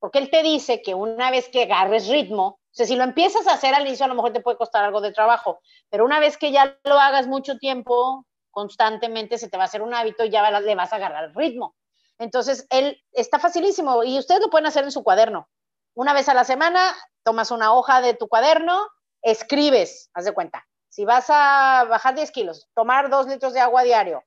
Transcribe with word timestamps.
porque 0.00 0.18
él 0.18 0.30
te 0.30 0.42
dice 0.42 0.82
que 0.82 0.94
una 0.94 1.30
vez 1.30 1.48
que 1.48 1.62
agarres 1.64 2.08
ritmo, 2.08 2.58
o 2.58 2.72
sea, 2.72 2.86
si 2.86 2.96
lo 2.96 3.04
empiezas 3.04 3.46
a 3.46 3.52
hacer 3.52 3.74
al 3.74 3.86
inicio 3.86 4.06
a 4.06 4.08
lo 4.08 4.14
mejor 4.14 4.32
te 4.32 4.40
puede 4.40 4.56
costar 4.56 4.84
algo 4.84 5.00
de 5.00 5.12
trabajo, 5.12 5.60
pero 5.90 6.04
una 6.04 6.18
vez 6.18 6.36
que 6.36 6.50
ya 6.50 6.78
lo 6.84 6.98
hagas 6.98 7.26
mucho 7.26 7.58
tiempo, 7.58 8.26
constantemente 8.50 9.38
se 9.38 9.48
te 9.48 9.56
va 9.56 9.64
a 9.64 9.66
hacer 9.66 9.82
un 9.82 9.94
hábito 9.94 10.24
y 10.24 10.30
ya 10.30 10.60
le 10.60 10.74
vas 10.74 10.92
a 10.92 10.96
agarrar 10.96 11.32
ritmo. 11.36 11.76
Entonces, 12.18 12.66
él 12.70 13.02
está 13.12 13.38
facilísimo 13.38 14.02
y 14.04 14.18
ustedes 14.18 14.40
lo 14.40 14.50
pueden 14.50 14.66
hacer 14.66 14.84
en 14.84 14.92
su 14.92 15.02
cuaderno. 15.02 15.48
Una 15.94 16.12
vez 16.12 16.28
a 16.28 16.34
la 16.34 16.44
semana, 16.44 16.94
tomas 17.22 17.50
una 17.50 17.72
hoja 17.72 18.00
de 18.00 18.14
tu 18.14 18.28
cuaderno, 18.28 18.88
escribes, 19.22 20.10
haz 20.14 20.24
de 20.24 20.32
cuenta. 20.32 20.66
Si 20.88 21.04
vas 21.04 21.26
a 21.28 21.86
bajar 21.88 22.14
10 22.14 22.30
kilos, 22.30 22.68
tomar 22.74 23.10
2 23.10 23.26
litros 23.26 23.52
de 23.52 23.60
agua 23.60 23.82
diario, 23.82 24.22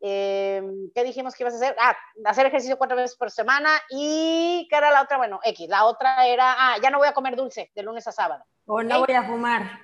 eh, 0.00 0.62
¿qué 0.94 1.04
dijimos 1.04 1.34
que 1.34 1.42
ibas 1.42 1.54
a 1.54 1.56
hacer? 1.56 1.76
Ah, 1.80 1.96
hacer 2.24 2.46
ejercicio 2.46 2.78
cuatro 2.78 2.96
veces 2.96 3.16
por 3.16 3.30
semana 3.30 3.70
y 3.90 4.66
¿qué 4.70 4.76
era 4.76 4.90
la 4.90 5.02
otra? 5.02 5.16
Bueno, 5.16 5.40
X. 5.42 5.68
La 5.68 5.84
otra 5.84 6.26
era, 6.26 6.54
ah, 6.58 6.76
ya 6.82 6.90
no 6.90 6.98
voy 6.98 7.08
a 7.08 7.14
comer 7.14 7.36
dulce 7.36 7.70
de 7.74 7.82
lunes 7.82 8.06
a 8.06 8.12
sábado. 8.12 8.44
O 8.66 8.82
no 8.82 9.04
voy 9.04 9.14
a 9.14 9.22
fumar. 9.22 9.80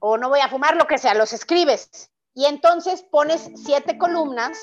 O 0.00 0.16
no 0.16 0.28
voy 0.28 0.40
a 0.40 0.48
fumar, 0.48 0.76
lo 0.76 0.86
que 0.86 0.98
sea, 0.98 1.14
los 1.14 1.32
escribes. 1.32 2.12
Y 2.34 2.46
entonces 2.46 3.02
pones 3.02 3.50
siete 3.56 3.98
columnas 3.98 4.62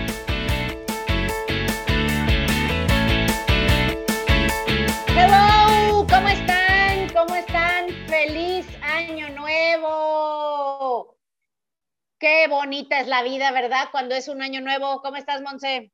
Qué 12.21 12.47
bonita 12.47 12.99
es 12.99 13.07
la 13.07 13.23
vida, 13.23 13.51
¿verdad? 13.51 13.87
Cuando 13.91 14.13
es 14.13 14.27
un 14.27 14.43
año 14.43 14.61
nuevo. 14.61 15.01
¿Cómo 15.01 15.17
estás, 15.17 15.41
Monse? 15.41 15.91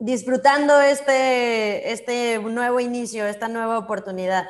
Disfrutando 0.00 0.80
este, 0.80 1.92
este 1.92 2.40
nuevo 2.40 2.80
inicio, 2.80 3.24
esta 3.28 3.46
nueva 3.46 3.78
oportunidad. 3.78 4.48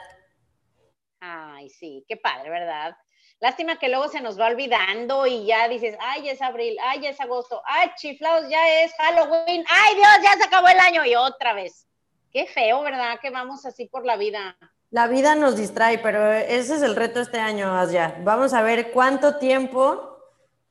Ay, 1.20 1.68
sí, 1.68 2.06
qué 2.08 2.16
padre, 2.16 2.48
¿verdad? 2.48 2.96
Lástima 3.38 3.78
que 3.78 3.90
luego 3.90 4.08
se 4.08 4.22
nos 4.22 4.40
va 4.40 4.46
olvidando 4.46 5.26
y 5.26 5.44
ya 5.44 5.68
dices, 5.68 5.94
ay, 6.00 6.30
es 6.30 6.40
abril, 6.40 6.74
ay, 6.84 7.06
es 7.06 7.20
agosto, 7.20 7.60
ay, 7.66 7.90
chiflados, 7.96 8.48
ya 8.48 8.82
es 8.82 8.94
Halloween, 8.94 9.62
ay, 9.68 9.94
Dios, 9.94 10.10
ya 10.22 10.38
se 10.38 10.44
acabó 10.44 10.68
el 10.68 10.78
año 10.78 11.04
y 11.04 11.16
otra 11.16 11.52
vez. 11.52 11.86
Qué 12.32 12.46
feo, 12.46 12.80
¿verdad? 12.80 13.18
Que 13.20 13.28
vamos 13.28 13.66
así 13.66 13.84
por 13.84 14.06
la 14.06 14.16
vida. 14.16 14.56
La 14.88 15.06
vida 15.06 15.34
nos 15.34 15.58
distrae, 15.58 15.98
pero 15.98 16.32
ese 16.32 16.76
es 16.76 16.82
el 16.82 16.96
reto 16.96 17.20
este 17.20 17.40
año, 17.40 17.78
Asya. 17.78 18.16
Vamos 18.24 18.54
a 18.54 18.62
ver 18.62 18.90
cuánto 18.90 19.36
tiempo 19.36 20.09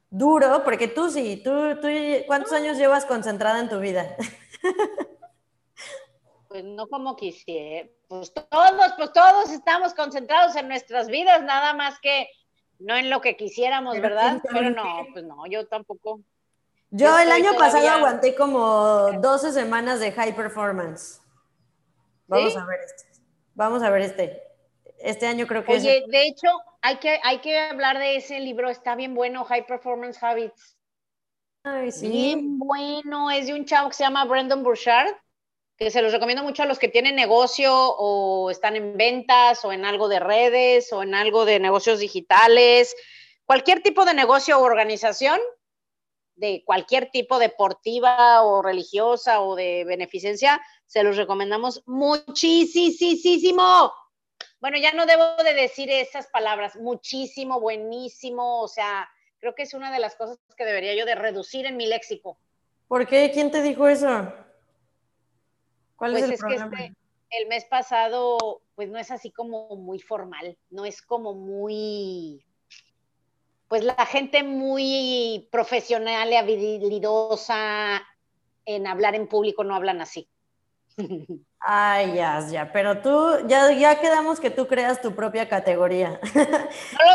duro, 0.09 0.63
porque 0.63 0.88
tú 0.88 1.09
sí, 1.09 1.41
tú, 1.43 1.79
tú 1.81 1.88
¿cuántos 2.27 2.52
años 2.53 2.77
llevas 2.77 3.05
concentrada 3.05 3.59
en 3.59 3.69
tu 3.69 3.79
vida? 3.79 4.16
Pues 6.47 6.63
no 6.63 6.88
como 6.88 7.16
quisiera, 7.16 7.88
pues 8.07 8.33
todos, 8.33 8.93
pues 8.97 9.13
todos 9.13 9.51
estamos 9.51 9.93
concentrados 9.93 10.55
en 10.55 10.67
nuestras 10.67 11.07
vidas, 11.07 11.43
nada 11.43 11.73
más 11.73 11.99
que 11.99 12.27
no 12.79 12.95
en 12.95 13.11
lo 13.11 13.21
que 13.21 13.38
quisiéramos, 13.38 14.01
¿verdad? 14.01 14.41
Pero 14.51 14.71
no, 14.71 15.05
pues 15.13 15.23
no, 15.25 15.45
yo 15.45 15.67
tampoco. 15.67 16.21
Yo, 16.89 17.19
el 17.19 17.31
año 17.31 17.53
pasado 17.55 17.88
aguanté 17.88 18.34
como 18.34 19.11
12 19.22 19.51
semanas 19.51 20.00
de 20.00 20.11
high 20.11 20.35
performance. 20.35 21.22
Vamos 22.25 22.55
a 22.57 22.66
ver 22.66 22.79
este. 22.79 23.22
Vamos 23.53 23.84
a 23.84 23.89
ver 23.91 24.01
este. 24.01 24.48
Este 25.01 25.27
año 25.27 25.47
creo 25.47 25.63
que 25.63 25.73
Oye, 25.73 26.03
de 26.07 26.27
hecho, 26.27 26.47
hay 26.81 26.97
que, 26.97 27.19
hay 27.23 27.39
que 27.39 27.57
hablar 27.57 27.99
de 27.99 28.17
ese 28.17 28.39
libro, 28.39 28.69
está 28.69 28.95
bien 28.95 29.15
bueno, 29.15 29.45
High 29.45 29.65
Performance 29.65 30.21
Habits. 30.21 30.77
Ay, 31.63 31.91
sí. 31.91 32.09
Bien 32.09 32.59
bueno, 32.59 33.31
es 33.31 33.47
de 33.47 33.53
un 33.53 33.65
chavo 33.65 33.89
que 33.89 33.95
se 33.95 34.03
llama 34.03 34.25
Brandon 34.25 34.63
Burchard, 34.63 35.13
que 35.77 35.91
se 35.91 36.01
los 36.01 36.11
recomiendo 36.11 36.43
mucho 36.43 36.63
a 36.63 36.65
los 36.65 36.79
que 36.79 36.89
tienen 36.89 37.15
negocio 37.15 37.73
o 37.73 38.49
están 38.49 38.75
en 38.75 38.97
ventas 38.97 39.63
o 39.63 39.71
en 39.71 39.85
algo 39.85 40.09
de 40.09 40.19
redes 40.19 40.91
o 40.91 41.03
en 41.03 41.16
algo 41.16 41.45
de 41.45 41.59
negocios 41.59 41.99
digitales, 41.99 42.95
cualquier 43.45 43.81
tipo 43.81 44.05
de 44.05 44.13
negocio 44.13 44.59
o 44.59 44.63
organización, 44.63 45.39
de 46.35 46.63
cualquier 46.66 47.09
tipo 47.11 47.39
deportiva 47.39 48.43
o 48.43 48.61
religiosa 48.61 49.41
o 49.41 49.55
de 49.55 49.85
beneficencia, 49.85 50.61
se 50.85 51.03
los 51.03 51.17
recomendamos 51.17 51.83
muchísimo 51.85 53.93
bueno, 54.62 54.78
ya 54.78 54.92
no 54.92 55.06
debo 55.06 55.36
de 55.44 55.53
decir 55.53 55.90
esas 55.90 56.28
palabras, 56.28 56.75
muchísimo, 56.75 57.59
buenísimo, 57.59 58.62
o 58.62 58.68
sea, 58.68 59.09
creo 59.40 59.56
que 59.56 59.64
es 59.64 59.74
una 59.74 59.92
de 59.92 60.00
las 60.00 60.16
cosas 60.16 60.38
que 60.58 60.66
debería 60.66 60.96
yo 60.96 61.06
de 61.06 61.16
reducir 61.16 61.66
en 61.66 61.78
mi 61.78 61.88
léxico. 61.88 62.38
¿Por 62.88 63.08
qué? 63.08 63.31
¿Quién 63.31 63.52
te 63.52 63.62
dijo 63.62 63.88
eso? 63.88 64.34
¿Cuál 65.96 66.16
es 66.16 66.20
pues 66.20 66.24
el 66.24 66.34
es 66.34 66.40
problema? 66.40 66.70
Que 66.78 66.84
este, 66.86 66.97
el 67.31 67.47
mes 67.47 67.66
pasado, 67.66 68.62
pues 68.75 68.90
no 68.90 68.97
es 68.97 69.12
así 69.12 69.31
como 69.31 69.75
muy 69.75 70.00
formal, 70.00 70.58
no 70.70 70.86
es 70.86 71.02
como 71.02 71.34
muy, 71.34 72.44
pues 73.68 73.84
la 73.84 74.06
gente 74.06 74.44
muy 74.44 75.47
profesional 75.52 76.31
y 76.31 76.36
habilidosa 76.36 78.02
en 78.66 78.88
hablar 78.88 79.16
en 79.16 79.28
público 79.28 79.64
no 79.64 79.76
hablan 79.76 80.02
así. 80.02 80.30
Ay, 81.62 82.14
ya, 82.16 82.40
ya, 82.50 82.72
pero 82.72 83.02
tú, 83.02 83.46
ya, 83.47 83.72
ya 83.74 84.00
quedamos 84.00 84.40
que 84.40 84.50
tú 84.50 84.66
creas 84.68 85.02
tu 85.02 85.14
propia 85.14 85.47
categoría. 85.47 86.20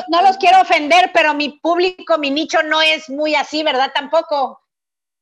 No, 0.08 0.20
los 0.22 0.36
quiero 0.36 0.60
ofender, 0.60 1.10
pero 1.14 1.32
mi 1.34 1.58
público, 1.60 2.18
mi 2.18 2.30
nicho 2.30 2.62
no 2.62 2.82
es 2.82 3.08
muy 3.08 3.34
así, 3.34 3.62
¿verdad? 3.62 3.90
Tampoco. 3.94 4.62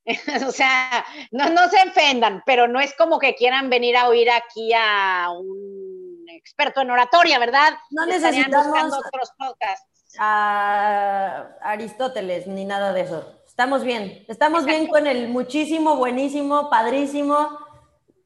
o 0.47 0.50
sea, 0.50 1.05
no, 1.31 1.50
no 1.50 1.69
se 1.69 1.77
ofendan, 1.88 2.43
pero 2.44 2.66
no 2.66 2.81
es 2.81 2.94
como 2.97 3.21
que 3.21 3.37
quieran 3.37 3.71
venir 3.71 3.97
a 3.97 4.09
oír 4.09 4.28
aquí 4.28 4.72
a 4.75 5.28
un 5.31 6.25
experto 6.28 6.81
en 6.81 6.91
oratoria, 6.91 7.39
¿verdad? 7.39 7.75
No 7.91 8.06
necesitamos 8.06 8.93
otros 9.06 9.31
podcasts. 9.39 10.16
a 10.19 11.47
Aristóteles 11.62 12.49
ni 12.49 12.65
nada 12.65 12.93
de 12.93 13.03
eso. 13.03 13.41
Estamos 13.47 13.84
bien, 13.84 14.25
estamos 14.28 14.65
bien 14.65 14.89
con 14.89 15.06
el 15.06 15.28
muchísimo, 15.28 15.97
buenísimo, 15.97 16.69
padrísimo 16.69 17.61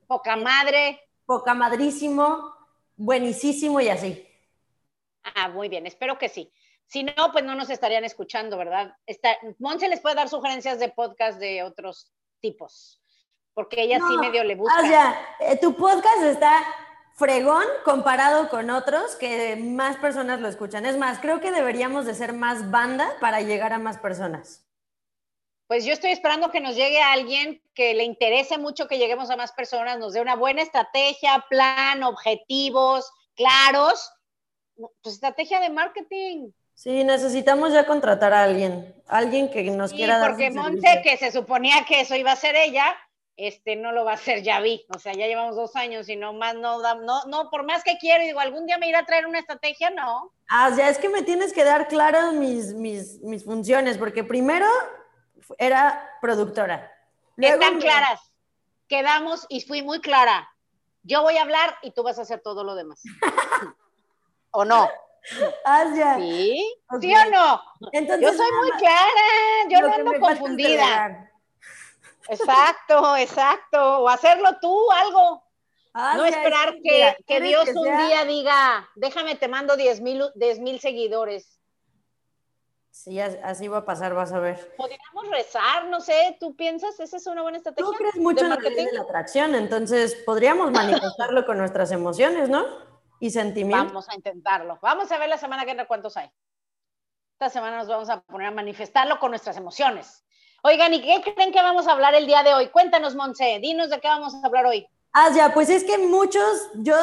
Poca 0.06 0.36
madre. 0.36 1.00
Poca 1.24 1.54
madrísimo, 1.54 2.54
buenísimo 2.96 3.80
y 3.80 3.88
así. 3.88 4.26
Ah, 5.34 5.48
muy 5.48 5.68
bien, 5.68 5.86
espero 5.86 6.18
que 6.18 6.28
sí. 6.28 6.52
Si 6.86 7.02
no, 7.02 7.32
pues 7.32 7.44
no 7.44 7.56
nos 7.56 7.68
estarían 7.68 8.04
escuchando, 8.04 8.56
¿verdad? 8.56 8.94
Está, 9.06 9.36
Monse 9.58 9.88
les 9.88 10.00
puede 10.00 10.14
dar 10.14 10.28
sugerencias 10.28 10.78
de 10.78 10.88
podcast 10.88 11.40
de 11.40 11.64
otros 11.64 12.12
tipos, 12.40 13.02
porque 13.54 13.82
ella 13.82 13.98
sí 13.98 14.18
medio 14.18 14.44
le 14.44 14.54
busca. 14.54 14.80
O 14.80 14.86
sea, 14.86 15.36
eh, 15.40 15.58
tu 15.60 15.74
podcast 15.74 16.22
está 16.22 16.62
fregón 17.14 17.64
comparado 17.84 18.48
con 18.48 18.70
otros 18.70 19.16
que 19.16 19.56
más 19.56 19.96
personas 19.96 20.40
lo 20.40 20.46
escuchan. 20.46 20.86
Es 20.86 20.96
más, 20.96 21.18
creo 21.18 21.40
que 21.40 21.50
deberíamos 21.50 22.06
de 22.06 22.14
ser 22.14 22.32
más 22.32 22.70
banda 22.70 23.16
para 23.20 23.40
llegar 23.40 23.72
a 23.72 23.78
más 23.78 23.98
personas 23.98 24.65
pues 25.66 25.84
yo 25.84 25.92
estoy 25.92 26.12
esperando 26.12 26.50
que 26.50 26.60
nos 26.60 26.76
llegue 26.76 27.00
alguien 27.00 27.60
que 27.74 27.94
le 27.94 28.04
interese 28.04 28.58
mucho 28.58 28.86
que 28.86 28.98
lleguemos 28.98 29.30
a 29.30 29.36
más 29.36 29.52
personas, 29.52 29.98
nos 29.98 30.12
dé 30.12 30.20
una 30.20 30.36
buena 30.36 30.62
estrategia, 30.62 31.44
plan, 31.48 32.02
objetivos 32.02 33.10
claros, 33.34 34.12
pues 35.02 35.14
estrategia 35.14 35.60
de 35.60 35.70
marketing. 35.70 36.50
Sí, 36.74 37.04
necesitamos 37.04 37.72
ya 37.72 37.86
contratar 37.86 38.34
a 38.34 38.42
alguien, 38.42 38.94
alguien 39.06 39.50
que 39.50 39.62
nos 39.70 39.92
quiera 39.92 40.18
dar. 40.18 40.30
Porque 40.30 40.50
Monte, 40.50 41.00
que 41.02 41.16
se 41.16 41.32
suponía 41.32 41.84
que 41.86 42.00
eso 42.00 42.14
iba 42.14 42.32
a 42.32 42.36
ser 42.36 42.54
ella, 42.54 42.94
este 43.36 43.76
no 43.76 43.92
lo 43.92 44.04
va 44.04 44.12
a 44.12 44.14
hacer 44.14 44.42
ya 44.42 44.60
vi, 44.60 44.84
o 44.94 44.98
sea, 44.98 45.12
ya 45.12 45.26
llevamos 45.26 45.56
dos 45.56 45.76
años 45.76 46.08
y 46.08 46.16
no 46.16 46.32
más, 46.32 46.54
no, 46.54 46.80
no, 46.80 47.24
no, 47.26 47.50
por 47.50 47.64
más 47.64 47.82
que 47.82 47.98
quiero, 47.98 48.24
digo, 48.24 48.40
algún 48.40 48.66
día 48.66 48.78
me 48.78 48.88
irá 48.88 49.00
a 49.00 49.06
traer 49.06 49.26
una 49.26 49.38
estrategia, 49.38 49.90
no. 49.90 50.32
Ah, 50.48 50.70
ya 50.76 50.88
es 50.88 50.98
que 50.98 51.08
me 51.08 51.22
tienes 51.22 51.52
que 51.52 51.64
dar 51.64 51.88
claras 51.88 52.32
mis, 52.34 52.74
mis, 52.74 53.20
mis 53.20 53.44
funciones, 53.44 53.98
porque 53.98 54.24
primero 54.24 54.66
era 55.58 56.10
productora. 56.20 56.92
Están 57.36 57.80
claras. 57.80 58.20
Quedamos 58.88 59.46
y 59.48 59.60
fui 59.60 59.82
muy 59.82 60.00
clara. 60.00 60.48
Yo 61.02 61.22
voy 61.22 61.36
a 61.36 61.42
hablar 61.42 61.76
y 61.82 61.92
tú 61.92 62.02
vas 62.02 62.18
a 62.18 62.22
hacer 62.22 62.40
todo 62.40 62.64
lo 62.64 62.74
demás. 62.74 63.02
¿O 64.50 64.64
no? 64.64 64.88
Asia. 65.64 66.16
¿Sí? 66.16 66.74
¿Sí 67.00 67.14
o 67.14 67.30
no? 67.30 67.62
yo 67.92 68.32
soy 68.32 68.52
muy 68.52 68.70
clara, 68.78 69.68
yo 69.68 69.80
no 69.80 69.92
ando 69.92 70.20
confundida. 70.20 71.30
Exacto, 72.28 73.16
exacto. 73.16 74.00
O 74.00 74.08
hacerlo 74.08 74.58
tú, 74.60 74.90
algo. 74.92 75.44
no 75.94 76.24
esperar 76.24 76.74
que, 76.82 77.40
Dios 77.40 77.68
un 77.74 78.06
día 78.06 78.24
diga, 78.24 78.88
déjame, 78.94 79.34
te 79.36 79.48
mando 79.48 79.76
10 79.76 80.00
mil 80.00 80.80
seguidores. 80.80 81.55
Sí, 82.96 83.20
así 83.20 83.68
va 83.68 83.78
a 83.78 83.84
pasar, 83.84 84.14
vas 84.14 84.32
a 84.32 84.38
ver. 84.38 84.74
Podríamos 84.74 85.28
rezar, 85.30 85.86
no 85.88 86.00
sé, 86.00 86.34
¿tú 86.40 86.56
piensas? 86.56 86.98
¿Esa 86.98 87.18
es 87.18 87.26
una 87.26 87.42
buena 87.42 87.58
estrategia? 87.58 87.84
Tú 87.84 87.92
crees 87.92 88.16
mucho 88.16 88.42
en 88.42 88.50
la 88.50 88.56
de 88.56 88.88
la 88.90 89.02
atracción, 89.02 89.54
entonces 89.54 90.14
podríamos 90.24 90.70
manifestarlo 90.72 91.44
con 91.44 91.58
nuestras 91.58 91.92
emociones, 91.92 92.48
¿no? 92.48 92.64
Y 93.20 93.30
sentimientos. 93.30 93.88
Vamos 93.88 94.08
a 94.08 94.14
intentarlo. 94.14 94.78
Vamos 94.80 95.12
a 95.12 95.18
ver 95.18 95.28
la 95.28 95.36
semana 95.36 95.62
que 95.62 95.72
viene 95.72 95.86
cuántos 95.86 96.16
hay. 96.16 96.30
Esta 97.34 97.50
semana 97.50 97.76
nos 97.76 97.86
vamos 97.86 98.08
a 98.08 98.22
poner 98.22 98.46
a 98.48 98.50
manifestarlo 98.50 99.18
con 99.18 99.30
nuestras 99.30 99.58
emociones. 99.58 100.24
Oigan, 100.62 100.94
¿y 100.94 101.02
qué 101.02 101.34
creen 101.34 101.52
que 101.52 101.60
vamos 101.60 101.86
a 101.86 101.92
hablar 101.92 102.14
el 102.14 102.26
día 102.26 102.42
de 102.42 102.54
hoy? 102.54 102.70
Cuéntanos, 102.70 103.14
Monse, 103.14 103.58
dinos 103.60 103.90
de 103.90 104.00
qué 104.00 104.08
vamos 104.08 104.34
a 104.34 104.46
hablar 104.46 104.64
hoy. 104.64 104.88
Ah, 105.12 105.28
ya, 105.34 105.52
pues 105.52 105.68
es 105.68 105.84
que 105.84 105.98
muchos, 105.98 106.70
yo 106.76 106.96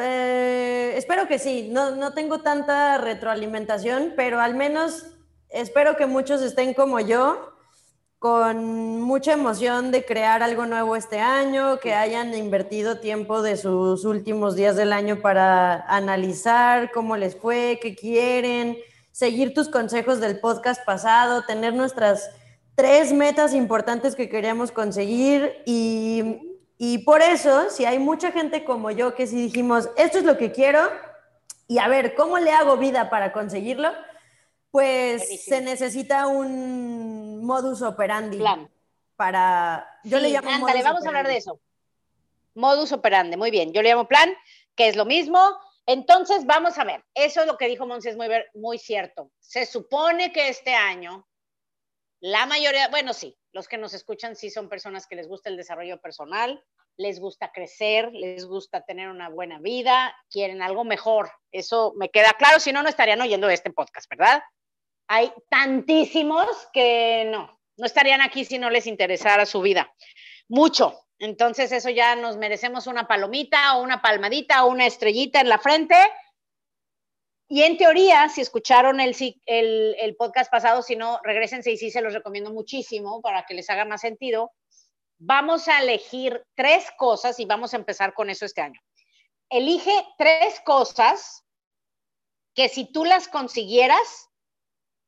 eh, 0.00 0.94
espero 0.96 1.28
que 1.28 1.38
sí, 1.38 1.68
no, 1.70 1.90
no 1.90 2.14
tengo 2.14 2.40
tanta 2.40 2.96
retroalimentación, 2.96 4.14
pero 4.16 4.40
al 4.40 4.54
menos 4.54 5.12
espero 5.56 5.96
que 5.96 6.06
muchos 6.06 6.42
estén 6.42 6.74
como 6.74 7.00
yo, 7.00 7.52
con 8.18 9.00
mucha 9.00 9.32
emoción 9.32 9.90
de 9.90 10.04
crear 10.04 10.42
algo 10.42 10.66
nuevo 10.66 10.96
este 10.96 11.20
año, 11.20 11.78
que 11.80 11.94
hayan 11.94 12.34
invertido 12.34 12.98
tiempo 12.98 13.42
de 13.42 13.56
sus 13.56 14.04
últimos 14.04 14.56
días 14.56 14.76
del 14.76 14.92
año 14.92 15.20
para 15.20 15.82
analizar 15.88 16.90
cómo 16.92 17.16
les 17.16 17.36
fue, 17.36 17.78
qué 17.82 17.94
quieren, 17.94 18.78
seguir 19.12 19.54
tus 19.54 19.68
consejos 19.68 20.20
del 20.20 20.40
podcast 20.40 20.84
pasado, 20.84 21.44
tener 21.44 21.74
nuestras 21.74 22.30
tres 22.74 23.12
metas 23.12 23.54
importantes 23.54 24.14
que 24.14 24.28
queríamos 24.28 24.72
conseguir 24.72 25.62
y 25.66 26.56
y 26.78 26.98
por 26.98 27.22
eso, 27.22 27.70
si 27.70 27.86
hay 27.86 27.98
mucha 27.98 28.32
gente 28.32 28.64
como 28.64 28.90
yo 28.90 29.14
que 29.14 29.26
si 29.26 29.36
dijimos, 29.36 29.88
esto 29.96 30.18
es 30.18 30.24
lo 30.24 30.36
que 30.36 30.52
quiero, 30.52 30.80
y 31.66 31.78
a 31.78 31.88
ver, 31.88 32.14
¿cómo 32.14 32.38
le 32.38 32.52
hago 32.52 32.76
vida 32.76 33.08
para 33.08 33.32
conseguirlo? 33.32 33.90
Pues 34.76 35.42
se 35.42 35.62
necesita 35.62 36.26
un 36.26 37.42
modus 37.46 37.80
operandi. 37.80 38.36
Plan. 38.36 38.70
Para, 39.16 39.88
yo 40.04 40.18
le 40.18 40.28
llamo 40.28 40.50
ándale, 40.50 40.82
vamos 40.82 41.02
a 41.02 41.08
hablar 41.08 41.26
de 41.26 41.38
eso. 41.38 41.58
Modus 42.52 42.92
operandi, 42.92 43.38
muy 43.38 43.50
bien. 43.50 43.72
Yo 43.72 43.80
le 43.80 43.88
llamo 43.88 44.06
plan, 44.06 44.28
que 44.74 44.88
es 44.88 44.96
lo 44.96 45.06
mismo. 45.06 45.40
Entonces, 45.86 46.44
vamos 46.44 46.76
a 46.76 46.84
ver. 46.84 47.02
Eso 47.14 47.40
es 47.40 47.46
lo 47.46 47.56
que 47.56 47.68
dijo 47.68 47.86
Monse, 47.86 48.10
es 48.10 48.18
muy, 48.18 48.28
muy 48.52 48.76
cierto. 48.78 49.30
Se 49.40 49.64
supone 49.64 50.30
que 50.30 50.50
este 50.50 50.74
año, 50.74 51.26
la 52.20 52.44
mayoría, 52.44 52.88
bueno, 52.88 53.14
sí, 53.14 53.34
los 53.52 53.68
que 53.68 53.78
nos 53.78 53.94
escuchan 53.94 54.36
sí 54.36 54.50
son 54.50 54.68
personas 54.68 55.06
que 55.06 55.16
les 55.16 55.26
gusta 55.26 55.48
el 55.48 55.56
desarrollo 55.56 56.02
personal, 56.02 56.62
les 56.98 57.18
gusta 57.18 57.50
crecer, 57.50 58.12
les 58.12 58.44
gusta 58.44 58.82
tener 58.82 59.08
una 59.08 59.30
buena 59.30 59.58
vida, 59.58 60.14
quieren 60.28 60.60
algo 60.60 60.84
mejor. 60.84 61.30
Eso 61.50 61.94
me 61.96 62.10
queda 62.10 62.34
claro, 62.34 62.60
si 62.60 62.74
no, 62.74 62.82
no 62.82 62.90
estarían 62.90 63.22
oyendo 63.22 63.48
este 63.48 63.70
podcast, 63.70 64.10
¿verdad? 64.10 64.42
Hay 65.08 65.32
tantísimos 65.48 66.48
que 66.72 67.28
no, 67.30 67.60
no 67.76 67.86
estarían 67.86 68.20
aquí 68.20 68.44
si 68.44 68.58
no 68.58 68.70
les 68.70 68.86
interesara 68.86 69.46
su 69.46 69.60
vida. 69.60 69.92
Mucho. 70.48 71.00
Entonces 71.18 71.72
eso 71.72 71.88
ya 71.88 72.14
nos 72.14 72.36
merecemos 72.36 72.86
una 72.86 73.08
palomita 73.08 73.76
o 73.76 73.82
una 73.82 74.02
palmadita 74.02 74.64
o 74.64 74.70
una 74.70 74.86
estrellita 74.86 75.40
en 75.40 75.48
la 75.48 75.58
frente 75.58 75.96
y 77.48 77.62
en 77.62 77.76
teoría, 77.76 78.28
si 78.28 78.40
escucharon 78.40 79.00
el, 79.00 79.14
el, 79.46 80.16
podcast 80.16 80.50
pasado, 80.50 80.82
si 80.82 80.96
no, 80.96 81.20
regresense 81.22 81.70
y 81.70 81.76
sí 81.76 81.90
se 81.92 82.00
los 82.00 82.12
recomiendo 82.12 82.52
muchísimo 82.52 83.20
para 83.20 83.44
que 83.46 83.54
les 83.54 83.70
haga 83.70 83.84
más 83.84 84.00
sentido. 84.00 84.52
Vamos 85.18 85.68
a 85.68 85.80
elegir 85.80 86.44
tres 86.56 86.86
cosas 86.98 87.38
y 87.38 87.44
vamos 87.44 87.72
a 87.72 87.76
empezar 87.76 88.14
con 88.14 88.30
eso 88.30 88.44
este 88.44 88.62
año. 88.62 88.80
Elige 89.48 89.92
tres 90.18 90.60
cosas 90.64 91.44
que 92.52 92.68
si 92.68 92.90
tú 92.90 93.04
las 93.04 93.28
consiguieras, 93.28 94.28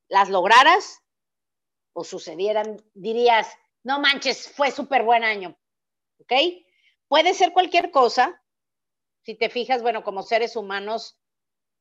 las 0.08 0.28
lograras 0.28 1.02
o 1.92 2.04
sucedieran, 2.04 2.82
dirías, 2.94 3.48
no 3.82 4.00
manches, 4.00 4.50
fue 4.52 4.70
súper 4.70 5.02
buen 5.02 5.24
año. 5.24 5.56
¿Ok? 6.20 6.32
Puede 7.08 7.34
ser 7.34 7.52
cualquier 7.52 7.90
cosa. 7.90 8.42
Si 9.24 9.34
te 9.34 9.50
fijas, 9.50 9.82
bueno, 9.82 10.02
como 10.02 10.22
seres 10.22 10.56
humanos 10.56 11.18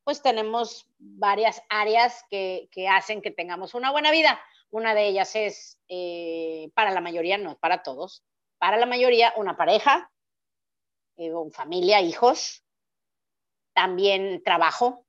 pues 0.07 0.21
tenemos 0.21 0.89
varias 0.99 1.61
áreas 1.67 2.23
que, 2.29 2.69
hacen 2.89 3.21
que 3.21 3.29
tengamos 3.29 3.73
una 3.73 3.91
buena 3.91 4.09
vida. 4.09 4.39
Una 4.69 4.95
de 4.95 5.05
ellas 5.05 5.35
es, 5.35 5.81
eh, 5.89 6.71
para 6.75 6.91
la 6.91 7.01
mayoría, 7.01 7.37
no 7.37 7.57
para 7.57 7.83
todos, 7.83 8.23
para 8.57 8.77
la 8.77 8.85
mayoría 8.85 9.33
una 9.35 9.57
pareja, 9.57 10.09
eh, 11.17 11.29
familia, 11.51 11.99
hijos, 11.99 12.63
también 13.73 14.41
trabajo. 14.45 15.05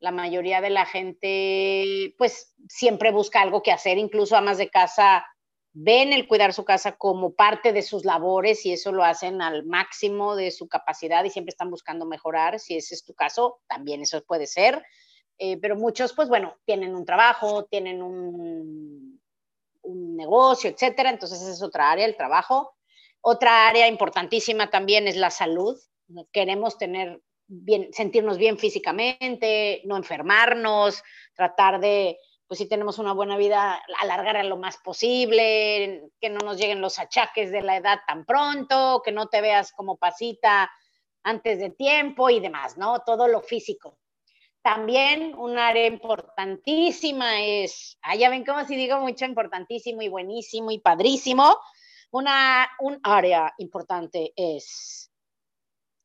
La 0.00 0.10
mayoría 0.10 0.60
de 0.60 0.70
la 0.70 0.86
gente, 0.86 2.14
pues 2.18 2.54
siempre 2.68 3.10
busca 3.10 3.40
algo 3.40 3.62
que 3.62 3.72
hacer, 3.72 3.98
incluso 3.98 4.36
amas 4.36 4.58
de 4.58 4.70
casa 4.70 5.24
ven 5.78 6.14
el 6.14 6.26
cuidar 6.26 6.54
su 6.54 6.64
casa 6.64 6.92
como 6.92 7.34
parte 7.34 7.74
de 7.74 7.82
sus 7.82 8.06
labores 8.06 8.64
y 8.64 8.72
eso 8.72 8.92
lo 8.92 9.04
hacen 9.04 9.42
al 9.42 9.66
máximo 9.66 10.34
de 10.34 10.50
su 10.50 10.68
capacidad 10.68 11.22
y 11.24 11.28
siempre 11.28 11.50
están 11.50 11.70
buscando 11.70 12.06
mejorar. 12.06 12.58
Si 12.58 12.78
ese 12.78 12.94
es 12.94 13.04
tu 13.04 13.12
caso, 13.12 13.60
también 13.68 14.00
eso 14.00 14.24
puede 14.24 14.46
ser. 14.46 14.82
Eh, 15.36 15.58
pero 15.58 15.76
muchos, 15.76 16.14
pues 16.14 16.30
bueno, 16.30 16.56
tienen 16.64 16.94
un 16.94 17.04
trabajo, 17.04 17.66
tienen 17.66 18.02
un, 18.02 19.20
un 19.82 20.16
negocio, 20.16 20.70
etcétera. 20.70 21.10
Entonces, 21.10 21.42
esa 21.42 21.52
es 21.52 21.62
otra 21.62 21.90
área, 21.90 22.06
el 22.06 22.16
trabajo. 22.16 22.74
Otra 23.20 23.68
área 23.68 23.86
importantísima 23.86 24.70
también 24.70 25.06
es 25.06 25.16
la 25.16 25.30
salud. 25.30 25.78
Queremos 26.32 26.78
tener 26.78 27.20
bien, 27.48 27.92
sentirnos 27.92 28.38
bien 28.38 28.58
físicamente, 28.58 29.82
no 29.84 29.96
enfermarnos, 29.96 31.02
tratar 31.34 31.80
de 31.80 32.18
pues 32.46 32.58
si 32.58 32.68
tenemos 32.68 32.98
una 32.98 33.12
buena 33.12 33.36
vida, 33.36 33.82
alargar 34.00 34.36
a 34.36 34.44
lo 34.44 34.56
más 34.56 34.78
posible, 34.78 36.10
que 36.20 36.30
no 36.30 36.38
nos 36.40 36.58
lleguen 36.58 36.80
los 36.80 36.98
achaques 36.98 37.50
de 37.50 37.62
la 37.62 37.76
edad 37.76 38.00
tan 38.06 38.24
pronto, 38.24 39.02
que 39.04 39.10
no 39.10 39.26
te 39.26 39.40
veas 39.40 39.72
como 39.72 39.96
pasita 39.96 40.70
antes 41.24 41.58
de 41.58 41.70
tiempo 41.70 42.30
y 42.30 42.38
demás, 42.38 42.78
¿no? 42.78 43.00
Todo 43.00 43.26
lo 43.26 43.40
físico. 43.40 43.98
También 44.62 45.34
un 45.34 45.58
área 45.58 45.86
importantísima 45.86 47.42
es, 47.42 47.98
ah, 48.02 48.14
ya 48.14 48.30
ven 48.30 48.44
cómo 48.44 48.64
si 48.64 48.76
digo 48.76 49.00
mucho 49.00 49.24
importantísimo 49.24 50.02
y 50.02 50.08
buenísimo 50.08 50.70
y 50.70 50.78
padrísimo, 50.78 51.58
una, 52.12 52.68
un 52.78 53.00
área 53.02 53.54
importante 53.58 54.32
es 54.36 55.10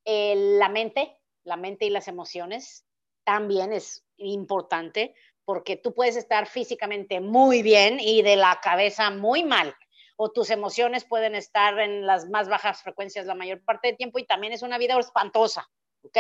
la 0.06 0.70
mente, 0.70 1.21
la 1.44 1.58
mente 1.58 1.86
y 1.86 1.90
las 1.90 2.08
emociones, 2.08 2.86
también 3.24 3.74
es 3.74 4.06
importante 4.18 5.16
porque 5.46 5.76
tú 5.76 5.94
puedes 5.94 6.16
estar 6.16 6.48
físicamente 6.48 7.20
muy 7.20 7.62
bien 7.62 8.00
y 8.00 8.22
de 8.22 8.36
la 8.36 8.60
cabeza 8.62 9.10
muy 9.10 9.44
mal, 9.44 9.76
o 10.16 10.32
tus 10.32 10.50
emociones 10.52 11.04
pueden 11.04 11.36
estar 11.36 11.80
en 11.80 12.06
las 12.06 12.30
más 12.30 12.48
bajas 12.48 12.84
frecuencias 12.84 13.26
la 13.26 13.36
mayor 13.36 13.64
parte 13.64 13.88
del 13.88 13.98
tiempo 13.98 14.20
y 14.20 14.26
también 14.26 14.54
es 14.54 14.62
una 14.62 14.78
vida 14.78 14.98
espantosa, 15.00 15.70
¿ok? 16.04 16.18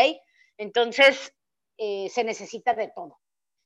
Entonces, 0.57 1.35
eh, 1.77 2.09
se 2.09 2.23
necesita 2.23 2.73
de 2.73 2.89
todo. 2.89 3.19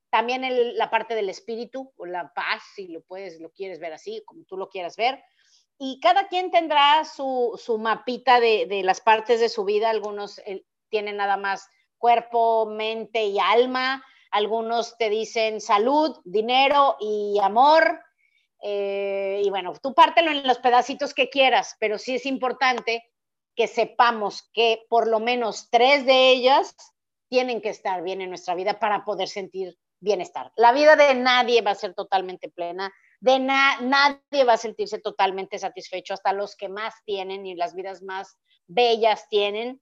También 0.09 0.43
la 0.77 0.89
parte 0.89 1.15
del 1.15 1.29
espíritu 1.29 1.93
o 1.97 2.05
la 2.05 2.31
paz, 2.33 2.63
si 2.75 2.87
lo 2.87 3.01
puedes, 3.01 3.39
lo 3.39 3.51
quieres 3.51 3.79
ver 3.79 3.93
así, 3.93 4.23
como 4.25 4.43
tú 4.45 4.55
lo 4.57 4.69
quieras 4.69 4.95
ver. 4.95 5.23
Y 5.77 5.99
cada 5.99 6.27
quien 6.27 6.51
tendrá 6.51 7.03
su, 7.03 7.59
su 7.61 7.77
mapita 7.77 8.39
de, 8.39 8.65
de, 8.65 8.83
las 8.83 9.01
partes 9.01 9.41
de 9.41 9.49
su 9.49 9.65
vida. 9.65 9.89
Algunos 9.89 10.41
tienen 10.95 11.17
nada 11.17 11.35
más 11.35 11.67
cuerpo, 11.97 12.65
mente 12.65 13.25
y 13.25 13.37
alma 13.37 14.01
algunos 14.35 14.97
te 14.97 15.09
dicen 15.09 15.61
salud, 15.61 16.19
dinero 16.25 16.97
y 16.99 17.39
amor. 17.41 18.01
Eh, 18.61 19.41
y 19.45 19.49
bueno, 19.49 19.71
tú 19.81 19.93
pártelo 19.93 20.29
en 20.29 20.45
los 20.45 20.59
pedacitos 20.59 21.13
que 21.13 21.29
quieras, 21.29 21.77
pero 21.79 21.97
sí 21.97 22.15
es 22.15 22.25
importante 22.25 23.01
que 23.55 23.67
sepamos 23.67 24.49
que 24.51 24.85
por 24.89 25.07
lo 25.07 25.21
menos 25.21 25.69
tres 25.71 26.05
de 26.05 26.31
ellas 26.31 26.75
tienen 27.29 27.61
que 27.61 27.69
estar 27.69 28.03
bien 28.03 28.19
en 28.19 28.27
nuestra 28.27 28.55
vida 28.55 28.77
para 28.77 29.05
poder 29.05 29.29
sentir 29.29 29.77
bienestar. 30.01 30.51
La 30.57 30.73
vida 30.73 30.97
de 30.97 31.15
nadie 31.15 31.61
va 31.61 31.71
a 31.71 31.75
ser 31.75 31.93
totalmente 31.93 32.49
plena, 32.49 32.93
de 33.21 33.39
nadie 33.39 34.43
va 34.45 34.53
a 34.53 34.57
sentirse 34.57 34.99
totalmente 34.99 35.57
satisfecho, 35.57 36.13
hasta 36.13 36.33
los 36.33 36.57
que 36.57 36.67
más 36.67 36.93
tienen 37.05 37.45
y 37.45 37.55
las 37.55 37.73
vidas 37.73 38.01
más 38.01 38.37
bellas 38.67 39.29
tienen. 39.29 39.81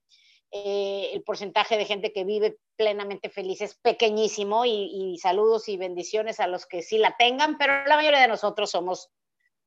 Eh, 0.56 1.10
el 1.12 1.24
porcentaje 1.24 1.76
de 1.76 1.84
gente 1.84 2.12
que 2.12 2.22
vive 2.22 2.58
plenamente 2.76 3.28
feliz 3.28 3.60
es 3.60 3.74
pequeñísimo 3.74 4.64
y, 4.64 5.18
saludos 5.20 5.68
y 5.68 5.76
bendiciones 5.76 6.38
a 6.38 6.46
los 6.46 6.64
que 6.64 6.80
sí 6.80 6.96
la 6.96 7.16
tengan, 7.16 7.58
pero 7.58 7.84
la 7.86 7.96
mayoría 7.96 8.20
de 8.20 8.28
nosotros 8.28 8.70
somos 8.70 9.10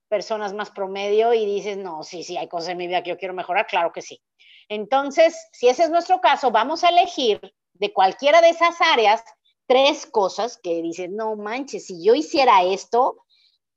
personas 0.07 0.53
más 0.53 0.71
promedio 0.71 1.33
y 1.33 1.45
dices, 1.45 1.75
no, 1.75 2.03
sí, 2.03 2.23
sí, 2.23 2.37
hay 2.37 2.47
cosas 2.47 2.69
en 2.69 2.77
mi 2.77 2.87
vida 2.87 3.03
que 3.03 3.09
yo 3.09 3.17
quiero 3.17 3.33
mejorar, 3.33 3.67
claro 3.67 3.91
que 3.91 4.01
sí. 4.01 4.21
Entonces, 4.69 5.49
si 5.51 5.67
ese 5.67 5.83
es 5.83 5.89
nuestro 5.89 6.21
caso, 6.21 6.51
vamos 6.51 6.85
a 6.85 6.89
elegir 6.89 7.41
de 7.73 7.91
cualquiera 7.91 8.39
de 8.39 8.51
esas 8.51 8.79
áreas 8.79 9.25
tres 9.65 10.05
cosas 10.05 10.57
que 10.57 10.81
dices, 10.81 11.09
no 11.09 11.35
manches, 11.35 11.87
si 11.87 12.01
yo 12.01 12.15
hiciera 12.15 12.63
esto, 12.63 13.25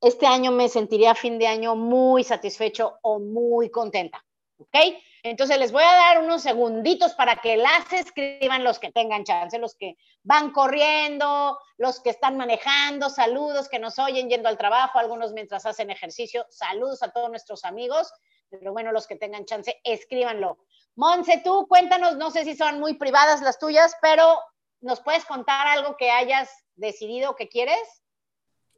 este 0.01 0.27
año 0.27 0.53
me 0.53 0.69
sentiría 0.69 1.11
a 1.11 1.17
fin 1.17 1.41
de 1.41 1.49
año 1.49 1.75
muy 1.75 2.23
satisfecho 2.23 2.99
o 3.03 3.19
muy 3.19 3.69
contenta, 3.69 4.25
¿ok? 4.59 4.77
Entonces 5.23 5.59
les 5.59 5.71
voy 5.71 5.83
a 5.83 5.95
dar 5.95 6.23
unos 6.23 6.43
segunditos 6.43 7.15
para 7.15 7.37
que 7.37 7.57
las 7.57 7.93
escriban 7.93 8.65
los 8.65 8.79
que 8.79 8.91
tengan 8.91 9.25
chance, 9.25 9.59
los 9.59 9.75
que 9.75 9.97
van 10.23 10.51
corriendo, 10.51 11.59
los 11.77 12.01
que 12.01 12.11
están 12.11 12.37
manejando, 12.37 13.11
saludos 13.11 13.69
que 13.69 13.79
nos 13.79 13.99
oyen 13.99 14.31
yendo 14.31 14.49
al 14.49 14.57
trabajo, 14.57 14.99
algunos 14.99 15.33
mientras 15.33 15.67
hacen 15.67 15.91
ejercicio, 15.91 16.47
saludos 16.49 17.03
a 17.03 17.11
todos 17.11 17.29
nuestros 17.29 17.65
amigos, 17.65 18.13
pero 18.49 18.73
bueno, 18.73 18.93
los 18.93 19.07
que 19.07 19.17
tengan 19.17 19.45
chance, 19.45 19.79
escríbanlo. 19.85 20.59
Monse, 20.97 21.41
tú 21.45 21.67
cuéntanos, 21.69 22.17
no 22.17 22.31
sé 22.31 22.45
si 22.45 22.57
son 22.57 22.81
muy 22.81 22.95
privadas 22.95 23.43
las 23.43 23.59
tuyas, 23.59 23.95
pero 24.01 24.39
¿nos 24.81 25.01
puedes 25.01 25.25
contar 25.27 25.67
algo 25.67 25.97
que 25.97 26.11
hayas 26.11 26.51
decidido 26.77 27.37
que 27.37 27.49
quieres? 27.49 28.03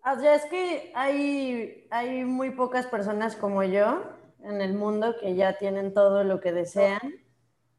Así 0.02 0.26
es 0.26 0.44
que 0.46 0.92
hay, 0.96 1.86
hay 1.90 2.24
muy 2.24 2.50
pocas 2.50 2.86
personas 2.86 3.36
como 3.36 3.62
yo 3.62 4.02
en 4.44 4.60
el 4.60 4.74
mundo 4.74 5.16
que 5.20 5.34
ya 5.34 5.58
tienen 5.58 5.94
todo 5.94 6.24
lo 6.24 6.40
que 6.40 6.52
desean. 6.52 7.00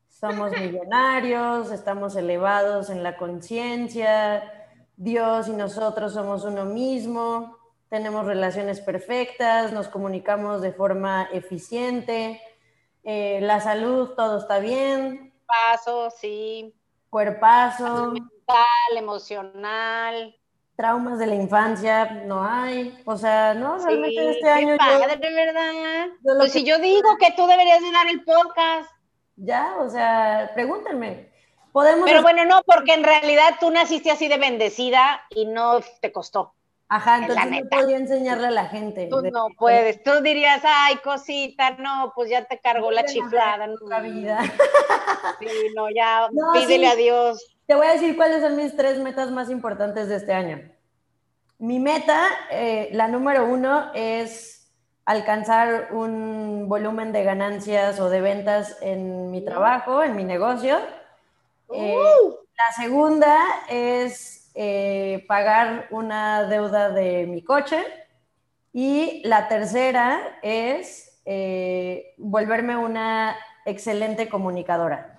Somos 0.10 0.52
millonarios, 0.60 1.72
estamos 1.72 2.16
elevados 2.16 2.90
en 2.90 3.04
la 3.04 3.18
conciencia, 3.18 4.44
Dios 4.96 5.48
y 5.48 5.52
nosotros 5.54 6.14
somos 6.14 6.44
uno 6.44 6.66
mismo, 6.66 7.58
tenemos 7.90 8.26
relaciones 8.26 8.80
perfectas, 8.82 9.72
nos 9.72 9.88
comunicamos 9.88 10.62
de 10.62 10.74
forma 10.74 11.30
eficiente, 11.32 12.42
eh, 13.04 13.40
la 13.42 13.60
salud, 13.60 14.10
todo 14.16 14.38
está 14.38 14.60
bien. 14.60 15.34
Paso, 15.46 16.10
sí. 16.10 16.74
Cuerpazo. 17.10 18.12
Mental, 18.12 18.98
emocional 18.98 20.36
traumas 20.76 21.20
de 21.20 21.28
la 21.28 21.36
infancia 21.36 22.24
no 22.26 22.44
hay. 22.44 22.98
O 23.06 23.18
sea, 23.18 23.54
no, 23.54 23.78
realmente 23.78 24.32
este 24.32 24.50
año. 24.50 24.78
Padre, 24.78 25.18
de 25.18 25.34
¿verdad? 25.34 26.08
Pues 26.38 26.52
si 26.52 26.64
yo 26.64 26.80
digo 26.80 27.18
que 27.20 27.32
tú 27.36 27.48
deberías 27.48 27.82
de 27.82 27.92
dar 27.92 28.08
el 28.08 28.24
podcast. 28.24 28.90
Ya, 29.36 29.76
o 29.80 29.90
sea, 29.90 30.52
pregúntenme. 30.54 31.32
Podemos 31.72 32.06
Pero 32.06 32.22
bueno, 32.22 32.46
no, 32.46 32.62
porque 32.66 32.94
en 32.94 33.04
realidad 33.04 33.56
tú 33.60 33.72
naciste 33.72 34.12
así 34.12 34.28
de 34.28 34.38
bendecida 34.38 35.22
y 35.32 35.46
no 35.46 35.80
te 36.02 36.12
costó. 36.12 36.54
Ajá, 36.88 37.18
entonces 37.18 37.50
no 37.50 37.70
podría 37.70 37.98
enseñarle 37.98 38.48
a 38.48 38.52
la 38.52 38.66
gente. 38.68 39.08
Tú 39.08 39.24
no 39.24 39.48
puedes, 39.58 40.04
tú 40.04 40.22
dirías, 40.22 40.62
ay, 40.64 40.98
cosita, 40.98 41.72
no, 41.80 42.14
pues 42.16 42.30
ya 42.30 42.46
te 42.46 42.60
cargó 42.60 42.92
la 42.92 43.04
chiflada. 43.06 43.66
No. 43.66 43.74
La 43.88 44.00
vida. 44.02 44.44
Sí, 45.40 45.48
no, 45.76 45.90
ya 45.90 46.30
pídele 46.54 46.86
a 46.86 46.96
Dios. 46.96 47.53
Te 47.66 47.76
voy 47.76 47.88
a 47.88 47.94
decir 47.94 48.18
cuáles 48.18 48.42
son 48.42 48.58
mis 48.58 48.76
tres 48.76 49.00
metas 49.00 49.32
más 49.32 49.50
importantes 49.50 50.10
de 50.10 50.18
este 50.18 50.34
año. 50.34 50.62
Mi 51.60 51.80
meta, 51.80 52.28
eh, 52.52 52.90
la 52.92 53.08
número 53.08 53.46
uno, 53.46 53.90
es 53.94 54.70
alcanzar 55.06 55.90
un 55.94 56.68
volumen 56.68 57.14
de 57.14 57.24
ganancias 57.24 58.02
o 58.02 58.10
de 58.10 58.20
ventas 58.20 58.78
en 58.82 59.32
mi 59.32 59.46
trabajo, 59.46 60.04
en 60.04 60.16
mi 60.16 60.26
negocio. 60.26 60.78
Eh, 61.74 61.96
uh. 61.96 62.36
la 62.58 62.72
segunda 62.76 63.38
es 63.70 64.52
eh, 64.56 65.24
pagar 65.30 65.88
una 65.92 66.44
deuda 66.44 66.90
de 66.90 67.28
mi 67.28 67.44
coche. 67.44 67.82
Y 68.74 69.22
la 69.24 69.48
tercera 69.48 70.40
es 70.42 71.22
volverme 72.18 72.76
una 72.76 73.38
excelente 73.66 74.28
comunicadora. 74.28 75.13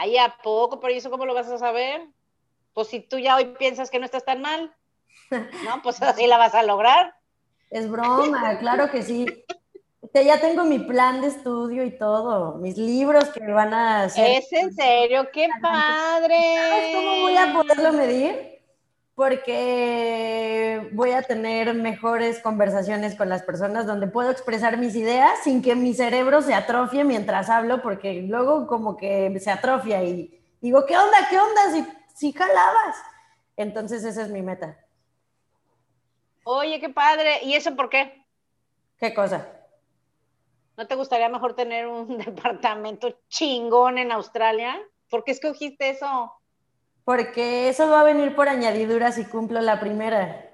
Ay, 0.00 0.16
¿a 0.16 0.36
poco? 0.44 0.78
¿Por 0.78 0.92
eso 0.92 1.10
cómo 1.10 1.26
lo 1.26 1.34
vas 1.34 1.48
a 1.48 1.58
saber? 1.58 2.06
Pues 2.72 2.86
si 2.86 3.00
tú 3.00 3.18
ya 3.18 3.34
hoy 3.34 3.46
piensas 3.58 3.90
que 3.90 3.98
no 3.98 4.04
estás 4.04 4.24
tan 4.24 4.40
mal, 4.40 4.72
¿no? 5.30 5.82
Pues 5.82 6.00
así 6.02 6.28
la 6.28 6.38
vas 6.38 6.54
a 6.54 6.62
lograr. 6.62 7.16
Es 7.68 7.90
broma, 7.90 8.58
claro 8.60 8.92
que 8.92 9.02
sí. 9.02 9.26
Ya 10.14 10.40
tengo 10.40 10.62
mi 10.64 10.78
plan 10.78 11.20
de 11.20 11.26
estudio 11.26 11.84
y 11.84 11.98
todo, 11.98 12.54
mis 12.58 12.78
libros 12.78 13.28
que 13.30 13.40
van 13.52 13.74
a 13.74 14.04
hacer. 14.04 14.38
Es 14.38 14.52
en 14.52 14.72
serio, 14.72 15.28
qué 15.32 15.48
padre. 15.60 16.36
¿Sabes 16.56 16.94
cómo 16.94 17.20
voy 17.20 17.36
a 17.36 17.52
poderlo 17.52 17.92
medir? 17.92 18.57
Porque 19.18 20.88
voy 20.92 21.10
a 21.10 21.22
tener 21.22 21.74
mejores 21.74 22.38
conversaciones 22.38 23.16
con 23.16 23.28
las 23.28 23.42
personas 23.42 23.84
donde 23.84 24.06
puedo 24.06 24.30
expresar 24.30 24.78
mis 24.78 24.94
ideas 24.94 25.40
sin 25.42 25.60
que 25.60 25.74
mi 25.74 25.92
cerebro 25.92 26.40
se 26.40 26.54
atrofie 26.54 27.02
mientras 27.02 27.50
hablo, 27.50 27.82
porque 27.82 28.22
luego 28.22 28.68
como 28.68 28.96
que 28.96 29.36
se 29.40 29.50
atrofia 29.50 30.04
y 30.04 30.40
digo, 30.60 30.86
¿qué 30.86 30.96
onda? 30.96 31.18
¿Qué 31.28 31.36
onda? 31.36 31.62
Si, 31.72 31.84
si 32.14 32.32
jalabas. 32.32 32.96
Entonces 33.56 34.04
esa 34.04 34.22
es 34.22 34.30
mi 34.30 34.40
meta. 34.40 34.78
Oye, 36.44 36.78
qué 36.78 36.88
padre. 36.88 37.40
¿Y 37.42 37.54
eso 37.54 37.74
por 37.74 37.90
qué? 37.90 38.24
¿Qué 39.00 39.12
cosa? 39.14 39.48
¿No 40.76 40.86
te 40.86 40.94
gustaría 40.94 41.28
mejor 41.28 41.56
tener 41.56 41.88
un 41.88 42.18
departamento 42.24 43.18
chingón 43.28 43.98
en 43.98 44.12
Australia? 44.12 44.80
¿Por 45.10 45.24
qué 45.24 45.32
escogiste 45.32 45.90
eso? 45.90 46.37
Porque 47.08 47.70
eso 47.70 47.88
va 47.88 48.00
a 48.00 48.04
venir 48.04 48.36
por 48.36 48.50
añadidura 48.50 49.12
si 49.12 49.24
cumplo 49.24 49.62
la 49.62 49.80
primera. 49.80 50.44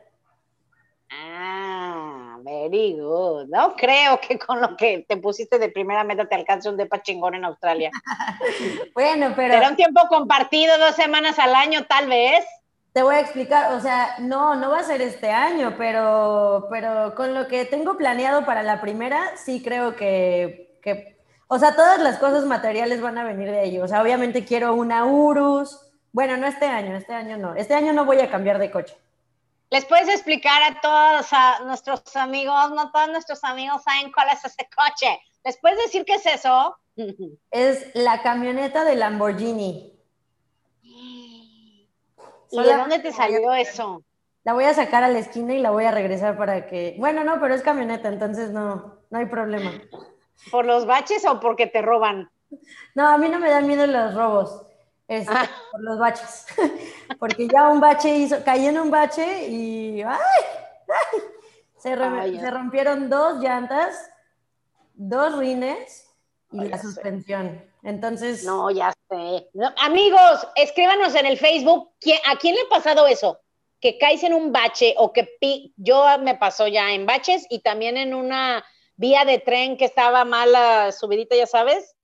Ah, 1.11 2.39
very 2.45 2.93
good. 2.93 3.47
No 3.49 3.75
creo 3.75 4.21
que 4.21 4.39
con 4.39 4.61
lo 4.61 4.77
que 4.77 5.05
te 5.09 5.17
pusiste 5.17 5.59
de 5.59 5.69
primera 5.69 6.05
meta 6.05 6.29
te 6.29 6.37
alcance 6.37 6.69
un 6.69 6.77
depa 6.77 7.03
chingón 7.03 7.35
en 7.35 7.45
Australia. 7.45 7.91
bueno, 8.95 9.33
pero. 9.35 9.55
Será 9.55 9.69
un 9.71 9.75
tiempo 9.75 10.03
compartido 10.09 10.79
dos 10.79 10.95
semanas 10.95 11.41
al 11.41 11.57
año, 11.57 11.87
tal 11.87 12.07
vez. 12.07 12.45
Te 12.93 13.03
voy 13.03 13.17
a 13.17 13.21
explicar, 13.21 13.73
o 13.73 13.81
sea, 13.81 14.15
no, 14.21 14.55
no 14.55 14.71
va 14.71 14.79
a 14.79 14.85
ser 14.85 15.03
este 15.03 15.33
año, 15.33 15.75
pero, 15.77 16.69
pero 16.71 17.17
con 17.17 17.35
lo 17.35 17.49
que 17.49 17.65
tengo 17.65 17.97
planeado 17.97 18.47
para 18.47 18.63
la 18.63 18.81
primera, 18.81 19.37
sí 19.37 19.61
creo 19.61 19.97
que, 19.97 20.79
que, 20.81 21.19
o 21.49 21.59
sea, 21.59 21.75
todas 21.75 22.01
las 22.01 22.19
cosas 22.21 22.45
materiales 22.45 23.01
van 23.01 23.19
a 23.19 23.25
venir 23.25 23.51
de 23.51 23.59
ahí. 23.59 23.81
O 23.81 23.89
sea, 23.89 24.01
obviamente 24.01 24.45
quiero 24.45 24.73
una 24.75 25.05
Urus, 25.05 25.91
bueno, 26.15 26.37
no 26.37 26.47
este 26.47 26.67
año, 26.67 26.97
este 26.97 27.13
año 27.13 27.37
no. 27.37 27.57
Este 27.57 27.75
año 27.75 27.93
no 27.93 28.05
voy 28.05 28.21
a 28.21 28.31
cambiar 28.31 28.61
de 28.61 28.71
coche. 28.71 28.97
¿Les 29.71 29.85
puedes 29.85 30.09
explicar 30.09 30.63
a 30.63 30.81
todos 30.81 31.27
a 31.33 31.65
nuestros 31.65 32.15
amigos? 32.15 32.71
No 32.71 32.93
todos 32.93 33.09
nuestros 33.09 33.43
amigos 33.43 33.83
saben 33.83 34.13
cuál 34.13 34.29
es 34.29 34.45
ese 34.45 34.69
coche. 34.77 35.19
¿Les 35.43 35.59
puedes 35.59 35.77
decir 35.79 36.05
qué 36.05 36.15
es 36.15 36.27
eso? 36.27 36.79
Es 37.51 37.91
la 37.95 38.23
camioneta 38.23 38.85
de 38.85 38.95
Lamborghini. 38.95 39.93
¿Y 40.83 41.89
de 42.53 42.77
dónde 42.77 43.01
te 43.01 43.11
salió 43.11 43.53
eso? 43.53 44.05
La 44.45 44.53
voy 44.53 44.67
a 44.67 44.75
sacar 44.75 45.03
a 45.03 45.09
la 45.09 45.19
esquina 45.19 45.53
y 45.55 45.59
la 45.59 45.73
voy 45.73 45.85
a 45.85 45.91
regresar 45.91 46.39
para 46.39 46.69
que. 46.69 46.95
Bueno, 46.97 47.25
no, 47.25 47.41
pero 47.41 47.55
es 47.55 47.63
camioneta, 47.63 48.07
entonces 48.07 48.53
no, 48.53 49.01
no 49.11 49.19
hay 49.19 49.27
problema. 49.27 49.73
¿Por 50.53 50.65
los 50.65 50.87
baches 50.87 51.27
o 51.27 51.41
porque 51.41 51.67
te 51.67 51.83
roban? 51.83 52.31
No, 52.95 53.09
a 53.09 53.19
mí 53.19 53.29
no 53.29 53.41
me 53.41 53.51
dan 53.51 53.67
miedo 53.67 53.85
los 53.89 54.15
robos. 54.15 54.65
Este, 55.09 55.33
ah. 55.35 55.51
por 55.71 55.83
los 55.83 55.99
baches. 55.99 56.47
Porque 57.19 57.47
ya 57.49 57.69
un 57.69 57.81
bache 57.81 58.17
hizo, 58.17 58.43
caí 58.45 58.67
en 58.67 58.79
un 58.79 58.91
bache 58.91 59.49
y 59.49 60.03
¡ay! 60.03 60.19
Se, 61.79 61.95
rompieron 61.95 63.11
dos 63.11 63.43
llantas, 63.43 64.11
dos 64.95 65.37
rines 65.37 66.09
y 66.51 66.65
la 66.65 66.79
suspensión. 66.81 67.63
Entonces. 67.83 68.45
No, 68.45 68.71
ya 68.71 68.95
sé. 69.11 69.51
amigos, 69.83 70.49
escríbanos 70.57 71.15
en 71.15 71.27
el 71.27 71.37
Facebook. 71.37 71.93
¿A 72.27 72.37
quién 72.37 72.55
le 72.55 72.63
ha 72.63 72.69
pasado 72.71 73.07
eso? 73.07 73.39
Que 73.81 73.99
caes 73.99 74.23
en 74.23 74.33
un 74.33 74.51
bache 74.51 74.95
o 74.97 75.13
que 75.13 75.29
yo 75.77 76.07
me 76.21 76.37
pasó 76.37 76.67
ya 76.67 76.93
en 76.93 77.05
baches 77.05 77.45
y 77.51 77.61
también 77.61 77.99
en 77.99 78.15
una 78.15 78.65
vía 78.97 79.27
de 79.27 79.39
tren 79.39 79.77
que 79.77 79.85
estaba 79.85 80.25
mala 80.25 80.91
subidita, 80.93 81.37
ya 81.37 81.47
sabes 81.47 81.95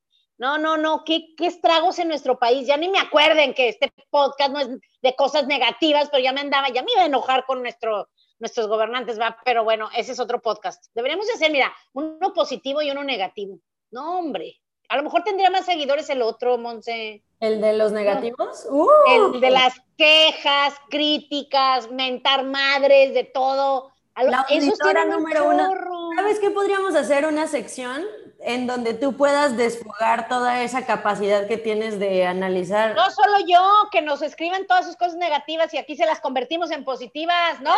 no, 0.41 0.57
no, 0.57 0.79
no, 0.79 1.05
¿Qué, 1.05 1.35
estragos 1.39 1.99
en 1.99 2.09
nuestro 2.09 2.39
país. 2.39 2.67
Ya 2.67 2.79
ni 2.79 2.89
me 2.89 2.99
acuerden 2.99 3.53
que 3.53 3.69
este 3.69 3.93
podcast 4.09 4.51
no 4.51 4.59
es 4.59 4.69
de 5.03 5.15
cosas 5.15 5.47
negativas, 5.47 6.09
pero 6.11 6.25
ya 6.25 6.33
me 6.33 6.41
andaba, 6.41 6.71
ya 6.71 6.83
me 6.83 6.93
iba 6.93 7.03
a 7.03 7.07
enojar 7.07 7.45
con 7.45 7.61
nuestro, 7.61 8.09
nuestros 8.39 8.67
gobernantes, 8.67 9.21
va, 9.21 9.37
pero 9.45 9.65
bueno, 9.65 9.91
ese 9.95 10.13
es 10.13 10.19
otro 10.19 10.41
podcast. 10.41 10.87
Deberíamos 10.95 11.27
hacer, 11.35 11.53
mira, 11.53 11.71
uno 11.93 12.33
positivo 12.33 12.81
y 12.81 12.91
uno 12.91 13.05
negativo. 13.05 13.59
No, 13.91 14.19
hombre, 14.19 14.57
a 14.89 14.97
lo 14.97 15.03
mejor 15.03 15.25
tendría 15.25 15.51
más 15.51 15.67
seguidores 15.67 16.09
el 16.09 16.23
otro, 16.23 16.57
Monse. 16.57 17.23
¿El 17.39 17.61
de 17.61 17.75
los 17.75 17.93
negativos? 17.93 18.67
Uh. 18.71 18.89
El 19.11 19.41
de 19.43 19.51
las 19.51 19.75
quejas, 19.99 20.73
críticas, 20.89 21.91
mentar 21.91 22.45
madres, 22.45 23.13
de 23.13 23.25
todo. 23.25 23.93
La 24.17 24.47
Esos 24.49 24.79
número 25.07 25.51
uno. 25.51 25.71
¿Sabes 26.17 26.41
qué 26.41 26.51
podríamos 26.51 26.95
hacer? 26.95 27.27
Una 27.27 27.47
sección 27.47 28.07
en 28.43 28.67
donde 28.67 28.95
tú 28.95 29.17
puedas 29.17 29.57
desfogar 29.57 30.29
toda 30.29 30.63
esa 30.63 30.87
capacidad 30.87 31.47
que 31.47 31.59
tienes 31.59 31.99
de 31.99 32.27
analizar. 32.27 32.95
No 32.95 33.11
solo 33.11 33.39
yo, 33.47 33.89
que 33.93 34.03
nos 34.03 34.23
escriban 34.23 34.67
todas 34.67 34.87
sus 34.87 34.97
cosas 34.97 35.17
negativas 35.17 35.73
y 35.75 35.79
aquí 35.79 35.97
se 35.97 36.07
las 36.07 36.21
convertimos 36.21 36.71
en 36.71 36.85
positivas, 36.85 37.61
¿no? 37.61 37.75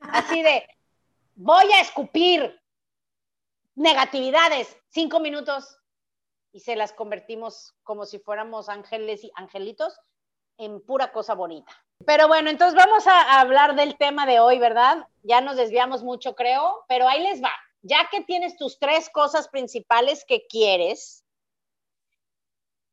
Así 0.00 0.42
de, 0.42 0.66
voy 1.34 1.70
a 1.72 1.80
escupir 1.80 2.60
negatividades, 3.74 4.76
cinco 4.88 5.20
minutos, 5.20 5.78
y 6.52 6.60
se 6.60 6.76
las 6.76 6.92
convertimos 6.92 7.74
como 7.82 8.06
si 8.06 8.18
fuéramos 8.18 8.68
ángeles 8.68 9.22
y 9.22 9.30
angelitos 9.34 10.00
en 10.56 10.80
pura 10.80 11.12
cosa 11.12 11.34
bonita. 11.34 11.72
Pero 12.06 12.26
bueno, 12.28 12.50
entonces 12.50 12.74
vamos 12.74 13.06
a 13.06 13.40
hablar 13.40 13.76
del 13.76 13.96
tema 13.96 14.26
de 14.26 14.40
hoy, 14.40 14.58
¿verdad? 14.58 15.06
Ya 15.22 15.40
nos 15.40 15.56
desviamos 15.56 16.02
mucho, 16.02 16.34
creo, 16.34 16.84
pero 16.88 17.08
ahí 17.08 17.22
les 17.22 17.42
va. 17.42 17.52
Ya 17.82 18.08
que 18.10 18.22
tienes 18.22 18.56
tus 18.56 18.78
tres 18.78 19.08
cosas 19.10 19.48
principales 19.48 20.24
que 20.26 20.46
quieres, 20.48 21.24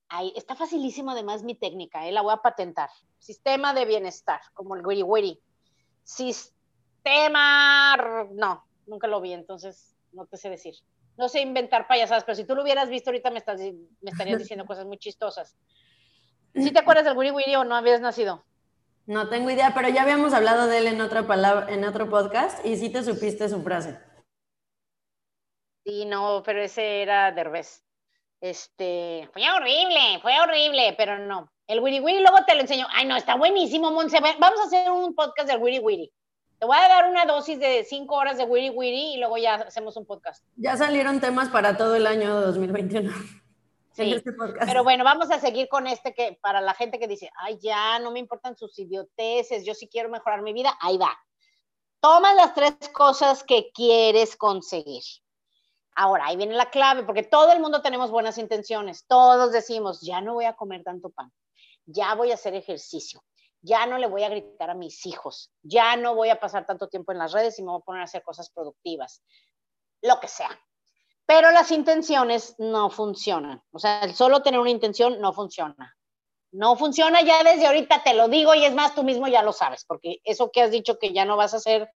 ahí 0.10 0.34
está 0.36 0.56
facilísimo 0.56 1.12
además 1.12 1.44
mi 1.44 1.56
técnica, 1.56 2.08
¿eh? 2.08 2.12
la 2.12 2.22
voy 2.22 2.34
a 2.34 2.38
patentar. 2.38 2.90
Sistema 3.20 3.74
de 3.74 3.86
bienestar, 3.86 4.42
como 4.54 4.76
el 4.76 4.86
wiri 4.86 5.04
wiri. 5.04 5.42
Sistema, 6.04 7.96
no, 8.32 8.66
nunca 8.86 9.08
lo 9.08 9.22
vi, 9.22 9.34
entonces 9.34 9.96
no 10.12 10.26
te 10.26 10.38
sé 10.38 10.50
decir. 10.50 10.76
No 11.18 11.30
sé 11.30 11.42
inventar 11.42 11.88
payasadas, 11.88 12.24
pero 12.24 12.36
si 12.36 12.44
tú 12.44 12.56
lo 12.56 12.64
hubieras 12.64 12.90
visto 12.90 13.10
ahorita 13.10 13.32
me, 13.32 13.40
estás, 13.40 13.60
me 13.60 14.12
estarías 14.12 14.40
diciendo 14.40 14.66
cosas 14.68 14.86
muy 14.86 14.98
chistosas. 14.98 15.56
¿Sí 16.54 16.72
te 16.72 16.80
acuerdas 16.80 17.06
del 17.06 17.18
wiri 17.18 17.32
wiri 17.32 17.56
o 17.56 17.64
no 17.64 17.76
habías 17.76 18.00
nacido? 18.00 18.46
No 19.08 19.30
tengo 19.30 19.52
idea, 19.52 19.74
pero 19.74 19.90
ya 19.90 20.02
habíamos 20.04 20.34
hablado 20.34 20.68
de 20.68 20.80
él 20.80 20.88
en 20.88 21.02
otra 21.02 21.28
palabra, 21.28 21.72
en 21.72 21.84
otro 21.84 22.10
podcast 22.10 22.66
y 22.66 22.78
sí 22.78 22.90
te 22.90 23.04
supiste 23.04 23.50
su 23.50 23.62
frase. 23.62 24.00
Sí, 25.86 26.06
no, 26.06 26.42
pero 26.44 26.64
ese 26.64 27.04
era 27.04 27.32
Derbez. 27.32 27.84
Este, 28.42 29.30
fue 29.32 29.44
horrible, 29.52 30.20
fue 30.22 30.40
horrible, 30.42 30.96
pero 30.98 31.20
no. 31.20 31.52
El 31.68 31.80
Wiri 31.80 32.00
Wiri 32.00 32.20
luego 32.22 32.44
te 32.46 32.56
lo 32.56 32.62
enseño. 32.62 32.88
Ay, 32.92 33.06
no, 33.06 33.16
está 33.16 33.36
buenísimo, 33.36 33.92
Monse. 33.92 34.20
Vamos 34.20 34.60
a 34.60 34.64
hacer 34.64 34.92
un 34.92 35.14
podcast 35.14 35.48
del 35.48 35.62
Wiri 35.62 35.80
Wiri. 35.80 36.12
Te 36.58 36.66
voy 36.66 36.78
a 36.78 36.88
dar 36.88 37.10
una 37.10 37.26
dosis 37.26 37.60
de 37.60 37.84
cinco 37.84 38.16
horas 38.16 38.38
de 38.38 38.46
Wiri 38.46 38.72
Wiri 38.72 39.14
y 39.14 39.18
luego 39.18 39.38
ya 39.38 39.56
hacemos 39.56 39.96
un 39.96 40.06
podcast. 40.06 40.44
Ya 40.56 40.76
salieron 40.76 41.22
temas 41.22 41.50
para 41.50 41.78
todo 41.78 41.96
el 41.96 42.08
año 42.08 42.42
2021. 42.42 43.12
Sí, 43.94 44.12
este 44.12 44.32
pero 44.66 44.84
bueno, 44.84 45.04
vamos 45.04 45.32
a 45.32 45.40
seguir 45.40 45.70
con 45.70 45.88
este 45.88 46.14
que 46.14 46.38
para 46.42 46.60
la 46.62 46.74
gente 46.74 47.00
que 47.00 47.08
dice, 47.08 47.30
ay, 47.38 47.58
ya, 47.62 47.98
no 48.00 48.12
me 48.12 48.20
importan 48.20 48.58
sus 48.58 48.78
idioteces, 48.78 49.66
yo 49.66 49.74
sí 49.74 49.88
quiero 49.88 50.10
mejorar 50.10 50.42
mi 50.42 50.52
vida, 50.52 50.78
ahí 50.82 50.98
va. 50.98 51.18
Toma 52.02 52.34
las 52.34 52.54
tres 52.54 52.76
cosas 52.92 53.44
que 53.44 53.72
quieres 53.74 54.36
conseguir. 54.36 55.04
Ahora, 55.96 56.26
ahí 56.28 56.36
viene 56.36 56.54
la 56.56 56.70
clave, 56.70 57.04
porque 57.04 57.24
todo 57.24 57.54
el 57.54 57.62
mundo 57.62 57.82
tenemos 57.82 58.12
buenas 58.12 58.38
intenciones. 58.38 59.06
Todos 59.08 59.52
decimos, 59.54 60.02
ya 60.02 60.20
no 60.20 60.34
voy 60.34 60.46
a 60.46 60.54
comer 60.54 60.84
tanto 60.84 61.10
pan, 61.10 61.32
ya 61.86 62.14
voy 62.16 62.32
a 62.32 62.36
hacer 62.36 62.54
ejercicio, 62.54 63.24
ya 63.62 63.86
no 63.86 63.98
le 63.98 64.08
voy 64.08 64.24
a 64.24 64.30
gritar 64.30 64.70
a 64.70 64.76
mis 64.76 65.06
hijos, 65.06 65.52
ya 65.64 65.96
no 65.96 66.14
voy 66.14 66.30
a 66.30 66.40
pasar 66.40 66.66
tanto 66.66 66.90
tiempo 66.90 67.14
en 67.14 67.20
las 67.20 67.32
redes 67.32 67.58
y 67.60 67.64
me 67.64 67.72
voy 67.72 67.80
a 67.80 67.86
poner 67.86 68.02
a 68.02 68.06
hacer 68.06 68.24
cosas 68.24 68.50
productivas, 68.50 69.24
lo 70.02 70.20
que 70.20 70.28
sea. 70.28 70.50
Pero 71.26 71.50
las 71.52 71.72
intenciones 71.72 72.56
no 72.60 72.90
funcionan. 72.90 73.64
O 73.72 73.80
sea, 73.80 74.02
el 74.02 74.14
solo 74.14 74.44
tener 74.44 74.60
una 74.60 74.70
intención 74.70 75.20
no 75.22 75.34
funciona. 75.34 75.98
No 76.52 76.76
funciona 76.76 77.22
ya 77.22 77.44
desde 77.44 77.68
ahorita, 77.68 78.04
te 78.04 78.14
lo 78.14 78.28
digo, 78.28 78.54
y 78.54 78.64
es 78.64 78.74
más, 78.74 78.96
tú 78.96 79.04
mismo 79.04 79.28
ya 79.28 79.42
lo 79.42 79.52
sabes, 79.52 79.86
porque 79.86 80.22
eso 80.24 80.52
que 80.52 80.62
has 80.62 80.72
dicho 80.72 81.00
que 81.00 81.14
ya 81.14 81.26
no 81.26 81.36
vas 81.36 81.54
a 81.54 81.58
hacer, 81.58 81.90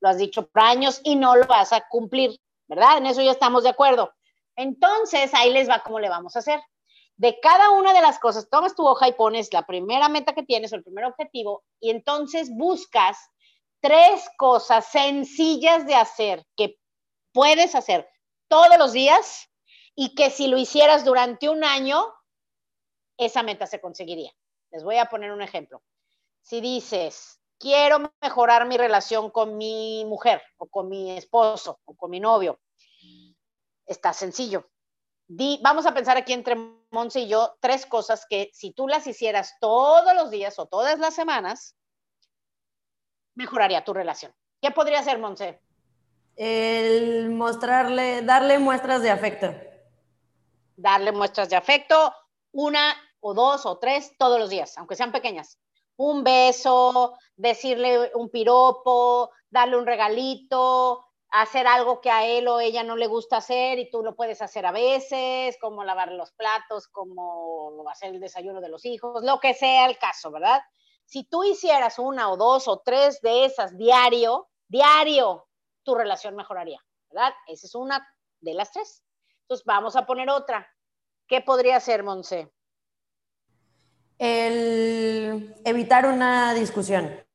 lo 0.00 0.08
has 0.08 0.18
dicho 0.18 0.48
por 0.48 0.62
años 0.62 1.00
y 1.04 1.16
no 1.16 1.36
lo 1.36 1.46
vas 1.46 1.72
a 1.72 1.86
cumplir. 1.88 2.38
¿Verdad? 2.74 2.96
En 2.96 3.06
eso 3.06 3.20
ya 3.20 3.32
estamos 3.32 3.64
de 3.64 3.68
acuerdo. 3.68 4.14
Entonces, 4.56 5.34
ahí 5.34 5.52
les 5.52 5.68
va 5.68 5.82
cómo 5.82 6.00
le 6.00 6.08
vamos 6.08 6.34
a 6.34 6.38
hacer. 6.38 6.58
De 7.16 7.38
cada 7.40 7.68
una 7.70 7.92
de 7.92 8.00
las 8.00 8.18
cosas, 8.18 8.48
tomas 8.48 8.74
tu 8.74 8.86
hoja 8.86 9.08
y 9.08 9.12
pones 9.12 9.52
la 9.52 9.66
primera 9.66 10.08
meta 10.08 10.32
que 10.32 10.42
tienes 10.42 10.72
o 10.72 10.76
el 10.76 10.82
primer 10.82 11.04
objetivo 11.04 11.64
y 11.80 11.90
entonces 11.90 12.50
buscas 12.50 13.18
tres 13.80 14.26
cosas 14.38 14.86
sencillas 14.86 15.86
de 15.86 15.96
hacer 15.96 16.46
que 16.56 16.78
puedes 17.32 17.74
hacer 17.74 18.08
todos 18.48 18.78
los 18.78 18.92
días 18.92 19.50
y 19.94 20.14
que 20.14 20.30
si 20.30 20.46
lo 20.46 20.56
hicieras 20.56 21.04
durante 21.04 21.50
un 21.50 21.64
año, 21.64 22.06
esa 23.18 23.42
meta 23.42 23.66
se 23.66 23.82
conseguiría. 23.82 24.32
Les 24.70 24.82
voy 24.82 24.96
a 24.96 25.10
poner 25.10 25.30
un 25.30 25.42
ejemplo. 25.42 25.82
Si 26.40 26.62
dices, 26.62 27.38
quiero 27.62 28.12
mejorar 28.20 28.66
mi 28.66 28.76
relación 28.76 29.30
con 29.30 29.56
mi 29.56 30.04
mujer 30.04 30.42
o 30.56 30.66
con 30.66 30.88
mi 30.88 31.12
esposo 31.12 31.78
o 31.84 31.94
con 31.94 32.10
mi 32.10 32.18
novio. 32.18 32.58
Está 33.86 34.12
sencillo. 34.12 34.68
vamos 35.60 35.86
a 35.86 35.94
pensar 35.94 36.16
aquí 36.16 36.32
entre 36.32 36.56
Monse 36.90 37.20
y 37.20 37.28
yo 37.28 37.56
tres 37.60 37.86
cosas 37.86 38.26
que 38.28 38.50
si 38.52 38.72
tú 38.72 38.88
las 38.88 39.06
hicieras 39.06 39.54
todos 39.60 40.12
los 40.14 40.30
días 40.30 40.58
o 40.58 40.66
todas 40.66 40.98
las 40.98 41.14
semanas, 41.14 41.76
mejoraría 43.36 43.84
tu 43.84 43.94
relación. 43.94 44.34
¿Qué 44.60 44.72
podría 44.72 45.02
ser, 45.04 45.18
Monse? 45.20 45.60
El 46.34 47.30
mostrarle, 47.30 48.22
darle 48.22 48.58
muestras 48.58 49.02
de 49.02 49.10
afecto. 49.10 49.54
Darle 50.74 51.12
muestras 51.12 51.48
de 51.48 51.56
afecto, 51.56 52.12
una 52.50 52.96
o 53.20 53.34
dos 53.34 53.66
o 53.66 53.78
tres 53.78 54.16
todos 54.18 54.40
los 54.40 54.50
días, 54.50 54.76
aunque 54.78 54.96
sean 54.96 55.12
pequeñas 55.12 55.61
un 55.96 56.24
beso, 56.24 57.16
decirle 57.36 58.10
un 58.14 58.30
piropo, 58.30 59.30
darle 59.50 59.76
un 59.76 59.86
regalito, 59.86 61.04
hacer 61.32 61.66
algo 61.66 62.00
que 62.00 62.10
a 62.10 62.26
él 62.26 62.46
o 62.48 62.60
ella 62.60 62.82
no 62.82 62.94
le 62.96 63.06
gusta 63.06 63.38
hacer 63.38 63.78
y 63.78 63.90
tú 63.90 64.02
lo 64.02 64.14
puedes 64.14 64.42
hacer 64.42 64.66
a 64.66 64.72
veces, 64.72 65.56
como 65.60 65.82
lavar 65.82 66.12
los 66.12 66.32
platos, 66.32 66.88
como 66.88 67.88
hacer 67.88 68.14
el 68.14 68.20
desayuno 68.20 68.60
de 68.60 68.68
los 68.68 68.84
hijos, 68.84 69.24
lo 69.24 69.40
que 69.40 69.54
sea 69.54 69.86
el 69.86 69.98
caso, 69.98 70.30
¿verdad? 70.30 70.60
Si 71.04 71.24
tú 71.24 71.42
hicieras 71.42 71.98
una 71.98 72.30
o 72.30 72.36
dos 72.36 72.68
o 72.68 72.80
tres 72.84 73.20
de 73.22 73.46
esas 73.46 73.76
diario, 73.76 74.48
diario, 74.68 75.48
tu 75.82 75.94
relación 75.94 76.36
mejoraría, 76.36 76.80
¿verdad? 77.10 77.32
Esa 77.46 77.66
es 77.66 77.74
una 77.74 78.06
de 78.40 78.54
las 78.54 78.70
tres. 78.72 79.02
Entonces 79.42 79.64
vamos 79.64 79.96
a 79.96 80.06
poner 80.06 80.30
otra. 80.30 80.70
¿Qué 81.26 81.40
podría 81.40 81.80
ser, 81.80 82.02
Monse? 82.02 82.52
El 84.22 85.52
evitar 85.64 86.06
una 86.06 86.54
discusión. 86.54 87.26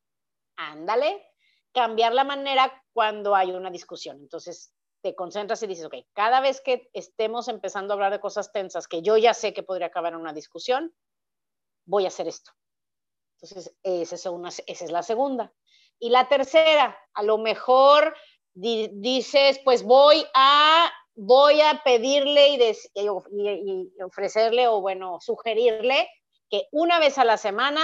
Ándale, 0.55 1.33
cambiar 1.73 2.13
la 2.13 2.23
manera 2.23 2.81
cuando 2.93 3.35
hay 3.35 3.51
una 3.51 3.69
discusión. 3.69 4.21
Entonces, 4.21 4.73
te 5.01 5.13
concentras 5.13 5.61
y 5.63 5.67
dices, 5.67 5.85
ok, 5.85 5.95
cada 6.13 6.39
vez 6.39 6.61
que 6.61 6.89
estemos 6.93 7.49
empezando 7.49 7.91
a 7.91 7.95
hablar 7.95 8.13
de 8.13 8.21
cosas 8.21 8.53
tensas 8.53 8.87
que 8.87 9.01
yo 9.01 9.17
ya 9.17 9.33
sé 9.33 9.53
que 9.53 9.63
podría 9.63 9.87
acabar 9.87 10.13
en 10.13 10.21
una 10.21 10.31
discusión, 10.31 10.95
voy 11.85 12.05
a 12.05 12.07
hacer 12.07 12.29
esto. 12.29 12.53
Entonces, 13.35 13.75
esa 13.83 14.15
es, 14.15 14.25
una, 14.25 14.47
esa 14.47 14.85
es 14.85 14.91
la 14.91 15.03
segunda. 15.03 15.53
Y 15.99 16.09
la 16.09 16.29
tercera, 16.29 16.97
a 17.13 17.21
lo 17.21 17.37
mejor 17.37 18.15
dices, 18.53 19.59
pues 19.65 19.83
voy 19.83 20.25
a, 20.33 20.89
voy 21.15 21.59
a 21.59 21.81
pedirle 21.83 22.47
y, 22.47 22.59
y 22.95 24.01
ofrecerle 24.01 24.69
o, 24.69 24.79
bueno, 24.79 25.19
sugerirle 25.19 26.07
que 26.49 26.67
una 26.71 26.99
vez 26.99 27.17
a 27.17 27.25
la 27.25 27.37
semana 27.37 27.81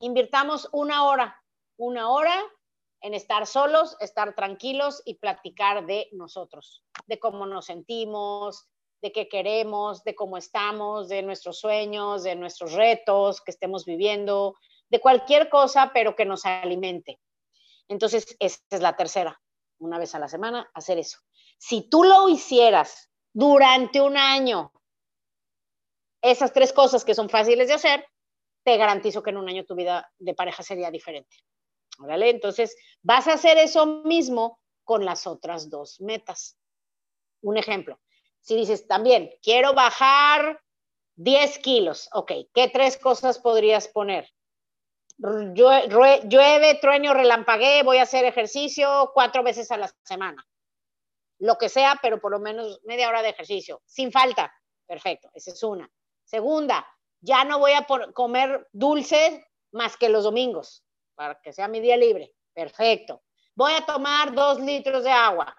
invirtamos 0.00 0.68
una 0.72 1.04
hora, 1.04 1.42
una 1.76 2.10
hora 2.10 2.34
en 3.00 3.14
estar 3.14 3.46
solos, 3.46 3.96
estar 4.00 4.34
tranquilos 4.34 5.02
y 5.04 5.14
platicar 5.14 5.86
de 5.86 6.08
nosotros, 6.12 6.84
de 7.06 7.18
cómo 7.18 7.46
nos 7.46 7.66
sentimos, 7.66 8.68
de 9.00 9.12
qué 9.12 9.28
queremos, 9.28 10.02
de 10.02 10.14
cómo 10.14 10.36
estamos, 10.36 11.08
de 11.08 11.22
nuestros 11.22 11.60
sueños, 11.60 12.24
de 12.24 12.34
nuestros 12.34 12.72
retos 12.72 13.40
que 13.40 13.52
estemos 13.52 13.84
viviendo, 13.84 14.56
de 14.90 15.00
cualquier 15.00 15.48
cosa, 15.48 15.92
pero 15.94 16.16
que 16.16 16.24
nos 16.24 16.44
alimente. 16.44 17.20
Entonces, 17.86 18.36
esa 18.40 18.60
es 18.70 18.80
la 18.80 18.96
tercera, 18.96 19.40
una 19.78 19.98
vez 19.98 20.14
a 20.14 20.18
la 20.18 20.28
semana, 20.28 20.68
hacer 20.74 20.98
eso. 20.98 21.18
Si 21.58 21.88
tú 21.88 22.04
lo 22.04 22.28
hicieras 22.28 23.10
durante 23.32 24.00
un 24.00 24.16
año, 24.16 24.72
esas 26.22 26.52
tres 26.52 26.72
cosas 26.72 27.04
que 27.04 27.14
son 27.14 27.28
fáciles 27.28 27.68
de 27.68 27.74
hacer, 27.74 28.06
te 28.64 28.76
garantizo 28.76 29.22
que 29.22 29.30
en 29.30 29.38
un 29.38 29.48
año 29.48 29.64
tu 29.64 29.74
vida 29.74 30.10
de 30.18 30.34
pareja 30.34 30.62
sería 30.62 30.90
diferente. 30.90 31.36
Entonces, 32.08 32.76
vas 33.02 33.26
a 33.26 33.34
hacer 33.34 33.58
eso 33.58 33.86
mismo 34.04 34.60
con 34.84 35.04
las 35.04 35.26
otras 35.26 35.68
dos 35.68 36.00
metas. 36.00 36.56
Un 37.42 37.56
ejemplo, 37.56 38.00
si 38.40 38.56
dices 38.56 38.86
también, 38.86 39.30
quiero 39.42 39.74
bajar 39.74 40.60
10 41.16 41.58
kilos, 41.58 42.08
ok, 42.12 42.32
¿qué 42.54 42.68
tres 42.72 42.96
cosas 42.96 43.38
podrías 43.38 43.88
poner? 43.88 44.30
Llueve, 45.18 46.78
trueno, 46.80 47.12
relampagué, 47.12 47.82
voy 47.82 47.98
a 47.98 48.02
hacer 48.02 48.24
ejercicio 48.24 49.10
cuatro 49.12 49.42
veces 49.42 49.70
a 49.72 49.76
la 49.76 49.92
semana. 50.04 50.46
Lo 51.40 51.58
que 51.58 51.68
sea, 51.68 51.98
pero 52.00 52.20
por 52.20 52.30
lo 52.32 52.38
menos 52.38 52.80
media 52.84 53.08
hora 53.08 53.22
de 53.22 53.30
ejercicio, 53.30 53.82
sin 53.84 54.12
falta. 54.12 54.52
Perfecto, 54.86 55.30
esa 55.34 55.50
es 55.50 55.62
una. 55.62 55.90
Segunda, 56.28 56.86
ya 57.20 57.44
no 57.44 57.58
voy 57.58 57.72
a 57.72 57.86
comer 58.12 58.68
dulces 58.70 59.40
más 59.72 59.96
que 59.96 60.10
los 60.10 60.24
domingos, 60.24 60.84
para 61.14 61.40
que 61.40 61.54
sea 61.54 61.68
mi 61.68 61.80
día 61.80 61.96
libre. 61.96 62.34
Perfecto. 62.52 63.22
Voy 63.54 63.72
a 63.72 63.86
tomar 63.86 64.34
dos 64.34 64.60
litros 64.60 65.04
de 65.04 65.10
agua. 65.10 65.56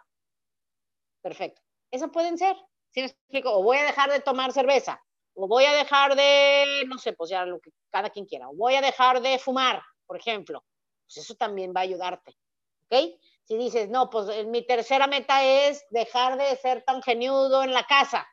Perfecto. 1.23 1.59
Eso 1.89 2.11
pueden 2.11 2.37
ser. 2.37 2.55
¿Sí 2.91 3.01
me 3.01 3.07
explico? 3.07 3.51
O 3.51 3.63
voy 3.63 3.77
a 3.77 3.83
dejar 3.83 4.11
de 4.11 4.19
tomar 4.19 4.51
cerveza. 4.53 5.03
O 5.33 5.47
voy 5.47 5.65
a 5.65 5.73
dejar 5.73 6.15
de, 6.15 6.83
no 6.87 6.99
sé, 6.99 7.13
pues 7.13 7.31
ya 7.31 7.45
lo 7.45 7.59
que 7.59 7.71
cada 7.89 8.11
quien 8.11 8.25
quiera. 8.25 8.47
O 8.47 8.55
voy 8.55 8.75
a 8.75 8.81
dejar 8.81 9.21
de 9.21 9.39
fumar, 9.39 9.81
por 10.05 10.17
ejemplo. 10.17 10.63
Pues 11.07 11.17
eso 11.17 11.33
también 11.33 11.73
va 11.75 11.81
a 11.81 11.83
ayudarte. 11.83 12.37
¿Ok? 12.85 13.19
Si 13.43 13.57
dices, 13.57 13.89
no, 13.89 14.11
pues 14.11 14.29
eh, 14.29 14.45
mi 14.45 14.65
tercera 14.67 15.07
meta 15.07 15.43
es 15.43 15.83
dejar 15.89 16.37
de 16.37 16.55
ser 16.57 16.83
tan 16.83 17.01
geniudo 17.01 17.63
en 17.63 17.73
la 17.73 17.85
casa. 17.85 18.27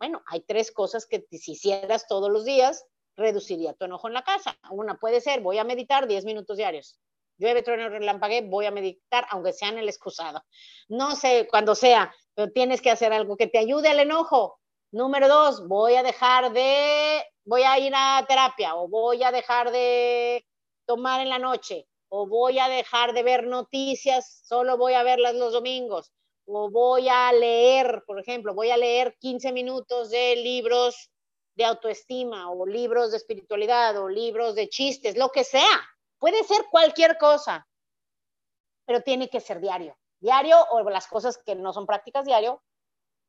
Bueno, 0.00 0.22
hay 0.26 0.40
tres 0.40 0.72
cosas 0.72 1.06
que 1.06 1.26
si 1.30 1.52
hicieras 1.52 2.06
todos 2.08 2.30
los 2.30 2.46
días, 2.46 2.86
reduciría 3.16 3.74
tu 3.74 3.84
enojo 3.84 4.08
en 4.08 4.14
la 4.14 4.24
casa. 4.24 4.58
Una 4.70 4.98
puede 4.98 5.20
ser, 5.20 5.42
voy 5.42 5.58
a 5.58 5.64
meditar 5.64 6.06
10 6.06 6.24
minutos 6.24 6.56
diarios. 6.56 6.98
llueve, 7.36 7.62
trueno, 7.62 7.90
relampague, 7.90 8.40
voy 8.48 8.64
a 8.64 8.70
meditar, 8.70 9.26
aunque 9.30 9.52
sea 9.52 9.68
en 9.68 9.78
el 9.78 9.88
excusado. 9.90 10.42
No 10.88 11.16
sé, 11.16 11.46
cuando 11.50 11.74
sea, 11.74 12.14
pero 12.34 12.50
tienes 12.50 12.80
que 12.80 12.90
hacer 12.90 13.12
algo 13.12 13.36
que 13.36 13.46
te 13.46 13.58
ayude 13.58 13.88
al 13.88 14.00
enojo. 14.00 14.58
Número 14.90 15.28
dos, 15.28 15.68
voy 15.68 15.94
a 15.96 16.02
dejar 16.02 16.50
de, 16.52 17.22
voy 17.44 17.62
a 17.62 17.78
ir 17.78 17.92
a 17.94 18.24
terapia 18.26 18.76
o 18.76 18.88
voy 18.88 19.22
a 19.22 19.32
dejar 19.32 19.70
de 19.70 20.46
tomar 20.86 21.20
en 21.20 21.28
la 21.28 21.38
noche 21.38 21.86
o 22.08 22.26
voy 22.26 22.58
a 22.58 22.68
dejar 22.68 23.12
de 23.12 23.22
ver 23.22 23.46
noticias, 23.46 24.42
solo 24.46 24.78
voy 24.78 24.94
a 24.94 25.02
verlas 25.02 25.34
los 25.34 25.52
domingos 25.52 26.10
o 26.52 26.70
voy 26.70 27.08
a 27.08 27.32
leer, 27.32 28.02
por 28.06 28.18
ejemplo, 28.18 28.54
voy 28.54 28.70
a 28.70 28.76
leer 28.76 29.16
15 29.18 29.52
minutos 29.52 30.10
de 30.10 30.36
libros 30.36 31.10
de 31.54 31.64
autoestima 31.64 32.50
o 32.50 32.66
libros 32.66 33.10
de 33.10 33.18
espiritualidad 33.18 33.96
o 33.98 34.08
libros 34.08 34.54
de 34.54 34.68
chistes, 34.68 35.16
lo 35.16 35.30
que 35.30 35.44
sea. 35.44 35.80
Puede 36.18 36.42
ser 36.44 36.66
cualquier 36.70 37.18
cosa, 37.18 37.66
pero 38.84 39.02
tiene 39.02 39.28
que 39.28 39.40
ser 39.40 39.60
diario. 39.60 39.96
Diario 40.20 40.56
o 40.70 40.82
las 40.90 41.06
cosas 41.06 41.38
que 41.38 41.54
no 41.54 41.72
son 41.72 41.86
prácticas 41.86 42.24
diario 42.24 42.62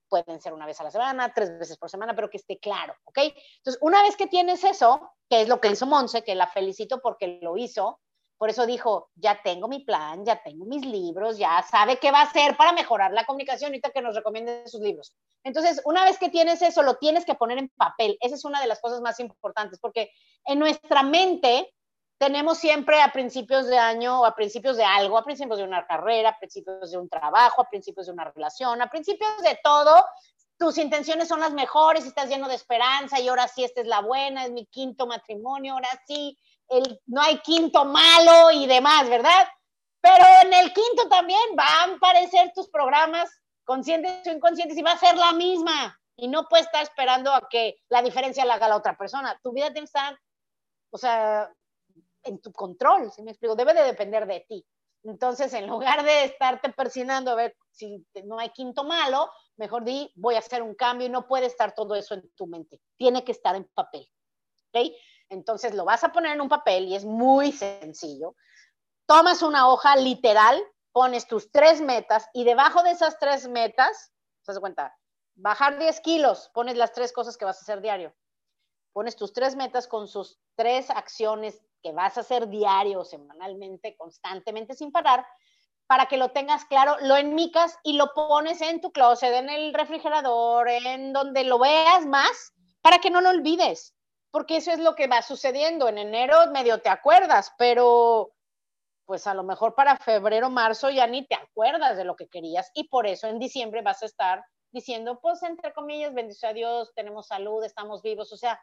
pueden 0.09 0.41
ser 0.41 0.53
una 0.53 0.65
vez 0.65 0.79
a 0.81 0.83
la 0.83 0.91
semana, 0.91 1.33
tres 1.33 1.57
veces 1.57 1.77
por 1.77 1.89
semana, 1.89 2.13
pero 2.13 2.29
que 2.29 2.35
esté 2.35 2.59
claro, 2.59 2.93
¿ok? 3.05 3.17
Entonces, 3.57 3.77
una 3.81 4.03
vez 4.03 4.17
que 4.17 4.27
tienes 4.27 4.61
eso, 4.65 5.09
que 5.29 5.41
es 5.41 5.47
lo 5.47 5.61
que 5.61 5.69
hizo 5.69 5.85
Monse, 5.85 6.23
que 6.23 6.35
la 6.35 6.47
felicito 6.47 6.99
porque 7.01 7.39
lo 7.41 7.57
hizo, 7.57 8.01
por 8.41 8.49
eso 8.49 8.65
dijo, 8.65 9.11
ya 9.13 9.39
tengo 9.43 9.67
mi 9.67 9.81
plan, 9.81 10.25
ya 10.25 10.41
tengo 10.41 10.65
mis 10.65 10.83
libros, 10.83 11.37
ya 11.37 11.61
sabe 11.61 11.97
qué 11.97 12.09
va 12.09 12.21
a 12.21 12.23
hacer 12.23 12.57
para 12.57 12.71
mejorar 12.71 13.11
la 13.11 13.23
comunicación, 13.23 13.67
ahorita 13.67 13.91
que 13.91 14.01
nos 14.01 14.15
recomiende 14.15 14.67
sus 14.67 14.81
libros. 14.81 15.13
Entonces, 15.43 15.79
una 15.85 16.05
vez 16.05 16.17
que 16.17 16.29
tienes 16.29 16.63
eso, 16.63 16.81
lo 16.81 16.95
tienes 16.95 17.23
que 17.23 17.35
poner 17.35 17.59
en 17.59 17.69
papel. 17.69 18.17
Esa 18.19 18.33
es 18.33 18.43
una 18.43 18.59
de 18.59 18.65
las 18.65 18.81
cosas 18.81 18.99
más 18.99 19.19
importantes, 19.19 19.77
porque 19.79 20.09
en 20.45 20.57
nuestra 20.57 21.03
mente 21.03 21.71
tenemos 22.17 22.57
siempre 22.57 22.99
a 23.03 23.13
principios 23.13 23.67
de 23.67 23.77
año 23.77 24.21
o 24.21 24.25
a 24.25 24.33
principios 24.33 24.75
de 24.75 24.85
algo, 24.85 25.19
a 25.19 25.23
principios 25.23 25.59
de 25.59 25.65
una 25.65 25.85
carrera, 25.85 26.29
a 26.29 26.39
principios 26.39 26.89
de 26.89 26.97
un 26.97 27.09
trabajo, 27.09 27.61
a 27.61 27.69
principios 27.69 28.07
de 28.07 28.13
una 28.13 28.23
relación, 28.23 28.81
a 28.81 28.89
principios 28.89 29.37
de 29.43 29.59
todo, 29.63 30.03
tus 30.61 30.77
intenciones 30.77 31.27
son 31.27 31.39
las 31.39 31.53
mejores, 31.53 32.05
estás 32.05 32.29
lleno 32.29 32.47
de 32.47 32.53
esperanza 32.53 33.19
y 33.19 33.27
ahora 33.27 33.47
sí, 33.47 33.63
esta 33.63 33.81
es 33.81 33.87
la 33.87 34.01
buena, 34.01 34.45
es 34.45 34.51
mi 34.51 34.67
quinto 34.67 35.07
matrimonio, 35.07 35.73
ahora 35.73 35.89
sí, 36.05 36.37
no 37.05 37.21
hay 37.21 37.37
quinto 37.39 37.85
malo 37.85 38.51
y 38.51 38.65
demás, 38.67 39.09
¿verdad? 39.09 39.47
Pero 40.01 40.23
en 40.43 40.53
el 40.53 40.73
quinto 40.73 41.07
también 41.09 41.55
van 41.55 41.91
a 41.91 41.95
aparecer 41.95 42.51
tus 42.53 42.69
programas 42.69 43.29
conscientes 43.63 44.25
o 44.27 44.31
inconscientes 44.31 44.77
y 44.77 44.81
va 44.81 44.93
a 44.93 44.97
ser 44.97 45.17
la 45.17 45.33
misma. 45.33 45.97
Y 46.15 46.27
no 46.27 46.47
puedes 46.47 46.65
estar 46.65 46.83
esperando 46.83 47.33
a 47.33 47.47
que 47.49 47.77
la 47.89 48.01
diferencia 48.01 48.45
la 48.45 48.55
haga 48.55 48.67
la 48.67 48.77
otra 48.77 48.97
persona. 48.97 49.39
Tu 49.43 49.51
vida 49.51 49.65
tiene 49.67 49.81
que 49.81 49.85
estar, 49.85 50.19
o 50.91 50.97
sea, 50.97 51.51
en 52.23 52.39
tu 52.41 52.51
control, 52.51 53.11
si 53.11 53.23
me 53.23 53.31
explico, 53.31 53.55
debe 53.55 53.73
de 53.73 53.83
depender 53.83 54.27
de 54.27 54.45
ti. 54.47 54.65
Entonces, 55.03 55.53
en 55.53 55.67
lugar 55.67 56.03
de 56.03 56.25
estarte 56.25 56.69
persinando 56.69 57.31
a 57.31 57.35
ver 57.35 57.55
si 57.71 58.05
no 58.25 58.37
hay 58.37 58.49
quinto 58.49 58.83
malo, 58.83 59.31
mejor 59.57 59.83
di, 59.83 60.11
voy 60.15 60.35
a 60.35 60.39
hacer 60.39 60.61
un 60.61 60.75
cambio 60.75 61.07
y 61.07 61.09
no 61.09 61.27
puede 61.27 61.47
estar 61.47 61.73
todo 61.73 61.95
eso 61.95 62.13
en 62.13 62.29
tu 62.35 62.45
mente. 62.45 62.79
Tiene 62.97 63.23
que 63.23 63.31
estar 63.31 63.55
en 63.55 63.67
papel. 63.73 64.07
¿Ok? 64.73 64.91
Entonces 65.31 65.73
lo 65.73 65.85
vas 65.85 66.03
a 66.03 66.11
poner 66.11 66.33
en 66.33 66.41
un 66.41 66.49
papel 66.49 66.89
y 66.89 66.95
es 66.95 67.05
muy 67.05 67.53
sencillo. 67.53 68.35
Tomas 69.05 69.41
una 69.41 69.69
hoja 69.69 69.95
literal, 69.95 70.61
pones 70.91 71.25
tus 71.25 71.49
tres 71.51 71.79
metas 71.79 72.27
y 72.33 72.43
debajo 72.43 72.83
de 72.83 72.91
esas 72.91 73.17
tres 73.17 73.47
metas, 73.47 74.11
¿te 74.45 74.51
das 74.51 74.59
cuenta? 74.59 74.93
Bajar 75.35 75.79
10 75.79 76.01
kilos, 76.01 76.51
pones 76.53 76.75
las 76.75 76.91
tres 76.91 77.13
cosas 77.13 77.37
que 77.37 77.45
vas 77.45 77.57
a 77.57 77.61
hacer 77.61 77.81
diario. 77.81 78.13
Pones 78.91 79.15
tus 79.15 79.31
tres 79.31 79.55
metas 79.55 79.87
con 79.87 80.09
sus 80.09 80.37
tres 80.55 80.89
acciones 80.89 81.61
que 81.81 81.93
vas 81.93 82.17
a 82.17 82.21
hacer 82.21 82.49
diario, 82.49 83.05
semanalmente, 83.05 83.95
constantemente, 83.95 84.73
sin 84.73 84.91
parar, 84.91 85.25
para 85.87 86.07
que 86.07 86.17
lo 86.17 86.31
tengas 86.31 86.65
claro, 86.65 86.97
lo 87.03 87.15
enmicas 87.15 87.79
y 87.83 87.93
lo 87.93 88.13
pones 88.13 88.59
en 88.59 88.81
tu 88.81 88.91
closet, 88.91 89.33
en 89.33 89.49
el 89.49 89.73
refrigerador, 89.73 90.67
en 90.67 91.13
donde 91.13 91.45
lo 91.45 91.57
veas 91.57 92.05
más, 92.05 92.53
para 92.81 92.99
que 92.99 93.09
no 93.09 93.21
lo 93.21 93.29
olvides 93.29 93.95
porque 94.31 94.57
eso 94.57 94.71
es 94.71 94.79
lo 94.79 94.95
que 94.95 95.07
va 95.07 95.21
sucediendo. 95.21 95.87
En 95.87 95.97
enero 95.97 96.37
medio 96.51 96.81
te 96.81 96.89
acuerdas, 96.89 97.53
pero 97.57 98.33
pues 99.05 99.27
a 99.27 99.33
lo 99.33 99.43
mejor 99.43 99.75
para 99.75 99.97
febrero, 99.97 100.49
marzo 100.49 100.89
ya 100.89 101.05
ni 101.05 101.27
te 101.27 101.35
acuerdas 101.35 101.97
de 101.97 102.05
lo 102.05 102.15
que 102.15 102.29
querías 102.29 102.71
y 102.73 102.87
por 102.87 103.07
eso 103.07 103.27
en 103.27 103.39
diciembre 103.39 103.81
vas 103.81 104.01
a 104.03 104.05
estar 104.05 104.45
diciendo, 104.71 105.19
pues 105.19 105.43
entre 105.43 105.73
comillas, 105.73 106.13
bendice 106.13 106.47
a 106.47 106.53
Dios, 106.53 106.93
tenemos 106.95 107.27
salud, 107.27 107.61
estamos 107.63 108.01
vivos, 108.01 108.31
o 108.31 108.37
sea, 108.37 108.61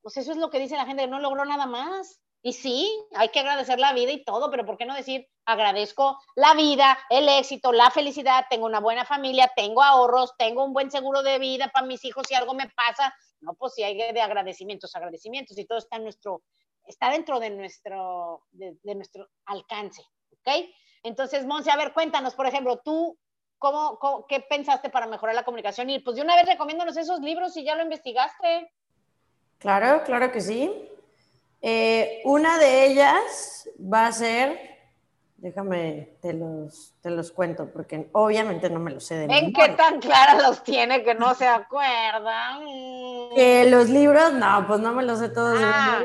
pues 0.00 0.16
eso 0.16 0.30
es 0.30 0.38
lo 0.38 0.50
que 0.50 0.60
dice 0.60 0.76
la 0.76 0.86
gente, 0.86 1.06
no 1.08 1.18
logró 1.18 1.44
nada 1.44 1.66
más. 1.66 2.20
Y 2.44 2.54
sí, 2.54 2.92
hay 3.14 3.28
que 3.28 3.38
agradecer 3.38 3.78
la 3.78 3.92
vida 3.92 4.10
y 4.10 4.24
todo, 4.24 4.50
pero 4.50 4.66
¿por 4.66 4.76
qué 4.76 4.84
no 4.84 4.96
decir 4.96 5.28
agradezco 5.44 6.18
la 6.34 6.54
vida, 6.54 6.98
el 7.08 7.28
éxito, 7.28 7.72
la 7.72 7.90
felicidad, 7.90 8.46
tengo 8.50 8.66
una 8.66 8.80
buena 8.80 9.04
familia, 9.04 9.50
tengo 9.54 9.82
ahorros, 9.82 10.34
tengo 10.36 10.64
un 10.64 10.72
buen 10.72 10.90
seguro 10.90 11.22
de 11.22 11.38
vida 11.38 11.70
para 11.72 11.86
mis 11.86 12.04
hijos 12.04 12.26
si 12.26 12.34
algo 12.34 12.54
me 12.54 12.68
pasa, 12.70 13.14
¿no? 13.42 13.54
Pues 13.54 13.74
si 13.74 13.82
hay 13.82 13.96
de 13.96 14.20
agradecimientos, 14.20 14.94
agradecimientos 14.96 15.58
y 15.58 15.64
todo 15.64 15.78
está 15.78 15.96
en 15.96 16.04
nuestro, 16.04 16.42
está 16.86 17.10
dentro 17.10 17.38
de 17.40 17.50
nuestro, 17.50 18.44
de, 18.50 18.94
nuestro 18.94 19.28
alcance, 19.46 20.02
¿ok? 20.30 20.68
Entonces, 21.02 21.44
Monse, 21.44 21.70
a 21.70 21.76
ver, 21.76 21.92
cuéntanos, 21.92 22.34
por 22.34 22.46
ejemplo, 22.46 22.80
tú, 22.84 23.18
¿cómo, 23.58 24.26
qué 24.28 24.40
pensaste 24.40 24.88
para 24.90 25.06
mejorar 25.06 25.34
la 25.34 25.44
comunicación? 25.44 25.90
Y 25.90 25.98
pues 25.98 26.16
de 26.16 26.22
una 26.22 26.36
vez 26.36 26.46
recomiéndanos 26.46 26.96
esos 26.96 27.20
libros 27.20 27.52
si 27.52 27.64
ya 27.64 27.74
lo 27.74 27.82
investigaste. 27.82 28.72
Claro, 29.58 30.02
claro 30.04 30.30
que 30.32 30.40
sí. 30.40 30.88
Eh, 31.60 32.22
una 32.24 32.58
de 32.58 32.86
ellas 32.86 33.68
va 33.80 34.06
a 34.06 34.12
ser 34.12 34.71
Déjame, 35.42 36.18
te 36.20 36.34
los, 36.34 36.94
te 37.00 37.10
los 37.10 37.32
cuento, 37.32 37.72
porque 37.72 38.08
obviamente 38.12 38.70
no 38.70 38.78
me 38.78 38.92
los 38.92 39.04
sé 39.04 39.16
de 39.16 39.24
¿En 39.24 39.52
qué 39.52 39.70
tan 39.70 39.98
claras 39.98 40.40
los 40.40 40.62
tiene 40.62 41.02
que 41.02 41.16
no 41.16 41.34
se 41.34 41.48
acuerdan? 41.48 42.60
Que 43.34 43.66
los 43.68 43.88
libros, 43.88 44.32
no, 44.34 44.64
pues 44.68 44.78
no 44.78 44.92
me 44.92 45.02
los 45.02 45.18
sé 45.18 45.30
todos. 45.30 45.58
Ah, 45.60 46.04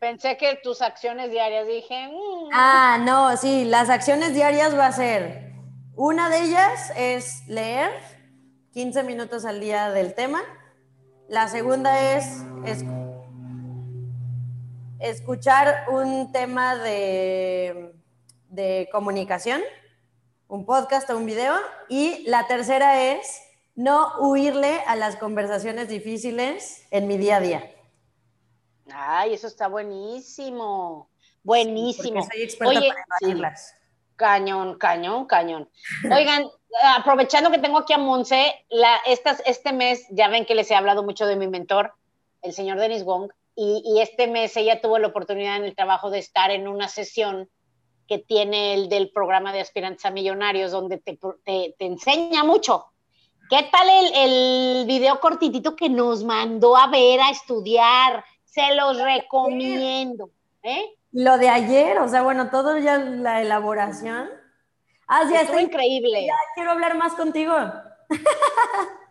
pensé 0.00 0.36
que 0.36 0.58
tus 0.64 0.82
acciones 0.82 1.30
diarias, 1.30 1.68
dije. 1.68 2.08
Mm". 2.08 2.48
Ah, 2.52 2.98
no, 3.00 3.36
sí, 3.36 3.64
las 3.64 3.88
acciones 3.88 4.34
diarias 4.34 4.76
va 4.76 4.86
a 4.86 4.92
ser, 4.92 5.52
una 5.94 6.28
de 6.28 6.40
ellas 6.40 6.92
es 6.96 7.46
leer 7.46 7.92
15 8.72 9.04
minutos 9.04 9.44
al 9.44 9.60
día 9.60 9.90
del 9.90 10.12
tema. 10.14 10.42
La 11.28 11.46
segunda 11.46 12.16
es, 12.16 12.26
es 12.66 12.84
escuchar 14.98 15.84
un 15.88 16.32
tema 16.32 16.74
de 16.74 18.01
de 18.52 18.88
comunicación, 18.92 19.62
un 20.46 20.66
podcast 20.66 21.08
o 21.10 21.16
un 21.16 21.26
video. 21.26 21.54
Y 21.88 22.22
la 22.28 22.46
tercera 22.46 23.02
es 23.02 23.42
no 23.74 24.12
huirle 24.20 24.80
a 24.86 24.94
las 24.94 25.16
conversaciones 25.16 25.88
difíciles 25.88 26.86
en 26.90 27.08
mi 27.08 27.16
día 27.16 27.36
a 27.36 27.40
día. 27.40 27.74
Ay, 28.92 29.32
eso 29.34 29.46
está 29.46 29.68
buenísimo. 29.68 31.08
Buenísimo. 31.42 32.22
soy 32.30 32.42
experta 32.42 32.80
para 33.40 33.54
Cañón, 34.16 34.78
cañón, 34.78 35.24
cañón. 35.24 35.68
Oigan, 36.04 36.44
aprovechando 36.96 37.50
que 37.50 37.58
tengo 37.58 37.78
aquí 37.78 37.94
a 37.94 37.98
Monse, 37.98 38.54
la, 38.68 38.98
estas, 39.06 39.42
este 39.46 39.72
mes, 39.72 40.06
ya 40.10 40.28
ven 40.28 40.44
que 40.44 40.54
les 40.54 40.70
he 40.70 40.74
hablado 40.74 41.02
mucho 41.02 41.26
de 41.26 41.34
mi 41.34 41.48
mentor, 41.48 41.94
el 42.42 42.52
señor 42.52 42.78
Denis 42.78 43.02
Wong, 43.02 43.32
y, 43.56 43.82
y 43.84 44.00
este 44.00 44.28
mes 44.28 44.56
ella 44.56 44.80
tuvo 44.80 44.98
la 44.98 45.08
oportunidad 45.08 45.56
en 45.56 45.64
el 45.64 45.74
trabajo 45.74 46.10
de 46.10 46.18
estar 46.18 46.50
en 46.50 46.68
una 46.68 46.88
sesión 46.88 47.48
que 48.06 48.18
tiene 48.18 48.74
el 48.74 48.88
del 48.88 49.10
programa 49.10 49.52
de 49.52 49.60
aspirantes 49.60 50.04
a 50.04 50.10
millonarios, 50.10 50.72
donde 50.72 50.98
te, 50.98 51.18
te, 51.44 51.74
enseña 51.78 52.44
mucho. 52.44 52.86
¿Qué 53.48 53.68
tal 53.70 53.88
el, 53.88 54.14
el, 54.14 54.86
video 54.86 55.20
cortitito 55.20 55.76
que 55.76 55.88
nos 55.88 56.24
mandó 56.24 56.76
a 56.76 56.88
ver, 56.88 57.20
a 57.20 57.30
estudiar? 57.30 58.24
Se 58.44 58.74
los 58.74 59.00
recomiendo. 59.00 60.30
¿eh? 60.62 60.94
Lo 61.12 61.38
de 61.38 61.48
ayer, 61.48 61.98
o 61.98 62.08
sea, 62.08 62.22
bueno, 62.22 62.50
todo 62.50 62.78
ya 62.78 62.98
la 62.98 63.42
elaboración. 63.42 64.30
Ah, 65.06 65.22
ya 65.30 65.42
está 65.42 65.60
increíble. 65.60 66.26
Ya 66.26 66.34
quiero 66.54 66.70
hablar 66.70 66.96
más 66.96 67.14
contigo. 67.14 67.54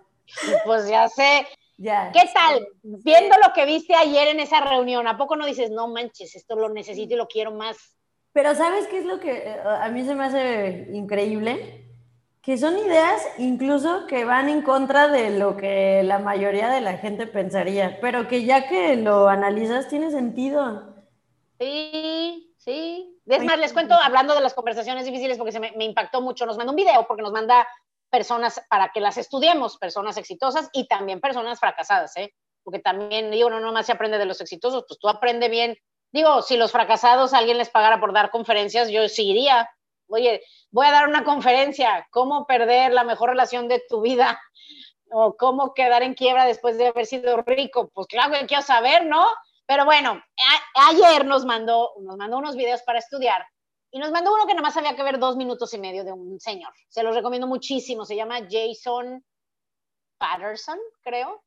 Pues 0.66 0.88
ya 0.88 1.10
sé. 1.10 1.46
Ya, 1.78 2.10
¿Qué 2.14 2.22
tal? 2.34 2.66
Viendo 2.84 3.36
lo 3.46 3.54
que 3.54 3.66
viste 3.66 3.94
ayer 3.96 4.30
en 4.30 4.40
esa 4.40 4.62
reunión, 4.62 5.08
¿a 5.08 5.18
poco 5.18 5.36
no 5.36 5.46
dices, 5.46 5.72
no 5.72 5.88
manches, 5.88 6.36
esto 6.36 6.56
lo 6.56 6.70
necesito 6.70 7.16
y 7.16 7.18
lo 7.18 7.28
quiero 7.28 7.52
más? 7.52 7.98
Pero 8.34 8.56
¿sabes 8.56 8.88
qué 8.88 9.00
es 9.00 9.06
lo 9.06 9.20
que 9.20 9.32
eh, 9.32 9.62
a 9.64 9.90
mí 9.90 10.06
se 10.06 10.16
me 10.16 10.26
hace 10.26 10.88
increíble? 10.94 11.90
Que 12.42 12.58
son 12.58 12.78
ideas 12.78 13.22
incluso 13.38 14.08
que 14.08 14.26
van 14.26 14.50
en 14.50 14.62
contra 14.62 15.08
de 15.08 15.38
lo 15.38 15.58
que 15.58 16.02
la 16.04 16.20
mayoría 16.20 16.70
de 16.70 16.82
la 16.82 16.98
gente 16.98 17.28
pensaría, 17.28 18.00
pero 18.02 18.28
que 18.28 18.46
ya 18.46 18.68
que 18.68 18.96
lo 18.96 19.28
analizas 19.28 19.88
tiene 19.90 20.10
sentido. 20.12 20.96
Sí, 21.60 22.56
sí. 22.58 23.20
Es 23.28 23.44
más, 23.44 23.60
les 23.60 23.74
cuento 23.74 23.94
hablando 23.94 24.34
de 24.34 24.42
las 24.42 24.54
conversaciones 24.54 25.06
difíciles 25.06 25.38
porque 25.38 25.52
se 25.52 25.60
me, 25.60 25.72
impactó 25.80 26.22
mucho. 26.22 26.46
Nos 26.46 26.58
manda 26.58 26.72
un 26.72 26.78
video 26.78 27.06
porque 27.08 27.22
nos 27.22 27.32
manda 27.32 27.68
personas 28.10 28.62
para 28.70 28.90
que 28.90 29.00
las 29.00 29.18
estudiemos, 29.18 29.78
personas 29.78 30.18
exitosas 30.18 30.70
y 30.74 30.88
también 30.88 31.22
personas 31.22 31.60
fracasadas, 31.60 32.18
¿eh? 32.18 32.34
Porque 32.64 32.80
también, 32.80 33.32
digo, 33.32 33.50
no 33.50 33.60
nomás 33.60 33.86
se 33.86 33.92
aprende 33.92 34.18
de 34.18 34.26
los 34.26 34.42
exitosos, 34.42 34.86
pues 34.88 35.00
tú 35.00 35.08
aprende 35.08 35.50
bien 35.50 35.78
Digo, 36.12 36.42
si 36.42 36.58
los 36.58 36.72
fracasados 36.72 37.34
alguien 37.34 37.58
les 37.58 37.70
pagara 37.70 38.00
por 38.00 38.14
dar 38.14 38.32
conferencias, 38.32 38.90
yo 38.90 39.08
sí 39.08 39.30
iría. 39.30 39.70
Oye, 40.08 40.44
voy 40.70 40.88
a 40.88 40.92
dar 40.92 41.08
una 41.08 41.24
conferencia, 41.24 42.08
¿cómo 42.12 42.46
perder 42.46 42.94
la 42.94 43.04
mejor 43.04 43.30
relación 43.30 43.68
de 43.68 43.84
tu 43.88 44.02
vida? 44.02 44.40
O 45.14 45.36
cómo 45.36 45.74
quedar 45.74 46.04
en 46.04 46.14
quiebra 46.14 46.46
después 46.46 46.78
de 46.78 46.88
haber 46.88 47.06
sido 47.06 47.36
rico. 47.42 47.92
Pues 47.94 48.08
claro 48.08 48.32
que 48.32 48.46
quiero 48.46 48.64
saber, 48.64 49.06
¿no? 49.06 49.28
Pero 49.66 49.84
bueno, 49.84 50.24
ayer 50.90 51.26
nos 51.26 51.44
mandó, 51.44 51.92
nos 52.00 52.16
mandó 52.16 52.38
unos 52.38 52.56
videos 52.56 52.82
para 52.84 53.00
estudiar 53.00 53.46
y 53.92 54.00
nos 54.00 54.12
mandó 54.12 54.34
uno 54.34 54.48
que 54.48 54.54
nada 54.54 54.64
más 54.64 54.78
había 54.78 54.96
que 54.96 55.04
ver 55.04 55.20
dos 55.20 55.36
minutos 55.36 55.74
y 55.74 55.78
medio 55.78 56.06
de 56.06 56.14
un 56.14 56.40
señor. 56.40 56.74
Se 56.88 57.04
los 57.04 57.14
recomiendo 57.14 57.46
muchísimo. 57.46 58.06
Se 58.06 58.16
llama 58.16 58.48
Jason 58.50 59.24
Patterson, 60.18 60.80
creo. 61.02 61.44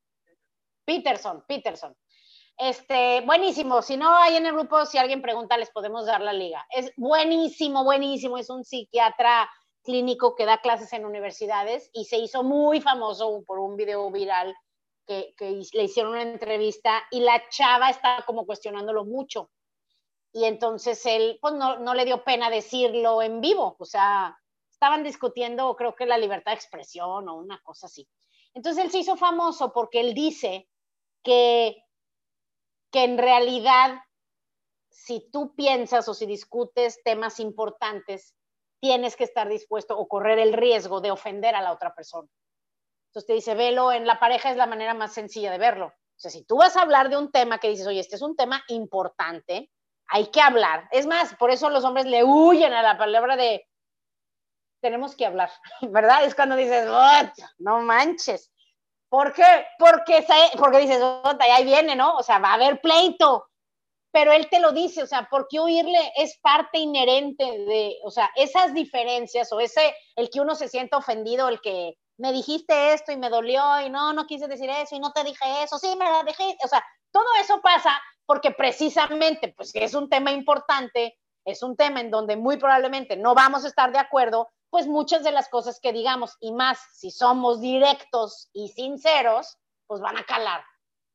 Peterson, 0.84 1.42
Peterson. 1.48 1.96
Este, 2.56 3.20
buenísimo. 3.22 3.82
Si 3.82 3.96
no 3.96 4.14
hay 4.14 4.36
en 4.36 4.46
el 4.46 4.52
grupo, 4.52 4.86
si 4.86 4.98
alguien 4.98 5.22
pregunta, 5.22 5.56
les 5.56 5.70
podemos 5.70 6.06
dar 6.06 6.20
la 6.20 6.32
liga. 6.32 6.64
Es 6.70 6.92
buenísimo, 6.96 7.84
buenísimo. 7.84 8.38
Es 8.38 8.48
un 8.48 8.64
psiquiatra 8.64 9.50
clínico 9.82 10.34
que 10.34 10.46
da 10.46 10.58
clases 10.58 10.92
en 10.92 11.04
universidades 11.04 11.90
y 11.92 12.04
se 12.04 12.18
hizo 12.18 12.42
muy 12.42 12.80
famoso 12.80 13.42
por 13.46 13.58
un 13.58 13.76
video 13.76 14.10
viral 14.10 14.54
que, 15.06 15.34
le 15.72 15.82
hicieron 15.82 16.12
una 16.12 16.22
entrevista 16.22 17.02
y 17.10 17.20
la 17.20 17.42
chava 17.50 17.90
estaba 17.90 18.24
como 18.24 18.46
cuestionándolo 18.46 19.04
mucho. 19.04 19.50
Y 20.32 20.44
entonces 20.44 21.04
él, 21.06 21.38
pues 21.40 21.54
no, 21.54 21.78
no 21.78 21.94
le 21.94 22.04
dio 22.04 22.24
pena 22.24 22.50
decirlo 22.50 23.20
en 23.20 23.40
vivo. 23.40 23.76
O 23.78 23.84
sea, 23.84 24.36
estaban 24.70 25.02
discutiendo, 25.02 25.74
creo 25.76 25.94
que 25.94 26.06
la 26.06 26.18
libertad 26.18 26.52
de 26.52 26.56
expresión 26.56 27.28
o 27.28 27.36
una 27.36 27.60
cosa 27.62 27.86
así. 27.86 28.08
Entonces 28.54 28.84
él 28.84 28.90
se 28.90 28.98
hizo 28.98 29.16
famoso 29.16 29.72
porque 29.72 30.00
él 30.00 30.14
dice 30.14 30.68
que 31.22 31.83
que 32.94 33.02
en 33.02 33.18
realidad, 33.18 34.04
si 34.88 35.28
tú 35.32 35.56
piensas 35.56 36.08
o 36.08 36.14
si 36.14 36.26
discutes 36.26 37.02
temas 37.02 37.40
importantes, 37.40 38.36
tienes 38.80 39.16
que 39.16 39.24
estar 39.24 39.48
dispuesto 39.48 39.98
o 39.98 40.06
correr 40.06 40.38
el 40.38 40.52
riesgo 40.52 41.00
de 41.00 41.10
ofender 41.10 41.56
a 41.56 41.60
la 41.60 41.72
otra 41.72 41.92
persona. 41.92 42.28
Entonces 43.08 43.26
te 43.26 43.32
dice, 43.32 43.56
velo, 43.56 43.90
en 43.90 44.06
la 44.06 44.20
pareja 44.20 44.48
es 44.52 44.56
la 44.56 44.68
manera 44.68 44.94
más 44.94 45.12
sencilla 45.12 45.50
de 45.50 45.58
verlo. 45.58 45.86
O 45.86 46.20
sea, 46.20 46.30
si 46.30 46.44
tú 46.44 46.58
vas 46.58 46.76
a 46.76 46.82
hablar 46.82 47.10
de 47.10 47.16
un 47.16 47.32
tema 47.32 47.58
que 47.58 47.68
dices, 47.68 47.84
oye, 47.88 47.98
este 47.98 48.14
es 48.14 48.22
un 48.22 48.36
tema 48.36 48.62
importante, 48.68 49.72
hay 50.06 50.30
que 50.30 50.40
hablar. 50.40 50.88
Es 50.92 51.08
más, 51.08 51.34
por 51.34 51.50
eso 51.50 51.70
los 51.70 51.82
hombres 51.82 52.06
le 52.06 52.22
huyen 52.22 52.72
a 52.74 52.82
la 52.82 52.96
palabra 52.96 53.36
de 53.36 53.66
tenemos 54.80 55.16
que 55.16 55.26
hablar, 55.26 55.50
¿verdad? 55.80 56.22
Es 56.26 56.36
cuando 56.36 56.54
dices, 56.54 56.86
no 57.58 57.80
manches. 57.82 58.52
¿Por 59.14 59.32
qué? 59.32 59.66
Porque, 59.78 60.26
porque 60.58 60.78
dices, 60.78 61.00
ahí 61.38 61.64
viene, 61.64 61.94
¿no? 61.94 62.16
O 62.16 62.24
sea, 62.24 62.40
va 62.40 62.50
a 62.50 62.54
haber 62.54 62.80
pleito. 62.80 63.46
Pero 64.10 64.32
él 64.32 64.48
te 64.50 64.58
lo 64.58 64.72
dice, 64.72 65.04
o 65.04 65.06
sea, 65.06 65.28
porque 65.30 65.60
oírle 65.60 66.12
es 66.16 66.36
parte 66.42 66.78
inherente 66.78 67.44
de, 67.44 67.96
o 68.02 68.10
sea, 68.10 68.28
esas 68.34 68.74
diferencias 68.74 69.52
o 69.52 69.60
ese, 69.60 69.94
el 70.16 70.30
que 70.30 70.40
uno 70.40 70.56
se 70.56 70.66
sienta 70.66 70.96
ofendido, 70.96 71.48
el 71.48 71.60
que 71.60 71.94
me 72.18 72.32
dijiste 72.32 72.92
esto 72.92 73.12
y 73.12 73.16
me 73.16 73.30
dolió 73.30 73.80
y 73.82 73.88
no, 73.88 74.12
no 74.14 74.26
quise 74.26 74.48
decir 74.48 74.68
eso 74.68 74.96
y 74.96 74.98
no 74.98 75.12
te 75.12 75.22
dije 75.22 75.44
eso, 75.62 75.78
sí, 75.78 75.94
me 75.96 76.10
la 76.10 76.24
dejé, 76.24 76.56
o 76.64 76.66
sea, 76.66 76.84
todo 77.12 77.26
eso 77.40 77.60
pasa 77.60 78.02
porque 78.26 78.50
precisamente, 78.50 79.54
pues 79.56 79.70
es 79.76 79.94
un 79.94 80.08
tema 80.08 80.32
importante, 80.32 81.16
es 81.44 81.62
un 81.62 81.76
tema 81.76 82.00
en 82.00 82.10
donde 82.10 82.36
muy 82.36 82.56
probablemente 82.56 83.16
no 83.16 83.36
vamos 83.36 83.64
a 83.64 83.68
estar 83.68 83.92
de 83.92 84.00
acuerdo, 84.00 84.48
pues 84.74 84.88
muchas 84.88 85.22
de 85.22 85.30
las 85.30 85.48
cosas 85.48 85.78
que 85.78 85.92
digamos, 85.92 86.36
y 86.40 86.50
más 86.50 86.80
si 86.94 87.12
somos 87.12 87.60
directos 87.60 88.50
y 88.52 88.70
sinceros, 88.70 89.56
pues 89.86 90.00
van 90.00 90.16
a 90.16 90.24
calar. 90.24 90.64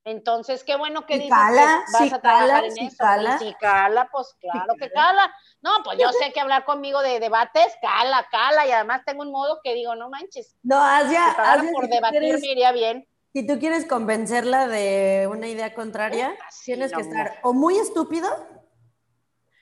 Entonces, 0.05 0.63
qué 0.63 0.77
bueno 0.77 1.05
que 1.05 1.15
dices 1.15 1.29
cala, 1.29 1.83
que 1.85 2.05
vas 2.05 2.13
a 2.13 2.21
trabajar 2.21 2.63
en 2.63 2.71
si 2.71 2.85
eso. 2.85 2.95
Cala. 2.97 3.35
Y 3.35 3.45
si 3.45 3.53
cala, 3.55 4.07
pues 4.13 4.33
claro 4.39 4.75
que 4.79 4.89
cala. 4.89 5.29
No, 5.61 5.71
pues 5.83 5.99
yo 5.99 6.09
sé 6.13 6.31
que 6.31 6.39
hablar 6.39 6.63
conmigo 6.63 7.01
de 7.01 7.19
debates, 7.19 7.67
cala, 7.81 8.25
cala, 8.31 8.65
y 8.65 8.71
además 8.71 9.01
tengo 9.05 9.23
un 9.23 9.31
modo 9.31 9.59
que 9.61 9.73
digo, 9.73 9.93
no 9.93 10.09
manches. 10.09 10.55
No, 10.63 10.81
Asia, 10.81 11.35
si 11.59 11.73
por 11.73 11.89
debatir 11.89 12.21
quieres, 12.21 12.39
me 12.39 12.47
iría 12.47 12.71
bien. 12.71 13.09
Si 13.33 13.45
tú 13.45 13.59
quieres 13.59 13.85
convencerla 13.85 14.69
de 14.69 15.27
una 15.29 15.49
idea 15.49 15.73
contraria, 15.73 16.33
tienes 16.63 16.93
que 16.93 17.01
estar 17.01 17.41
o 17.43 17.51
muy 17.51 17.77
estúpido. 17.77 18.29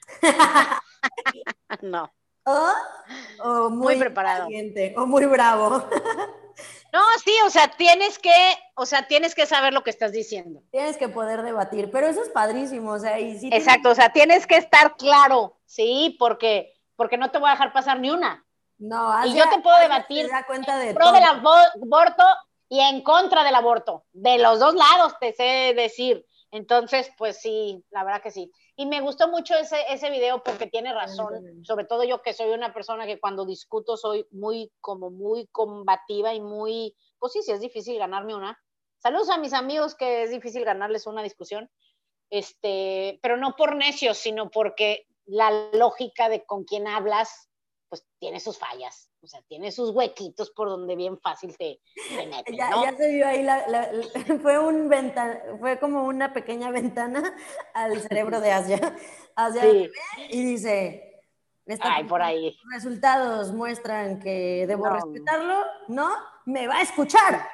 no. 1.82 2.12
O, 3.44 3.70
muy, 3.70 3.98
preparado. 3.98 4.48
O 4.96 5.06
muy 5.06 5.26
bravo. 5.26 5.84
No, 6.94 7.02
sí, 7.24 7.34
o 7.46 7.50
sea, 7.50 7.68
tienes 7.68 8.18
que, 8.18 8.34
o 8.74 8.86
sea, 8.86 9.08
tienes 9.08 9.36
que 9.36 9.46
saber 9.46 9.74
lo 9.74 9.84
que 9.84 9.90
estás 9.90 10.14
diciendo. 10.14 10.64
Tienes 10.72 10.98
que 10.98 11.10
poder 11.10 11.44
debatir, 11.44 11.92
pero 11.92 12.08
eso 12.08 12.24
es 12.24 12.30
padrísimo, 12.30 12.94
o 12.94 12.98
sea, 12.98 13.20
y 13.20 13.38
sí 13.38 13.50
Exacto, 13.52 13.90
o 13.90 13.96
sea, 13.96 14.12
tienes 14.12 14.48
que 14.48 14.56
estar 14.56 14.96
claro, 14.96 15.60
sí, 15.66 16.16
porque, 16.18 16.74
porque 16.96 17.18
no 17.18 17.30
te 17.30 17.38
voy 17.38 17.50
a 17.50 17.52
dejar 17.52 17.74
pasar 17.74 18.00
ni 18.00 18.10
una. 18.10 18.44
No, 18.80 19.26
y 19.28 19.36
yo 19.36 19.48
te 19.50 19.60
puedo 19.60 19.78
debatir 19.80 20.30
cuenta 20.48 20.80
de 20.80 20.94
pro 20.94 21.12
del 21.12 21.24
aborto 21.24 22.24
y 22.70 22.80
en 22.80 23.04
contra 23.04 23.44
del 23.44 23.56
aborto, 23.56 24.06
de 24.14 24.38
los 24.38 24.60
dos 24.60 24.74
lados, 24.74 25.14
te 25.20 25.34
sé 25.34 25.74
decir. 25.76 26.26
Entonces, 26.52 27.12
pues 27.18 27.42
sí, 27.42 27.84
la 27.90 28.04
verdad 28.04 28.22
que 28.22 28.32
sí. 28.32 28.52
Y 28.76 28.86
me 28.86 29.02
gustó 29.02 29.28
mucho 29.28 29.56
ese, 29.56 29.78
ese 29.90 30.10
video 30.10 30.44
porque 30.44 30.68
tiene 30.68 30.94
razón, 30.94 31.64
sobre 31.66 31.86
todo 31.86 32.04
yo 32.04 32.22
que 32.22 32.34
soy 32.34 32.52
una 32.52 32.74
persona 32.74 33.06
que 33.06 33.20
cuando 33.20 33.46
discuto 33.46 33.98
soy 33.98 34.26
muy, 34.32 34.72
como 34.80 35.10
muy 35.10 35.48
combativa 35.48 36.34
y 36.34 36.40
muy, 36.40 36.96
pues 37.20 37.34
sí, 37.34 37.42
sí 37.42 37.52
es 37.52 37.60
difícil 37.60 37.98
ganarme 37.98 38.36
una. 38.36 38.58
Saludos 39.00 39.30
a 39.30 39.38
mis 39.38 39.54
amigos 39.54 39.96
que 39.96 40.24
es 40.24 40.32
difícil 40.32 40.64
ganarles 40.64 41.06
una 41.06 41.22
discusión, 41.22 41.70
este, 42.30 43.20
pero 43.22 43.38
no 43.38 43.56
por 43.56 43.76
necios, 43.76 44.18
sino 44.18 44.50
porque 44.50 45.06
la 45.26 45.52
lógica 45.74 46.30
de 46.30 46.46
con 46.46 46.64
quién 46.64 46.88
hablas, 46.88 47.50
pues 47.90 48.06
tiene 48.20 48.40
sus 48.40 48.58
fallas 48.58 49.08
o 49.28 49.28
sea, 49.28 49.42
tiene 49.42 49.74
sus 49.74 49.90
huequitos 49.90 50.52
por 50.52 50.70
donde 50.70 50.96
bien 50.96 51.18
fácil 51.20 51.58
te, 51.58 51.82
mete, 52.30 52.56
ya, 52.56 52.70
¿no? 52.70 52.84
ya, 52.84 52.96
se 52.96 53.12
vio 53.12 53.28
ahí, 53.28 53.44
la, 53.44 53.90
fue, 54.42 54.58
un 54.58 54.90
fue 55.60 55.80
como 55.80 56.06
una 56.06 56.32
pequeña 56.32 56.72
ventana 56.72 57.36
al 57.74 58.00
cerebro 58.02 58.40
de 58.40 58.52
Asia. 58.52 58.96
Asia 59.36 59.62
sí. 59.64 59.92
y 60.30 60.44
dice, 60.46 61.24
Ay, 61.82 62.06
por 62.06 62.22
ahí. 62.22 62.58
resultados 62.72 63.52
muestran 63.52 64.20
que 64.20 64.66
debo 64.66 64.88
respetarlo, 64.90 65.66
¿no? 65.90 66.10
Me 66.46 66.68
va 66.68 66.78
a 66.78 66.82
escuchar. 66.82 67.50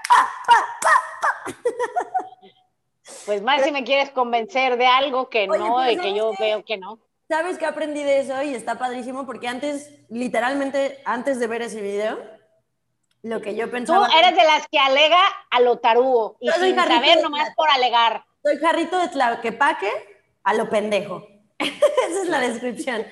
Pues 3.26 3.42
más 3.42 3.64
si 3.64 3.72
me 3.72 3.84
quieres 3.84 4.12
convencer 4.12 4.78
de 4.78 4.86
algo 4.86 5.30
que 5.30 5.48
no 5.48 5.90
y 5.90 5.98
que 5.98 6.14
yo 6.14 6.32
veo 6.38 6.64
que 6.64 6.78
no. 6.78 7.00
¿Sabes 7.34 7.58
qué 7.58 7.66
aprendí 7.66 8.04
de 8.04 8.20
eso? 8.20 8.44
Y 8.44 8.54
está 8.54 8.78
padrísimo 8.78 9.26
porque 9.26 9.48
antes, 9.48 9.90
literalmente, 10.08 11.02
antes 11.04 11.40
de 11.40 11.48
ver 11.48 11.64
ese 11.64 11.82
video, 11.82 12.20
lo 13.24 13.42
que 13.42 13.56
yo 13.56 13.72
pensaba... 13.72 14.06
Tú 14.06 14.16
eres 14.16 14.38
de 14.38 14.44
las 14.44 14.68
que 14.68 14.78
alega 14.78 15.20
a 15.50 15.60
lo 15.60 15.80
tarugo 15.80 16.38
y 16.40 16.52
sin 16.52 16.76
saber 16.76 17.24
nomás 17.24 17.50
por 17.56 17.68
alegar. 17.72 18.24
Soy 18.44 18.60
jarrito 18.60 19.00
de 19.00 19.08
tlaquepaque 19.08 19.90
a 20.44 20.54
lo 20.54 20.70
pendejo. 20.70 21.28
esa 21.58 22.22
es 22.22 22.30
la 22.30 22.40
descripción. 22.40 23.04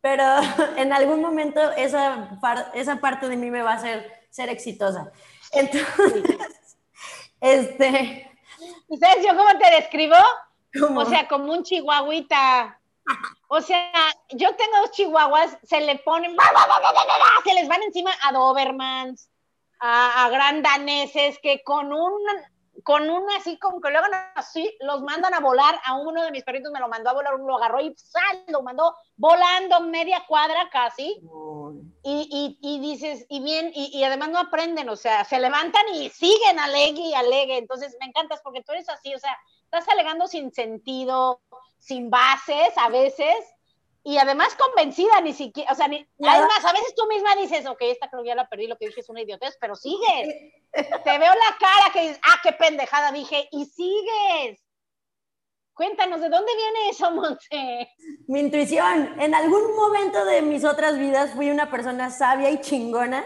Pero 0.00 0.24
en 0.76 0.92
algún 0.92 1.20
momento 1.20 1.60
esa, 1.76 2.40
esa 2.74 2.96
parte 2.96 3.28
de 3.28 3.36
mí 3.36 3.52
me 3.52 3.62
va 3.62 3.74
a 3.74 3.76
hacer 3.76 4.26
ser 4.30 4.48
exitosa. 4.48 5.12
Entonces, 5.52 6.24
este... 7.40 8.36
¿Y 8.88 8.98
sabes 8.98 9.24
yo 9.24 9.36
cómo 9.36 9.56
te 9.60 9.70
describo? 9.76 10.16
O 10.96 11.04
sea, 11.04 11.28
como 11.28 11.52
un 11.52 11.62
chihuahuita 11.62 12.79
o 13.48 13.60
sea, 13.60 13.92
yo 14.30 14.54
tengo 14.56 14.78
dos 14.80 14.90
chihuahuas, 14.92 15.58
se 15.62 15.80
le 15.80 15.98
ponen, 15.98 16.36
se 17.44 17.54
les 17.54 17.68
van 17.68 17.82
encima 17.82 18.10
a 18.22 18.32
Dobermans, 18.32 19.28
a, 19.80 20.24
a 20.24 20.28
gran 20.28 20.62
daneses, 20.62 21.38
que 21.42 21.62
con 21.64 21.92
un, 21.92 22.20
con 22.82 23.08
un 23.08 23.30
así, 23.32 23.58
como 23.58 23.80
que 23.80 23.90
luego 23.90 24.06
así, 24.34 24.76
los 24.80 25.02
mandan 25.02 25.34
a 25.34 25.40
volar. 25.40 25.80
A 25.84 25.96
uno 25.96 26.22
de 26.22 26.30
mis 26.30 26.44
perritos 26.44 26.72
me 26.72 26.80
lo 26.80 26.88
mandó 26.88 27.10
a 27.10 27.14
volar, 27.14 27.34
lo 27.38 27.56
agarró 27.56 27.80
y 27.80 27.94
¡sal! 27.96 28.44
lo 28.48 28.62
mandó 28.62 28.94
volando 29.16 29.80
media 29.80 30.24
cuadra 30.26 30.68
casi. 30.70 31.20
Y, 32.02 32.28
y, 32.30 32.58
y, 32.62 32.80
dices, 32.80 33.26
y 33.28 33.42
bien, 33.42 33.70
y, 33.74 33.98
y, 33.98 34.04
además 34.04 34.30
no 34.30 34.38
aprenden, 34.38 34.88
o 34.88 34.96
sea, 34.96 35.24
se 35.24 35.38
levantan 35.38 35.86
y 35.94 36.08
siguen 36.10 36.58
alegue 36.58 37.02
y 37.02 37.14
alegue. 37.14 37.58
Entonces 37.58 37.96
me 38.00 38.06
encantas 38.06 38.40
porque 38.42 38.62
tú 38.62 38.72
eres 38.72 38.88
así, 38.88 39.14
o 39.14 39.18
sea, 39.18 39.36
estás 39.64 39.88
alegando 39.88 40.26
sin 40.26 40.52
sentido, 40.52 41.40
sin 41.80 42.10
bases 42.10 42.72
a 42.76 42.88
veces, 42.88 43.36
y 44.02 44.16
además 44.16 44.56
convencida, 44.56 45.20
ni 45.20 45.32
siquiera, 45.34 45.72
o 45.72 45.74
sea, 45.74 45.86
ni, 45.88 46.06
además, 46.26 46.64
a 46.64 46.72
veces 46.72 46.94
tú 46.94 47.06
misma 47.06 47.36
dices, 47.36 47.66
ok, 47.66 47.78
esta 47.82 48.08
creo 48.08 48.22
que 48.22 48.28
ya 48.28 48.34
la 48.34 48.48
perdí, 48.48 48.66
lo 48.66 48.78
que 48.78 48.86
dije 48.86 49.00
es 49.00 49.08
una 49.08 49.22
idiotez, 49.22 49.58
pero 49.60 49.74
sigues. 49.74 50.28
Te 50.72 51.18
veo 51.18 51.32
la 51.34 51.56
cara 51.58 51.92
que 51.92 52.02
dices, 52.02 52.20
ah, 52.24 52.40
qué 52.42 52.52
pendejada 52.52 53.12
dije, 53.12 53.48
y 53.52 53.66
sigues. 53.66 54.64
Cuéntanos, 55.74 56.20
¿de 56.20 56.28
dónde 56.28 56.52
viene 56.56 56.90
eso, 56.90 57.10
Monse? 57.10 57.88
Mi 58.26 58.40
intuición. 58.40 59.20
En 59.20 59.34
algún 59.34 59.74
momento 59.76 60.24
de 60.24 60.42
mis 60.42 60.64
otras 60.64 60.98
vidas 60.98 61.32
fui 61.32 61.50
una 61.50 61.70
persona 61.70 62.10
sabia 62.10 62.50
y 62.50 62.60
chingona 62.60 63.24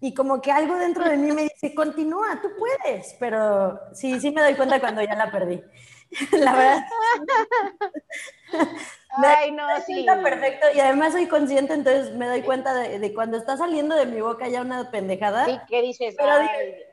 y 0.00 0.12
como 0.14 0.40
que 0.40 0.52
algo 0.52 0.76
dentro 0.76 1.08
de 1.08 1.16
mí 1.16 1.32
me 1.32 1.42
dice, 1.42 1.74
continúa, 1.74 2.40
tú 2.42 2.50
puedes, 2.58 3.16
pero 3.18 3.80
sí, 3.92 4.20
sí 4.20 4.30
me 4.30 4.42
doy 4.42 4.54
cuenta 4.54 4.78
cuando 4.78 5.02
ya 5.02 5.14
la 5.14 5.30
perdí. 5.30 5.60
La 6.32 6.52
verdad. 6.54 6.86
Ay, 9.24 9.50
no, 9.52 9.64
sí. 9.86 10.00
Está 10.00 10.22
perfecto 10.22 10.66
y 10.74 10.80
además 10.80 11.12
soy 11.12 11.26
consciente, 11.26 11.72
entonces 11.72 12.14
me 12.14 12.26
doy 12.26 12.42
cuenta 12.42 12.74
de, 12.74 13.14
cuando 13.14 13.38
está 13.38 13.56
saliendo 13.56 13.94
de 13.94 14.06
mi 14.06 14.20
boca 14.20 14.48
ya 14.48 14.60
una 14.60 14.90
pendejada. 14.90 15.46
Sí, 15.46 15.58
¿qué 15.68 15.82
dices? 15.82 16.14
Pero 16.18 16.34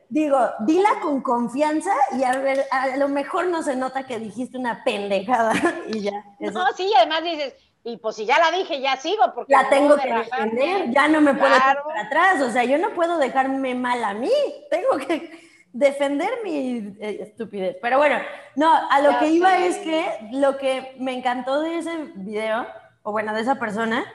digo, 0.10 0.40
dila 0.60 0.90
con 1.02 1.22
confianza 1.22 1.92
y 2.14 2.24
a 2.24 2.38
ver, 2.38 2.66
a 2.72 2.96
lo 2.98 3.10
mejor 3.10 3.48
no 3.48 3.62
se 3.64 3.76
nota 3.76 4.06
que 4.06 4.20
dijiste 4.20 4.58
una 4.58 4.84
pendejada 4.84 5.54
y 5.88 6.02
ya. 6.02 6.24
No, 6.40 6.72
sí, 6.78 6.92
además 6.98 7.24
dices, 7.24 7.56
y 7.84 7.98
pues 7.98 8.16
si 8.16 8.26
ya 8.26 8.40
la 8.40 8.52
dije, 8.52 8.80
ya 8.80 8.96
sigo, 8.96 9.34
porque 9.36 9.52
la 9.52 9.68
tengo 9.70 9.98
que 9.98 10.14
defender, 10.14 10.92
ya 10.92 11.08
no 11.08 11.20
me 11.20 11.34
puedo 11.34 11.54
quedar 11.54 11.84
para 11.84 12.02
atrás, 12.04 12.42
o 12.42 12.50
sea, 12.52 12.64
yo 12.64 12.78
no 12.78 12.94
puedo 12.94 13.18
dejarme 13.18 13.76
mal 13.76 14.04
a 14.04 14.14
mí, 14.14 14.32
tengo 14.70 14.98
que 14.98 15.53
defender 15.74 16.30
mi 16.44 16.96
eh, 17.00 17.18
estupidez. 17.22 17.78
Pero 17.82 17.98
bueno, 17.98 18.18
no, 18.56 18.72
a 18.90 19.02
lo 19.02 19.20
que 19.20 19.30
iba 19.30 19.58
es 19.58 19.78
que 19.80 20.30
lo 20.32 20.58
que 20.58 20.96
me 21.00 21.14
encantó 21.14 21.60
de 21.62 21.80
ese 21.80 21.92
video, 22.16 22.66
o 23.02 23.12
bueno, 23.12 23.34
de 23.34 23.42
esa 23.42 23.56
persona, 23.56 24.06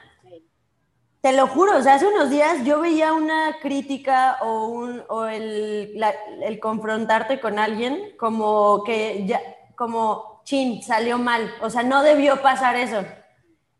te 1.21 1.33
lo 1.33 1.47
juro, 1.47 1.77
o 1.77 1.81
sea, 1.81 1.95
hace 1.95 2.07
unos 2.07 2.29
días 2.29 2.63
yo 2.63 2.79
veía 2.79 3.11
una 3.11 3.57
crítica 3.61 4.37
o, 4.41 4.67
un, 4.67 5.03
o 5.09 5.25
el, 5.25 6.01
el 6.41 6.59
confrontarte 6.61 7.41
con 7.41 7.59
alguien 7.59 8.15
como 8.17 8.83
que 8.85 9.25
ya, 9.27 9.41
como, 9.75 10.41
chin, 10.45 10.81
salió 10.81 11.17
mal, 11.17 11.53
o 11.61 11.69
sea, 11.69 11.83
no 11.83 12.03
debió 12.03 12.41
pasar 12.41 12.77
eso. 12.77 13.03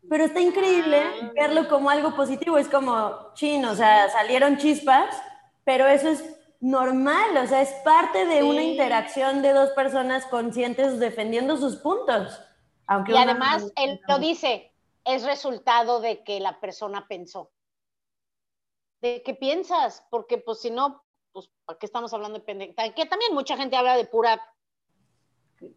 Pero 0.08 0.24
está 0.24 0.40
increíble 0.40 1.00
ah. 1.00 1.30
verlo 1.34 1.68
como 1.68 1.88
algo 1.88 2.14
positivo, 2.14 2.58
es 2.58 2.68
como, 2.68 3.32
chin, 3.32 3.64
o 3.64 3.74
sea, 3.74 4.10
salieron 4.10 4.58
chispas, 4.58 5.16
pero 5.64 5.86
eso 5.86 6.10
es 6.10 6.22
normal, 6.60 7.36
o 7.38 7.46
sea, 7.46 7.62
es 7.62 7.72
parte 7.84 8.26
de 8.26 8.42
una 8.42 8.62
interacción 8.62 9.42
de 9.42 9.52
dos 9.52 9.70
personas 9.70 10.26
conscientes 10.26 10.98
defendiendo 11.00 11.56
sus 11.56 11.76
puntos. 11.76 12.40
Aunque 12.86 13.12
y 13.12 13.16
además, 13.16 13.72
él 13.76 14.00
lo 14.06 14.18
dice, 14.18 14.72
es 15.04 15.24
resultado 15.24 16.00
de 16.00 16.22
que 16.22 16.40
la 16.40 16.60
persona 16.60 17.06
pensó. 17.08 17.50
¿De 19.00 19.22
qué 19.24 19.34
piensas? 19.34 20.06
Porque 20.10 20.38
pues 20.38 20.60
si 20.60 20.70
no, 20.70 21.02
pues 21.32 21.48
¿para 21.64 21.78
qué 21.78 21.86
estamos 21.86 22.12
hablando 22.12 22.38
de 22.38 22.44
pendejada? 22.44 22.94
Que 22.94 23.06
también 23.06 23.32
mucha 23.32 23.56
gente 23.56 23.76
habla 23.76 23.96
de 23.96 24.04
pura, 24.04 24.42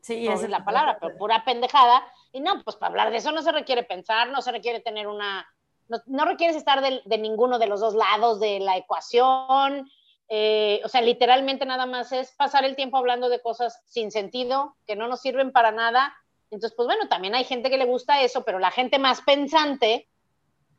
sí, 0.01 0.27
esa 0.27 0.43
es 0.43 0.49
la 0.49 0.65
palabra, 0.65 0.97
pero 0.99 1.17
pura 1.17 1.45
pendejada. 1.45 2.03
Y 2.33 2.41
no, 2.41 2.61
pues 2.63 2.75
para 2.75 2.89
hablar 2.89 3.11
de 3.11 3.17
eso 3.17 3.31
no 3.31 3.41
se 3.41 3.51
requiere 3.51 3.83
pensar, 3.83 4.29
no 4.29 4.41
se 4.41 4.51
requiere 4.51 4.81
tener 4.81 5.07
una, 5.07 5.47
no, 6.07 6.25
requieres 6.25 6.55
estar 6.55 6.81
de, 6.81 7.17
ninguno 7.17 7.59
de 7.59 7.67
los 7.67 7.79
dos 7.79 7.93
lados 7.93 8.39
de 8.39 8.59
la 8.59 8.77
ecuación, 8.77 9.89
eh, 10.29 10.81
o 10.83 10.89
sea, 10.89 11.01
literalmente 11.01 11.65
nada 11.65 11.85
más 11.85 12.11
es 12.11 12.31
pasar 12.31 12.65
el 12.65 12.75
tiempo 12.75 12.97
hablando 12.97 13.29
de 13.29 13.41
cosas 13.41 13.81
sin 13.85 14.11
sentido, 14.11 14.75
que 14.87 14.95
no 14.95 15.07
nos 15.07 15.21
sirven 15.21 15.51
para 15.51 15.71
nada. 15.71 16.15
Entonces, 16.49 16.75
pues 16.75 16.85
bueno, 16.85 17.07
también 17.07 17.35
hay 17.35 17.43
gente 17.43 17.69
que 17.69 17.77
le 17.77 17.85
gusta 17.85 18.21
eso, 18.21 18.43
pero 18.43 18.59
la 18.59 18.71
gente 18.71 18.99
más 18.99 19.21
pensante, 19.21 20.07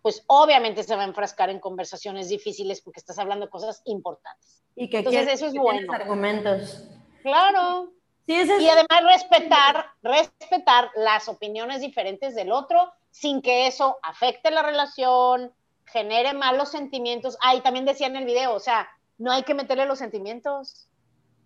pues 0.02 0.24
obviamente 0.26 0.82
se 0.82 0.96
va 0.96 1.02
a 1.02 1.06
enfrascar 1.06 1.50
en 1.50 1.60
conversaciones 1.60 2.28
difíciles 2.28 2.80
porque 2.80 3.00
estás 3.00 3.18
hablando 3.18 3.46
de 3.46 3.50
cosas 3.50 3.82
importantes. 3.84 4.62
Y 4.76 4.88
que 4.88 4.98
Entonces, 4.98 5.28
eso 5.28 5.46
es 5.46 5.54
bueno. 5.54 5.92
argumentos. 5.92 6.84
Claro. 7.22 7.92
Sí, 8.26 8.32
y 8.34 8.68
además 8.68 9.02
respetar, 9.02 9.86
respetar 10.02 10.90
las 10.96 11.28
opiniones 11.28 11.80
diferentes 11.80 12.34
del 12.34 12.52
otro 12.52 12.90
sin 13.10 13.42
que 13.42 13.66
eso 13.66 13.98
afecte 14.02 14.50
la 14.50 14.62
relación, 14.62 15.52
genere 15.84 16.32
malos 16.32 16.70
sentimientos. 16.70 17.36
Ah, 17.42 17.54
y 17.54 17.60
también 17.60 17.84
decía 17.84 18.06
en 18.06 18.16
el 18.16 18.24
video, 18.24 18.54
o 18.54 18.60
sea, 18.60 18.88
no 19.18 19.32
hay 19.32 19.42
que 19.42 19.54
meterle 19.54 19.86
los 19.86 19.98
sentimientos. 19.98 20.88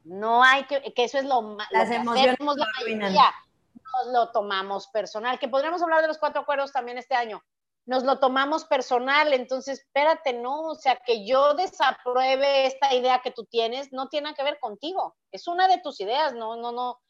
No 0.04 0.42
hay 0.42 0.64
que, 0.64 0.81
que 0.94 1.04
eso 1.04 1.18
es 1.18 1.24
lo, 1.24 1.57
Las 1.70 1.90
emociones 1.90 2.37
la 2.38 2.66
mayoría. 2.81 3.35
Nos 3.74 4.12
lo 4.12 4.31
tomamos 4.31 4.88
personal, 4.88 5.38
que 5.38 5.48
podríamos 5.48 5.83
hablar 5.83 6.02
de 6.02 6.09
los 6.09 6.18
cuatro 6.18 6.42
acuerdos 6.42 6.72
también 6.72 6.98
este 6.98 7.14
año. 7.14 7.42
Nos 7.87 8.04
lo 8.04 8.18
tomamos 8.18 8.64
personal, 8.66 9.33
entonces 9.33 9.81
espérate, 9.81 10.35
no, 10.35 10.61
o 10.61 10.74
sea, 10.74 10.96
que 10.96 11.26
yo 11.26 11.54
desapruebe 11.54 12.66
esta 12.66 12.94
idea 12.94 13.20
que 13.22 13.31
tú 13.31 13.44
tienes, 13.46 13.92
no 13.92 14.09
tiene 14.09 14.35
que 14.35 14.44
ver 14.44 14.59
contigo. 14.61 15.16
Es 15.33 15.48
una 15.48 15.68
de 15.68 15.78
tus 15.78 16.00
ideas, 16.00 16.35
no, 16.35 16.57
no, 16.57 16.70
no, 16.70 17.00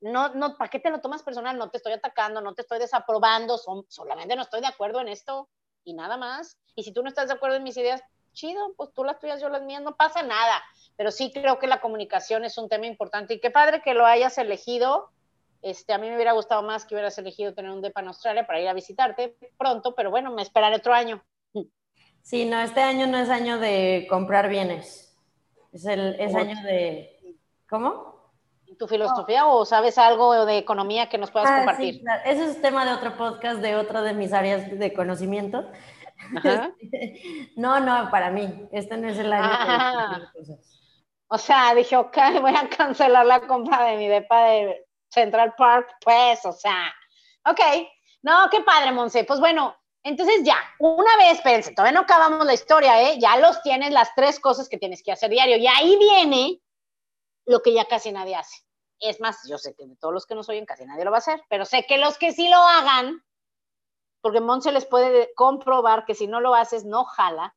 no, 0.00 0.30
no, 0.30 0.56
¿para 0.56 0.70
qué 0.70 0.80
te 0.80 0.90
lo 0.90 1.00
tomas 1.00 1.22
personal? 1.22 1.58
No 1.58 1.70
te 1.70 1.76
estoy 1.76 1.92
atacando, 1.92 2.40
no 2.40 2.54
te 2.54 2.62
estoy 2.62 2.78
desaprobando, 2.78 3.58
solamente 3.88 4.34
no 4.34 4.42
estoy 4.42 4.62
de 4.62 4.66
acuerdo 4.66 5.00
en 5.00 5.08
esto 5.08 5.48
y 5.84 5.94
nada 5.94 6.16
más. 6.16 6.58
Y 6.74 6.82
si 6.82 6.92
tú 6.92 7.02
no 7.02 7.08
estás 7.08 7.28
de 7.28 7.34
acuerdo 7.34 7.56
en 7.56 7.62
mis 7.62 7.76
ideas, 7.76 8.02
chido, 8.32 8.74
pues 8.76 8.92
tú 8.92 9.04
las 9.04 9.18
tuyas, 9.18 9.40
yo 9.40 9.48
las 9.48 9.62
mías, 9.62 9.82
no 9.82 9.96
pasa 9.96 10.22
nada. 10.22 10.62
Pero 10.96 11.10
sí 11.10 11.30
creo 11.32 11.58
que 11.58 11.66
la 11.66 11.80
comunicación 11.80 12.44
es 12.44 12.58
un 12.58 12.68
tema 12.68 12.86
importante 12.86 13.34
y 13.34 13.40
qué 13.40 13.50
padre 13.50 13.82
que 13.82 13.94
lo 13.94 14.06
hayas 14.06 14.38
elegido. 14.38 15.10
Este, 15.62 15.92
a 15.92 15.98
mí 15.98 16.08
me 16.08 16.16
hubiera 16.16 16.32
gustado 16.32 16.62
más 16.62 16.84
que 16.84 16.94
hubieras 16.94 17.16
elegido 17.18 17.54
tener 17.54 17.70
un 17.70 17.82
DEPA 17.82 18.00
en 18.00 18.08
Australia 18.08 18.46
para 18.46 18.60
ir 18.60 18.68
a 18.68 18.74
visitarte 18.74 19.36
pronto, 19.56 19.94
pero 19.94 20.10
bueno, 20.10 20.32
me 20.32 20.42
esperaré 20.42 20.76
otro 20.76 20.92
año. 20.92 21.22
Sí, 22.22 22.44
no, 22.44 22.60
este 22.60 22.80
año 22.80 23.06
no 23.06 23.18
es 23.18 23.28
año 23.28 23.58
de 23.58 24.06
comprar 24.08 24.48
bienes. 24.48 25.16
Es, 25.72 25.84
el, 25.86 26.16
es 26.20 26.34
año 26.34 26.60
de... 26.62 27.36
¿Cómo? 27.68 28.12
¿Tu 28.78 28.86
filosofía 28.86 29.46
o 29.46 29.64
sabes 29.64 29.98
algo 29.98 30.46
de 30.46 30.58
economía 30.58 31.08
que 31.08 31.18
nos 31.18 31.30
puedas 31.30 31.50
ah, 31.50 31.56
compartir? 31.58 31.94
Sí, 31.94 32.04
Ese 32.24 32.44
es 32.46 32.62
tema 32.62 32.84
de 32.84 32.92
otro 32.92 33.16
podcast, 33.16 33.60
de 33.60 33.76
otra 33.76 34.02
de 34.02 34.14
mis 34.14 34.32
áreas 34.32 34.78
de 34.78 34.92
conocimiento. 34.92 35.68
no, 37.56 37.80
no, 37.80 38.10
para 38.10 38.30
mí. 38.30 38.68
Este 38.72 38.96
no 38.96 39.08
es 39.08 39.18
el 39.18 39.32
año. 39.32 39.48
Ah. 39.50 40.32
o 41.28 41.38
sea, 41.38 41.74
dije, 41.74 41.96
ok, 41.96 42.16
voy 42.40 42.54
a 42.54 42.68
cancelar 42.68 43.26
la 43.26 43.46
compra 43.46 43.84
de 43.84 43.96
mi 43.96 44.08
depa 44.08 44.44
de 44.44 44.86
Central 45.08 45.54
Park, 45.56 45.88
pues, 46.04 46.44
o 46.44 46.52
sea, 46.52 46.92
ok. 47.46 47.60
No, 48.22 48.48
qué 48.50 48.60
padre, 48.60 48.92
Monse. 48.92 49.24
Pues 49.24 49.40
bueno, 49.40 49.76
entonces 50.04 50.42
ya, 50.42 50.56
una 50.78 51.16
vez, 51.16 51.34
espérense, 51.34 51.74
todavía 51.74 51.98
no 51.98 52.04
acabamos 52.04 52.46
la 52.46 52.54
historia, 52.54 53.02
¿eh? 53.02 53.18
Ya 53.20 53.36
los 53.36 53.62
tienes 53.62 53.92
las 53.92 54.14
tres 54.14 54.40
cosas 54.40 54.68
que 54.68 54.78
tienes 54.78 55.02
que 55.02 55.12
hacer 55.12 55.30
diario. 55.30 55.56
Y 55.56 55.66
ahí 55.66 55.96
viene 55.96 56.60
lo 57.46 57.62
que 57.62 57.72
ya 57.72 57.84
casi 57.84 58.12
nadie 58.12 58.36
hace. 58.36 58.56
Es 59.00 59.20
más, 59.20 59.38
yo 59.48 59.58
sé 59.58 59.74
que 59.74 59.86
de 59.86 59.96
todos 59.96 60.14
los 60.14 60.26
que 60.26 60.34
nos 60.34 60.48
oyen 60.48 60.66
casi 60.66 60.84
nadie 60.84 61.04
lo 61.04 61.10
va 61.10 61.18
a 61.18 61.18
hacer, 61.18 61.42
pero 61.48 61.64
sé 61.64 61.84
que 61.86 61.98
los 61.98 62.18
que 62.18 62.32
sí 62.32 62.48
lo 62.48 62.56
hagan, 62.56 63.22
porque 64.22 64.40
Monse 64.40 64.72
les 64.72 64.86
puede 64.86 65.34
comprobar 65.34 66.06
que 66.06 66.14
si 66.14 66.26
no 66.26 66.40
lo 66.40 66.54
haces, 66.54 66.84
no 66.84 67.04
jala, 67.04 67.54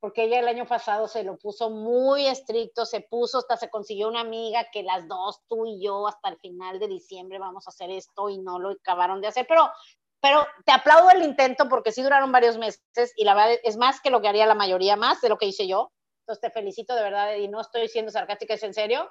porque 0.00 0.24
ella 0.24 0.40
el 0.40 0.48
año 0.48 0.66
pasado 0.66 1.06
se 1.06 1.22
lo 1.22 1.36
puso 1.36 1.70
muy 1.70 2.26
estricto, 2.26 2.86
se 2.86 3.02
puso, 3.02 3.38
hasta 3.38 3.56
se 3.56 3.68
consiguió 3.68 4.08
una 4.08 4.20
amiga 4.20 4.66
que 4.72 4.82
las 4.82 5.06
dos, 5.06 5.40
tú 5.48 5.66
y 5.66 5.84
yo, 5.84 6.06
hasta 6.06 6.28
el 6.28 6.38
final 6.38 6.78
de 6.78 6.88
diciembre 6.88 7.38
vamos 7.38 7.66
a 7.66 7.70
hacer 7.70 7.90
esto 7.90 8.28
y 8.28 8.38
no 8.38 8.58
lo 8.58 8.70
acabaron 8.70 9.20
de 9.20 9.28
hacer, 9.28 9.46
pero, 9.48 9.70
pero 10.20 10.46
te 10.64 10.72
aplaudo 10.72 11.10
el 11.10 11.22
intento 11.22 11.68
porque 11.68 11.92
sí 11.92 12.02
duraron 12.02 12.32
varios 12.32 12.58
meses 12.58 13.12
y 13.16 13.24
la 13.24 13.34
verdad 13.34 13.58
es 13.62 13.76
más 13.76 14.00
que 14.00 14.10
lo 14.10 14.20
que 14.20 14.28
haría 14.28 14.46
la 14.46 14.54
mayoría, 14.54 14.96
más 14.96 15.20
de 15.20 15.28
lo 15.28 15.36
que 15.36 15.46
hice 15.46 15.66
yo. 15.66 15.92
Entonces 16.20 16.40
te 16.40 16.50
felicito 16.50 16.94
de 16.94 17.02
verdad 17.02 17.34
y 17.34 17.48
no 17.48 17.60
estoy 17.60 17.88
siendo 17.88 18.12
sarcástica, 18.12 18.54
es 18.54 18.62
en 18.62 18.74
serio. 18.74 19.10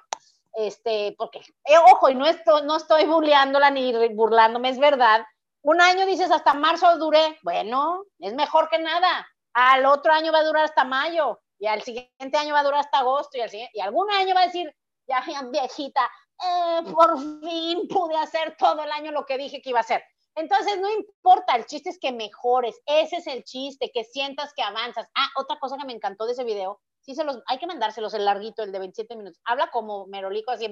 Este, 0.54 1.14
porque, 1.16 1.38
eh, 1.38 1.78
ojo, 1.90 2.10
y 2.10 2.14
no 2.14 2.26
estoy, 2.26 2.62
no 2.64 2.76
estoy 2.76 3.06
burleándola 3.06 3.70
ni 3.70 4.08
burlándome, 4.08 4.68
es 4.68 4.78
verdad 4.78 5.24
un 5.62 5.80
año 5.80 6.06
dices 6.06 6.30
hasta 6.30 6.54
marzo 6.54 6.98
duré, 6.98 7.38
bueno, 7.42 8.04
es 8.18 8.34
mejor 8.34 8.68
que 8.68 8.78
nada. 8.78 9.26
Al 9.54 9.86
otro 9.86 10.12
año 10.12 10.32
va 10.32 10.38
a 10.38 10.44
durar 10.44 10.64
hasta 10.64 10.84
mayo 10.84 11.40
y 11.58 11.66
al 11.66 11.82
siguiente 11.82 12.36
año 12.36 12.54
va 12.54 12.60
a 12.60 12.64
durar 12.64 12.80
hasta 12.80 12.98
agosto 12.98 13.38
y, 13.38 13.40
al 13.40 13.50
y 13.52 13.80
algún 13.80 14.10
año 14.10 14.34
va 14.34 14.42
a 14.42 14.46
decir, 14.46 14.74
ya 15.06 15.22
viejita, 15.50 16.10
eh, 16.44 16.80
por 16.90 17.18
fin 17.18 17.86
pude 17.88 18.16
hacer 18.16 18.56
todo 18.58 18.82
el 18.82 18.90
año 18.90 19.12
lo 19.12 19.24
que 19.24 19.38
dije 19.38 19.62
que 19.62 19.70
iba 19.70 19.78
a 19.78 19.82
hacer. 19.82 20.02
Entonces, 20.34 20.80
no 20.80 20.90
importa, 20.90 21.54
el 21.56 21.66
chiste 21.66 21.90
es 21.90 21.98
que 22.00 22.10
mejores, 22.10 22.80
ese 22.86 23.16
es 23.16 23.26
el 23.26 23.44
chiste, 23.44 23.90
que 23.92 24.02
sientas 24.02 24.52
que 24.54 24.62
avanzas. 24.62 25.06
Ah, 25.14 25.28
otra 25.36 25.58
cosa 25.60 25.76
que 25.76 25.84
me 25.84 25.92
encantó 25.92 26.24
de 26.24 26.32
ese 26.32 26.44
video, 26.44 26.80
sí 27.00 27.14
se 27.14 27.22
los, 27.22 27.40
hay 27.46 27.58
que 27.58 27.66
mandárselos 27.66 28.14
el 28.14 28.24
larguito, 28.24 28.62
el 28.62 28.72
de 28.72 28.78
27 28.78 29.14
minutos. 29.14 29.40
Habla 29.44 29.70
como 29.70 30.06
Merolico 30.06 30.50
así, 30.50 30.66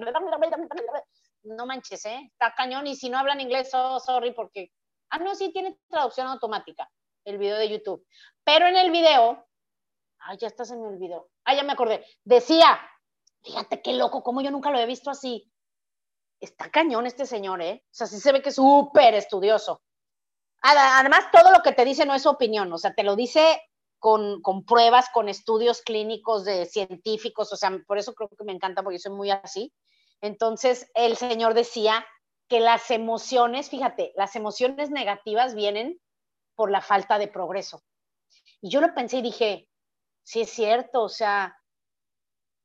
no 1.42 1.66
manches, 1.66 2.06
¿eh? 2.06 2.20
Está 2.32 2.54
cañón, 2.54 2.86
y 2.86 2.96
si 2.96 3.10
no 3.10 3.18
hablan 3.18 3.40
inglés, 3.40 3.70
oh, 3.74 4.00
sorry, 4.00 4.32
porque 4.32 4.72
Ah, 5.10 5.18
no, 5.18 5.34
sí 5.34 5.52
tiene 5.52 5.76
traducción 5.88 6.26
automática, 6.28 6.90
el 7.24 7.38
video 7.38 7.58
de 7.58 7.68
YouTube. 7.68 8.06
Pero 8.44 8.66
en 8.66 8.76
el 8.76 8.90
video, 8.90 9.46
ay, 10.20 10.38
ya 10.38 10.46
estás 10.46 10.70
en 10.70 10.84
el 10.84 10.98
video. 10.98 11.28
Ah, 11.44 11.54
ya 11.54 11.62
me 11.62 11.72
acordé. 11.72 12.04
Decía, 12.24 12.80
fíjate 13.42 13.82
qué 13.82 13.92
loco, 13.94 14.22
como 14.22 14.40
yo 14.40 14.50
nunca 14.50 14.70
lo 14.70 14.78
he 14.78 14.86
visto 14.86 15.10
así. 15.10 15.50
Está 16.40 16.70
cañón 16.70 17.06
este 17.06 17.26
señor, 17.26 17.60
¿eh? 17.60 17.82
O 17.84 17.88
sea, 17.90 18.06
sí 18.06 18.20
se 18.20 18.32
ve 18.32 18.40
que 18.40 18.48
es 18.50 18.54
súper 18.54 19.14
estudioso. 19.14 19.82
Además, 20.62 21.24
todo 21.32 21.50
lo 21.50 21.62
que 21.62 21.72
te 21.72 21.84
dice 21.84 22.04
no 22.04 22.14
es 22.14 22.22
su 22.22 22.28
opinión, 22.28 22.70
o 22.72 22.78
sea, 22.78 22.94
te 22.94 23.02
lo 23.02 23.16
dice 23.16 23.62
con, 23.98 24.42
con, 24.42 24.64
pruebas, 24.64 25.06
con 25.12 25.28
estudios 25.28 25.80
clínicos 25.80 26.44
de 26.44 26.66
científicos, 26.66 27.52
o 27.52 27.56
sea, 27.56 27.70
por 27.86 27.98
eso 27.98 28.14
creo 28.14 28.28
que 28.28 28.44
me 28.44 28.52
encanta, 28.52 28.82
porque 28.82 28.98
yo 28.98 29.02
soy 29.02 29.12
muy 29.12 29.30
así. 29.30 29.72
Entonces, 30.20 30.90
el 30.94 31.16
señor 31.16 31.54
decía 31.54 32.04
que 32.50 32.58
las 32.60 32.90
emociones, 32.90 33.70
fíjate, 33.70 34.12
las 34.16 34.34
emociones 34.34 34.90
negativas 34.90 35.54
vienen 35.54 36.00
por 36.56 36.70
la 36.70 36.82
falta 36.82 37.16
de 37.16 37.28
progreso. 37.28 37.82
Y 38.60 38.70
yo 38.70 38.80
lo 38.80 38.92
pensé 38.92 39.18
y 39.18 39.22
dije, 39.22 39.68
sí 40.24 40.40
es 40.40 40.50
cierto, 40.50 41.02
o 41.02 41.08
sea, 41.08 41.56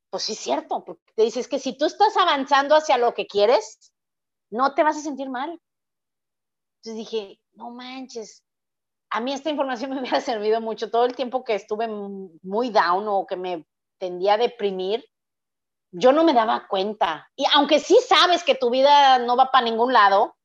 pues 0.10 0.24
sí 0.24 0.34
es 0.34 0.40
cierto, 0.40 0.84
te 1.16 1.24
dices 1.24 1.48
que 1.48 1.60
si 1.60 1.78
tú 1.78 1.86
estás 1.86 2.18
avanzando 2.18 2.76
hacia 2.76 2.98
lo 2.98 3.14
que 3.14 3.28
quieres, 3.28 3.94
no 4.50 4.74
te 4.74 4.82
vas 4.84 4.98
a 4.98 5.02
sentir 5.02 5.30
mal. 5.30 5.62
Entonces 6.78 6.98
dije, 6.98 7.40
no 7.54 7.70
manches, 7.70 8.44
a 9.12 9.22
mí 9.22 9.34
esta 9.34 9.52
información 9.52 9.92
me 9.94 10.00
hubiera 10.00 10.20
servido 10.20 10.62
mucho 10.62 10.90
todo 10.90 11.06
el 11.06 11.16
tiempo 11.16 11.44
que 11.44 11.54
estuve 11.54 11.88
muy 11.88 12.72
down 12.72 13.08
o 13.08 13.28
que 13.28 13.36
me 13.36 13.68
tendía 14.00 14.34
a 14.34 14.38
deprimir, 14.38 15.06
yo 15.98 16.12
no 16.12 16.24
me 16.24 16.34
daba 16.34 16.68
cuenta. 16.68 17.30
Y 17.36 17.46
aunque 17.54 17.80
sí 17.80 17.98
sabes 18.08 18.44
que 18.44 18.56
tu 18.56 18.70
vida 18.70 19.20
no 19.20 19.38
va 19.38 19.52
para 19.52 19.66
ningún 19.66 19.94
lado, 19.94 20.36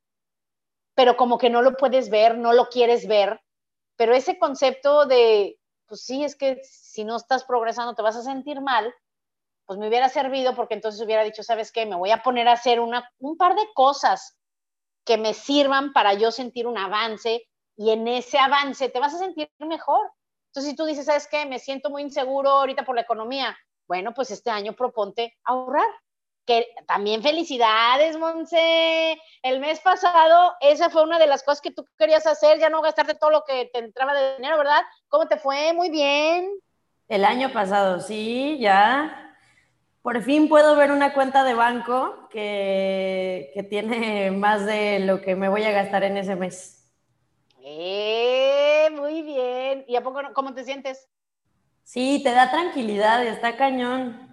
pero 0.95 1.17
como 1.17 1.39
que 1.39 1.51
no 1.51 1.63
lo 1.63 1.77
puedes 1.77 2.11
ver, 2.11 2.39
no 2.39 2.53
lo 2.53 2.69
quieres 2.69 3.07
ver, 3.09 3.41
pero 3.97 4.15
ese 4.15 4.39
concepto 4.39 5.07
de, 5.07 5.59
pues 5.87 6.05
sí, 6.05 6.25
es 6.25 6.37
que 6.37 6.61
si 6.63 7.05
no 7.05 7.17
estás 7.17 7.45
progresando 7.45 7.95
te 7.95 8.03
vas 8.03 8.17
a 8.17 8.23
sentir 8.23 8.61
mal, 8.61 8.95
pues 9.67 9.79
me 9.79 9.89
hubiera 9.89 10.09
servido 10.09 10.55
porque 10.55 10.75
entonces 10.75 11.01
hubiera 11.03 11.25
dicho, 11.25 11.43
¿sabes 11.43 11.73
qué? 11.73 11.85
Me 11.85 11.97
voy 11.97 12.11
a 12.11 12.23
poner 12.23 12.49
a 12.49 12.53
hacer 12.53 12.81
una, 12.81 13.09
un 13.19 13.37
par 13.37 13.55
de 13.55 13.69
cosas 13.75 14.39
que 15.05 15.19
me 15.19 15.35
sirvan 15.35 15.93
para 15.93 16.15
yo 16.15 16.31
sentir 16.31 16.67
un 16.67 16.79
avance 16.79 17.43
y 17.77 17.91
en 17.91 18.07
ese 18.07 18.39
avance 18.39 18.89
te 18.89 19.01
vas 19.01 19.15
a 19.15 19.19
sentir 19.19 19.51
mejor. 19.59 20.11
Entonces, 20.49 20.71
si 20.71 20.77
tú 20.77 20.85
dices, 20.85 21.07
¿sabes 21.07 21.29
qué? 21.29 21.47
Me 21.47 21.59
siento 21.59 21.91
muy 21.91 22.03
inseguro 22.03 22.51
ahorita 22.51 22.85
por 22.85 22.95
la 22.95 23.03
economía. 23.03 23.57
Bueno, 23.91 24.15
pues 24.15 24.31
este 24.31 24.51
año 24.51 24.73
proponte 24.75 25.37
ahorrar. 25.43 25.89
Que 26.47 26.65
también 26.87 27.25
felicidades, 27.25 28.17
Monse. 28.17 29.21
El 29.43 29.59
mes 29.59 29.81
pasado, 29.81 30.53
esa 30.61 30.91
fue 30.91 31.03
una 31.03 31.19
de 31.19 31.27
las 31.27 31.43
cosas 31.43 31.61
que 31.61 31.73
tú 31.73 31.85
querías 31.99 32.25
hacer, 32.25 32.61
ya 32.61 32.71
no 32.71 32.83
gastarte 32.83 33.17
todo 33.17 33.31
lo 33.31 33.43
que 33.43 33.69
te 33.73 33.81
entraba 33.81 34.15
de 34.15 34.37
dinero, 34.37 34.59
¿verdad? 34.59 34.83
¿Cómo 35.09 35.27
te 35.27 35.39
fue? 35.39 35.73
Muy 35.73 35.91
bien. 35.91 36.53
El 37.09 37.25
año 37.25 37.53
pasado, 37.53 37.99
sí, 37.99 38.59
ya 38.61 39.37
por 40.03 40.23
fin 40.23 40.49
puedo 40.49 40.77
ver 40.77 40.93
una 40.93 41.13
cuenta 41.13 41.43
de 41.43 41.55
banco 41.55 42.29
que, 42.31 43.53
tiene 43.69 44.31
más 44.31 44.67
de 44.67 45.01
lo 45.01 45.21
que 45.21 45.35
me 45.35 45.49
voy 45.49 45.65
a 45.65 45.73
gastar 45.73 46.05
en 46.05 46.17
ese 46.17 46.37
mes. 46.37 46.89
Eh, 47.61 48.89
muy 48.93 49.23
bien. 49.23 49.85
¿Y 49.89 49.97
a 49.97 50.03
poco 50.05 50.21
cómo 50.33 50.55
te 50.55 50.63
sientes? 50.63 51.09
Sí, 51.93 52.21
te 52.23 52.31
da 52.31 52.53
tranquilidad, 52.53 53.27
está 53.27 53.57
cañón. 53.57 54.33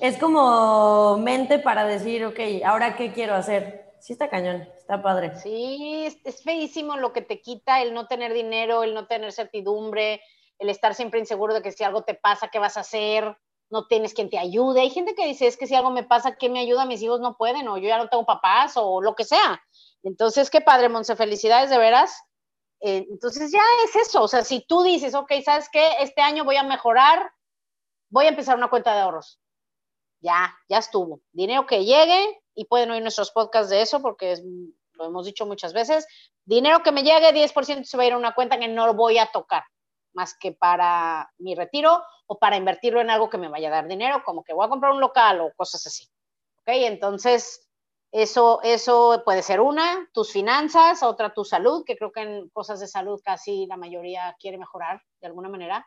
Es 0.00 0.18
como 0.18 1.16
mente 1.18 1.60
para 1.60 1.84
decir, 1.84 2.24
ok, 2.24 2.40
ahora 2.64 2.96
qué 2.96 3.12
quiero 3.12 3.36
hacer. 3.36 3.94
Sí, 4.00 4.12
está 4.12 4.28
cañón, 4.28 4.68
está 4.76 5.00
padre. 5.00 5.38
Sí, 5.38 6.02
es, 6.04 6.16
es 6.24 6.42
feísimo 6.42 6.96
lo 6.96 7.12
que 7.12 7.22
te 7.22 7.40
quita 7.40 7.80
el 7.80 7.94
no 7.94 8.08
tener 8.08 8.32
dinero, 8.32 8.82
el 8.82 8.92
no 8.92 9.06
tener 9.06 9.30
certidumbre, 9.30 10.20
el 10.58 10.68
estar 10.68 10.96
siempre 10.96 11.20
inseguro 11.20 11.54
de 11.54 11.62
que 11.62 11.70
si 11.70 11.84
algo 11.84 12.02
te 12.02 12.14
pasa, 12.14 12.48
¿qué 12.48 12.58
vas 12.58 12.76
a 12.76 12.80
hacer? 12.80 13.36
no 13.70 13.86
tienes 13.86 14.12
quien 14.12 14.28
te 14.28 14.38
ayude. 14.38 14.80
Hay 14.80 14.90
gente 14.90 15.14
que 15.14 15.26
dice, 15.26 15.46
es 15.46 15.56
que 15.56 15.66
si 15.66 15.74
algo 15.74 15.90
me 15.90 16.04
pasa, 16.04 16.36
¿qué 16.36 16.48
me 16.48 16.60
ayuda? 16.60 16.86
Mis 16.86 17.02
hijos 17.02 17.20
no 17.20 17.36
pueden, 17.36 17.66
o 17.68 17.78
yo 17.78 17.88
ya 17.88 17.98
no 17.98 18.08
tengo 18.08 18.26
papás, 18.26 18.74
o 18.76 19.00
lo 19.00 19.14
que 19.14 19.24
sea. 19.24 19.62
Entonces, 20.02 20.50
qué 20.50 20.60
padre, 20.60 20.88
Monse, 20.88 21.16
felicidades 21.16 21.70
de 21.70 21.78
veras. 21.78 22.22
Eh, 22.86 23.06
entonces 23.08 23.50
ya 23.50 23.62
es 23.86 23.96
eso, 23.96 24.22
o 24.22 24.28
sea, 24.28 24.44
si 24.44 24.60
tú 24.66 24.82
dices, 24.82 25.14
ok, 25.14 25.32
¿sabes 25.42 25.70
qué? 25.72 25.88
Este 26.00 26.20
año 26.20 26.44
voy 26.44 26.56
a 26.56 26.62
mejorar, 26.62 27.32
voy 28.10 28.26
a 28.26 28.28
empezar 28.28 28.58
una 28.58 28.68
cuenta 28.68 28.94
de 28.94 29.00
ahorros. 29.00 29.40
Ya, 30.20 30.54
ya 30.68 30.78
estuvo. 30.78 31.22
Dinero 31.32 31.66
que 31.66 31.86
llegue, 31.86 32.42
y 32.54 32.66
pueden 32.66 32.90
oír 32.90 33.00
nuestros 33.00 33.30
podcasts 33.30 33.70
de 33.70 33.80
eso, 33.80 34.02
porque 34.02 34.36
lo 34.92 35.06
hemos 35.06 35.24
dicho 35.24 35.46
muchas 35.46 35.72
veces, 35.72 36.06
dinero 36.44 36.82
que 36.82 36.92
me 36.92 37.02
llegue, 37.02 37.32
10% 37.32 37.84
se 37.84 37.96
va 37.96 38.02
a 38.02 38.06
ir 38.06 38.12
a 38.12 38.18
una 38.18 38.34
cuenta 38.34 38.58
que 38.58 38.68
no 38.68 38.86
lo 38.86 38.92
voy 38.92 39.16
a 39.16 39.32
tocar 39.32 39.64
más 40.12 40.36
que 40.38 40.52
para 40.52 41.32
mi 41.38 41.54
retiro 41.54 42.04
o 42.26 42.38
para 42.38 42.56
invertirlo 42.56 43.00
en 43.00 43.08
algo 43.08 43.30
que 43.30 43.38
me 43.38 43.48
vaya 43.48 43.68
a 43.68 43.72
dar 43.72 43.88
dinero, 43.88 44.22
como 44.26 44.44
que 44.44 44.52
voy 44.52 44.66
a 44.66 44.68
comprar 44.68 44.92
un 44.92 45.00
local 45.00 45.40
o 45.40 45.54
cosas 45.56 45.86
así. 45.86 46.04
¿Ok? 46.58 46.68
Entonces, 46.68 47.66
eso, 48.14 48.60
eso 48.62 49.22
puede 49.24 49.42
ser 49.42 49.60
una, 49.60 50.08
tus 50.12 50.30
finanzas, 50.30 51.02
otra 51.02 51.34
tu 51.34 51.44
salud, 51.44 51.82
que 51.84 51.96
creo 51.96 52.12
que 52.12 52.20
en 52.20 52.48
cosas 52.50 52.78
de 52.78 52.86
salud 52.86 53.20
casi 53.24 53.66
la 53.66 53.76
mayoría 53.76 54.36
quiere 54.38 54.56
mejorar 54.56 55.02
de 55.20 55.26
alguna 55.26 55.48
manera. 55.48 55.84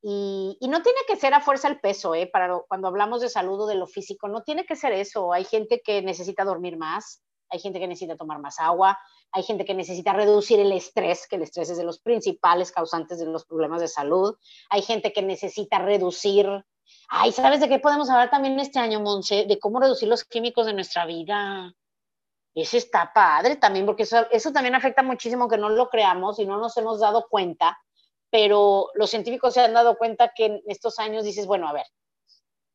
Y, 0.00 0.56
y 0.60 0.68
no 0.68 0.80
tiene 0.82 1.00
que 1.08 1.16
ser 1.16 1.34
a 1.34 1.40
fuerza 1.40 1.66
el 1.66 1.80
peso, 1.80 2.14
¿eh? 2.14 2.28
Para 2.32 2.60
cuando 2.68 2.86
hablamos 2.86 3.20
de 3.20 3.28
salud 3.28 3.62
o 3.62 3.66
de 3.66 3.74
lo 3.74 3.88
físico, 3.88 4.28
no 4.28 4.44
tiene 4.44 4.64
que 4.64 4.76
ser 4.76 4.92
eso. 4.92 5.32
Hay 5.32 5.44
gente 5.44 5.82
que 5.84 6.02
necesita 6.02 6.44
dormir 6.44 6.76
más, 6.76 7.24
hay 7.50 7.58
gente 7.58 7.80
que 7.80 7.88
necesita 7.88 8.16
tomar 8.16 8.38
más 8.38 8.60
agua, 8.60 8.96
hay 9.32 9.42
gente 9.42 9.64
que 9.64 9.74
necesita 9.74 10.12
reducir 10.12 10.60
el 10.60 10.70
estrés, 10.70 11.26
que 11.26 11.34
el 11.34 11.42
estrés 11.42 11.70
es 11.70 11.78
de 11.78 11.84
los 11.84 11.98
principales 11.98 12.70
causantes 12.70 13.18
de 13.18 13.26
los 13.26 13.44
problemas 13.44 13.80
de 13.80 13.88
salud, 13.88 14.36
hay 14.70 14.82
gente 14.82 15.12
que 15.12 15.22
necesita 15.22 15.80
reducir, 15.80 16.46
ay, 17.08 17.32
¿sabes 17.32 17.60
de 17.60 17.68
qué 17.68 17.78
podemos 17.78 18.10
hablar 18.10 18.30
también 18.30 18.58
este 18.60 18.78
año, 18.78 19.00
Monse? 19.00 19.44
De 19.46 19.58
cómo 19.58 19.80
reducir 19.80 20.08
los 20.08 20.24
químicos 20.24 20.66
de 20.66 20.74
nuestra 20.74 21.06
vida. 21.06 21.72
Eso 22.54 22.76
está 22.76 23.12
padre 23.12 23.56
también, 23.56 23.84
porque 23.84 24.04
eso, 24.04 24.26
eso 24.30 24.52
también 24.52 24.74
afecta 24.74 25.02
muchísimo 25.02 25.48
que 25.48 25.58
no 25.58 25.68
lo 25.68 25.88
creamos 25.88 26.38
y 26.38 26.46
no 26.46 26.58
nos 26.58 26.76
hemos 26.76 27.00
dado 27.00 27.26
cuenta, 27.28 27.78
pero 28.30 28.88
los 28.94 29.10
científicos 29.10 29.54
se 29.54 29.60
han 29.60 29.74
dado 29.74 29.98
cuenta 29.98 30.32
que 30.34 30.46
en 30.46 30.62
estos 30.66 30.98
años 30.98 31.24
dices, 31.24 31.46
bueno, 31.46 31.68
a 31.68 31.72
ver, 31.72 31.86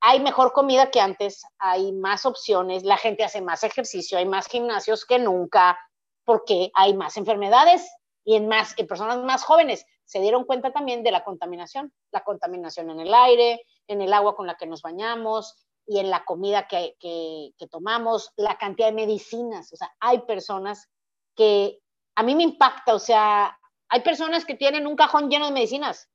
hay 0.01 0.20
mejor 0.20 0.53
comida 0.53 0.91
que 0.91 0.99
antes, 0.99 1.43
hay 1.59 1.93
más 1.93 2.26
opciones, 2.26 2.84
la 2.84 2.97
gente 2.97 3.24
hace 3.24 3.41
más 3.41 3.64
ejercicio, 3.64 4.18
hay 4.18 4.26
más 4.26 4.47
gimnasios 4.47 5.05
que 5.05 5.20
nunca, 5.20 5.80
porque 6.26 6.72
hay 6.74 6.93
más 6.93 7.18
enfermedades 7.18 7.88
y 8.24 8.36
en 8.36 8.47
más 8.47 8.74
en 8.78 8.88
personas 8.88 9.18
más 9.20 9.43
jóvenes 9.43 9.86
se 10.05 10.20
dieron 10.20 10.43
cuenta 10.43 10.72
también 10.72 11.03
de 11.03 11.12
la 11.12 11.24
contaminación, 11.24 11.93
la 12.12 12.24
contaminación 12.24 12.89
en 12.89 12.99
el 12.99 13.14
aire, 13.14 13.64
en 13.92 14.02
el 14.02 14.14
agua 14.14 14.36
con 14.36 14.48
la 14.48 14.56
que 14.56 14.66
nos 14.66 14.82
bañamos 14.82 15.56
y 15.86 16.00
en 16.00 16.10
la 16.10 16.24
comida 16.26 16.68
que, 16.68 16.96
que, 17.00 17.54
que 17.58 17.68
tomamos, 17.68 18.32
la 18.36 18.58
cantidad 18.58 18.88
de 18.88 18.94
medicinas. 18.94 19.72
O 19.74 19.76
sea, 19.76 19.92
hay 20.00 20.20
personas 20.22 20.89
que 21.36 21.80
a 22.16 22.24
mí 22.24 22.36
me 22.36 22.44
impacta, 22.44 22.94
o 22.94 23.00
sea, 23.00 23.58
hay 23.89 24.02
personas 24.02 24.46
que 24.46 24.56
tienen 24.56 24.88
un 24.88 24.96
cajón 24.96 25.30
lleno 25.30 25.46
de 25.46 25.52
medicinas 25.52 26.10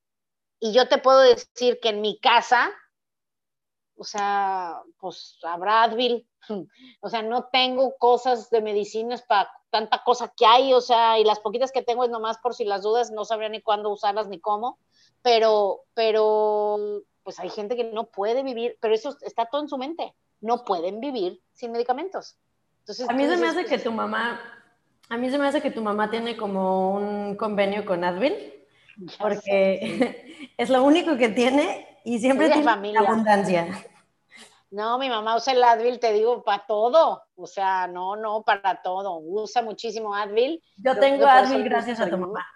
y 0.60 0.72
yo 0.72 0.88
te 0.88 0.98
puedo 0.98 1.20
decir 1.20 1.78
que 1.80 1.90
en 1.90 2.00
mi 2.00 2.18
casa 2.20 2.72
o 3.96 4.04
sea, 4.04 4.82
pues 4.98 5.38
habrá 5.42 5.82
Advil, 5.82 6.28
o 7.00 7.08
sea, 7.08 7.22
no 7.22 7.48
tengo 7.50 7.96
cosas 7.96 8.50
de 8.50 8.60
medicinas 8.60 9.22
para 9.22 9.50
tanta 9.70 10.02
cosa 10.04 10.32
que 10.36 10.46
hay, 10.46 10.72
o 10.72 10.80
sea, 10.80 11.18
y 11.18 11.24
las 11.24 11.40
poquitas 11.40 11.72
que 11.72 11.82
tengo 11.82 12.04
es 12.04 12.10
nomás 12.10 12.38
por 12.38 12.54
si 12.54 12.64
las 12.64 12.82
dudas, 12.82 13.10
no 13.10 13.24
sabría 13.24 13.48
ni 13.48 13.62
cuándo 13.62 13.90
usarlas 13.90 14.28
ni 14.28 14.40
cómo, 14.40 14.78
pero, 15.22 15.82
pero, 15.94 17.02
pues 17.26 17.40
hay 17.40 17.50
gente 17.50 17.74
que 17.74 17.82
no 17.82 18.04
puede 18.04 18.44
vivir, 18.44 18.78
pero 18.80 18.94
eso 18.94 19.16
está 19.22 19.46
todo 19.46 19.60
en 19.60 19.68
su 19.68 19.76
mente, 19.76 20.14
no 20.40 20.64
pueden 20.64 21.00
vivir 21.00 21.42
sin 21.52 21.72
medicamentos. 21.72 22.38
Entonces, 22.82 23.10
a 23.10 23.12
mí 23.14 23.26
se 23.26 23.36
me 23.36 23.48
hace 23.48 23.64
que 23.64 23.78
tu 23.78 23.90
mamá, 23.90 24.40
a 25.08 25.16
mí 25.16 25.28
se 25.28 25.36
me 25.36 25.48
hace 25.48 25.60
que 25.60 25.72
tu 25.72 25.82
mamá 25.82 26.08
tiene 26.08 26.36
como 26.36 26.92
un 26.92 27.34
convenio 27.34 27.84
con 27.84 28.04
Advil, 28.04 28.32
porque 29.18 30.52
es 30.56 30.70
lo 30.70 30.84
único 30.84 31.16
que 31.16 31.30
tiene 31.30 31.98
y 32.04 32.20
siempre 32.20 32.48
tiene 32.48 32.96
abundancia. 32.96 33.84
No, 34.70 34.96
mi 34.96 35.08
mamá 35.08 35.34
usa 35.34 35.52
el 35.52 35.64
Advil, 35.64 35.98
te 35.98 36.12
digo, 36.12 36.44
para 36.44 36.64
todo. 36.64 37.24
O 37.34 37.48
sea, 37.48 37.88
no, 37.88 38.14
no, 38.14 38.42
para 38.42 38.82
todo. 38.82 39.18
Usa 39.18 39.62
muchísimo 39.62 40.14
Advil. 40.14 40.62
Yo 40.76 40.96
tengo 40.96 41.26
Advil 41.26 41.64
gracias 41.64 41.98
a 41.98 42.08
tu 42.08 42.18
mamá. 42.18 42.46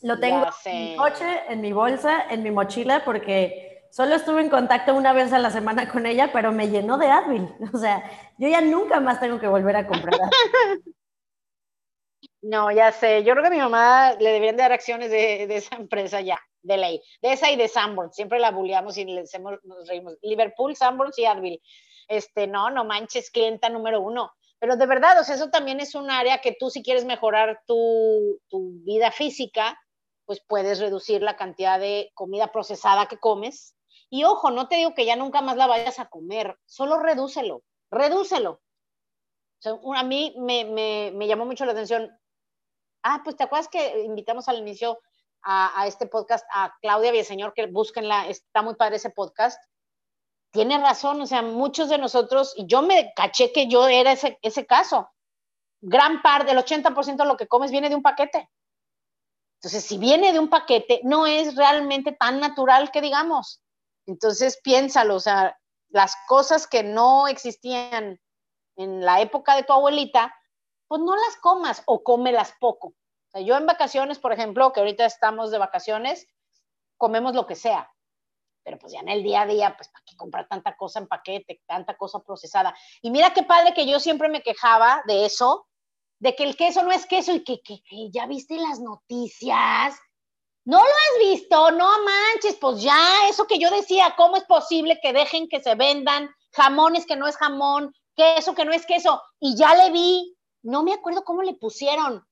Lo 0.00 0.18
tengo 0.18 0.48
en 0.64 0.90
mi 0.90 0.96
coche, 0.96 1.42
en 1.48 1.60
mi 1.60 1.72
bolsa, 1.72 2.26
en 2.28 2.42
mi 2.42 2.50
mochila, 2.50 3.04
porque 3.04 3.71
solo 3.92 4.16
estuve 4.16 4.40
en 4.40 4.48
contacto 4.48 4.94
una 4.94 5.12
vez 5.12 5.32
a 5.32 5.38
la 5.38 5.50
semana 5.50 5.88
con 5.88 6.06
ella, 6.06 6.30
pero 6.32 6.50
me 6.50 6.68
llenó 6.68 6.98
de 6.98 7.10
Advil. 7.10 7.48
O 7.72 7.78
sea, 7.78 8.02
yo 8.38 8.48
ya 8.48 8.60
nunca 8.60 8.98
más 9.00 9.20
tengo 9.20 9.38
que 9.38 9.46
volver 9.46 9.76
a 9.76 9.86
comprar. 9.86 10.18
No, 12.44 12.72
ya 12.72 12.90
sé. 12.90 13.22
Yo 13.22 13.34
creo 13.34 13.44
que 13.44 13.48
a 13.48 13.50
mi 13.52 13.58
mamá 13.58 14.14
le 14.18 14.30
deberían 14.30 14.56
dar 14.56 14.72
acciones 14.72 15.12
de, 15.12 15.46
de 15.46 15.56
esa 15.56 15.76
empresa 15.76 16.20
ya 16.20 16.40
de 16.62 16.76
ley. 16.76 17.02
De 17.20 17.32
esa 17.32 17.50
y 17.52 17.56
de 17.56 17.68
Sanborn, 17.68 18.12
siempre 18.12 18.40
la 18.40 18.50
bulleamos 18.50 18.96
y 18.98 19.04
nos 19.04 19.88
reímos. 19.88 20.16
Liverpool, 20.22 20.74
Sanborn 20.74 21.12
y 21.16 21.24
Advil. 21.24 21.62
Este, 22.08 22.46
no, 22.46 22.70
no 22.70 22.84
manches, 22.84 23.30
clienta 23.30 23.68
número 23.68 24.00
uno. 24.00 24.32
Pero 24.58 24.76
de 24.76 24.86
verdad, 24.86 25.20
o 25.20 25.24
sea, 25.24 25.34
eso 25.34 25.50
también 25.50 25.80
es 25.80 25.94
un 25.94 26.10
área 26.10 26.40
que 26.40 26.56
tú 26.58 26.70
si 26.70 26.82
quieres 26.82 27.04
mejorar 27.04 27.60
tu, 27.66 28.40
tu 28.48 28.72
vida 28.84 29.10
física, 29.10 29.78
pues 30.24 30.40
puedes 30.46 30.78
reducir 30.78 31.22
la 31.22 31.36
cantidad 31.36 31.80
de 31.80 32.10
comida 32.14 32.52
procesada 32.52 33.06
que 33.06 33.18
comes. 33.18 33.74
Y 34.14 34.24
ojo, 34.24 34.50
no 34.50 34.68
te 34.68 34.76
digo 34.76 34.92
que 34.92 35.06
ya 35.06 35.16
nunca 35.16 35.40
más 35.40 35.56
la 35.56 35.66
vayas 35.66 35.98
a 35.98 36.10
comer, 36.10 36.58
solo 36.66 36.98
redúcelo, 36.98 37.62
redúcelo. 37.90 38.60
A 39.96 40.02
mí 40.02 40.34
me, 40.36 40.66
me, 40.66 41.26
llamó 41.26 41.46
mucho 41.46 41.64
la 41.64 41.72
atención. 41.72 42.14
Ah, 43.02 43.22
pues 43.24 43.36
te 43.36 43.44
acuerdas 43.44 43.68
que 43.68 44.02
invitamos 44.02 44.50
al 44.50 44.58
inicio 44.58 45.00
a, 45.44 45.86
este 45.86 46.06
podcast 46.06 46.44
a 46.52 46.74
Claudia 46.82 47.10
Villaseñor, 47.10 47.54
que 47.54 47.64
búsquenla, 47.68 48.28
está 48.28 48.60
muy 48.60 48.74
padre 48.74 48.96
ese 48.96 49.08
podcast. 49.08 49.58
Tiene 50.50 50.76
razón, 50.76 51.22
o 51.22 51.26
sea, 51.26 51.40
muchos 51.40 51.88
de 51.88 51.96
nosotros, 51.96 52.52
y 52.54 52.66
yo 52.66 52.82
me 52.82 53.14
caché 53.16 53.50
que 53.50 53.66
yo 53.66 53.88
era 53.88 54.12
ese, 54.12 54.38
ese 54.42 54.66
caso. 54.66 55.08
Gran 55.80 56.20
parte, 56.20 56.54
del 56.54 56.62
80% 56.62 57.16
de 57.16 57.24
lo 57.24 57.38
que 57.38 57.48
comes 57.48 57.70
viene 57.70 57.88
de 57.88 57.94
un 57.94 58.02
paquete. 58.02 58.50
Entonces, 59.54 59.82
si 59.86 59.96
viene 59.96 60.34
de 60.34 60.38
un 60.38 60.50
paquete, 60.50 61.00
no 61.02 61.26
es 61.26 61.56
realmente 61.56 62.12
tan 62.12 62.40
natural 62.40 62.90
que 62.90 63.00
digamos. 63.00 63.62
Entonces, 64.06 64.58
piénsalo, 64.62 65.16
o 65.16 65.20
sea, 65.20 65.56
las 65.88 66.14
cosas 66.26 66.66
que 66.66 66.82
no 66.82 67.28
existían 67.28 68.20
en 68.76 69.04
la 69.04 69.20
época 69.20 69.54
de 69.54 69.62
tu 69.62 69.72
abuelita, 69.72 70.34
pues 70.88 71.00
no 71.00 71.14
las 71.14 71.36
comas 71.36 71.82
o 71.86 72.02
cómelas 72.02 72.54
poco. 72.60 72.88
O 72.88 73.30
sea, 73.30 73.40
yo 73.40 73.56
en 73.56 73.66
vacaciones, 73.66 74.18
por 74.18 74.32
ejemplo, 74.32 74.72
que 74.72 74.80
ahorita 74.80 75.04
estamos 75.06 75.50
de 75.50 75.58
vacaciones, 75.58 76.26
comemos 76.96 77.34
lo 77.34 77.46
que 77.46 77.54
sea. 77.54 77.90
Pero 78.64 78.78
pues 78.78 78.92
ya 78.92 79.00
en 79.00 79.08
el 79.08 79.22
día 79.22 79.42
a 79.42 79.46
día, 79.46 79.76
pues 79.76 79.88
para 79.88 80.04
qué 80.04 80.16
comprar 80.16 80.46
tanta 80.48 80.76
cosa 80.76 81.00
en 81.00 81.08
paquete, 81.08 81.62
tanta 81.66 81.96
cosa 81.96 82.20
procesada. 82.20 82.74
Y 83.00 83.10
mira 83.10 83.32
qué 83.32 83.42
padre 83.42 83.74
que 83.74 83.86
yo 83.86 83.98
siempre 84.00 84.28
me 84.28 84.42
quejaba 84.42 85.02
de 85.06 85.26
eso, 85.26 85.66
de 86.20 86.36
que 86.36 86.44
el 86.44 86.56
queso 86.56 86.82
no 86.82 86.92
es 86.92 87.06
queso 87.06 87.32
y 87.32 87.42
que, 87.42 87.60
que, 87.60 87.82
que 87.82 88.10
ya 88.10 88.26
viste 88.26 88.56
las 88.56 88.78
noticias. 88.78 89.98
¿No 90.64 90.78
lo 90.78 90.84
has 90.84 91.18
visto? 91.18 91.70
No 91.72 91.88
manches, 92.04 92.56
pues 92.60 92.82
ya, 92.82 93.28
eso 93.28 93.46
que 93.46 93.58
yo 93.58 93.68
decía, 93.70 94.14
¿cómo 94.16 94.36
es 94.36 94.44
posible 94.44 95.00
que 95.02 95.12
dejen 95.12 95.48
que 95.48 95.60
se 95.60 95.74
vendan 95.74 96.30
jamones 96.52 97.04
que 97.04 97.16
no 97.16 97.26
es 97.26 97.36
jamón, 97.36 97.92
queso 98.14 98.54
que 98.54 98.64
no 98.64 98.72
es 98.72 98.86
queso? 98.86 99.20
Y 99.40 99.56
ya 99.56 99.74
le 99.74 99.90
vi, 99.90 100.36
no 100.62 100.84
me 100.84 100.92
acuerdo 100.94 101.24
cómo 101.24 101.42
le 101.42 101.54
pusieron, 101.54 102.24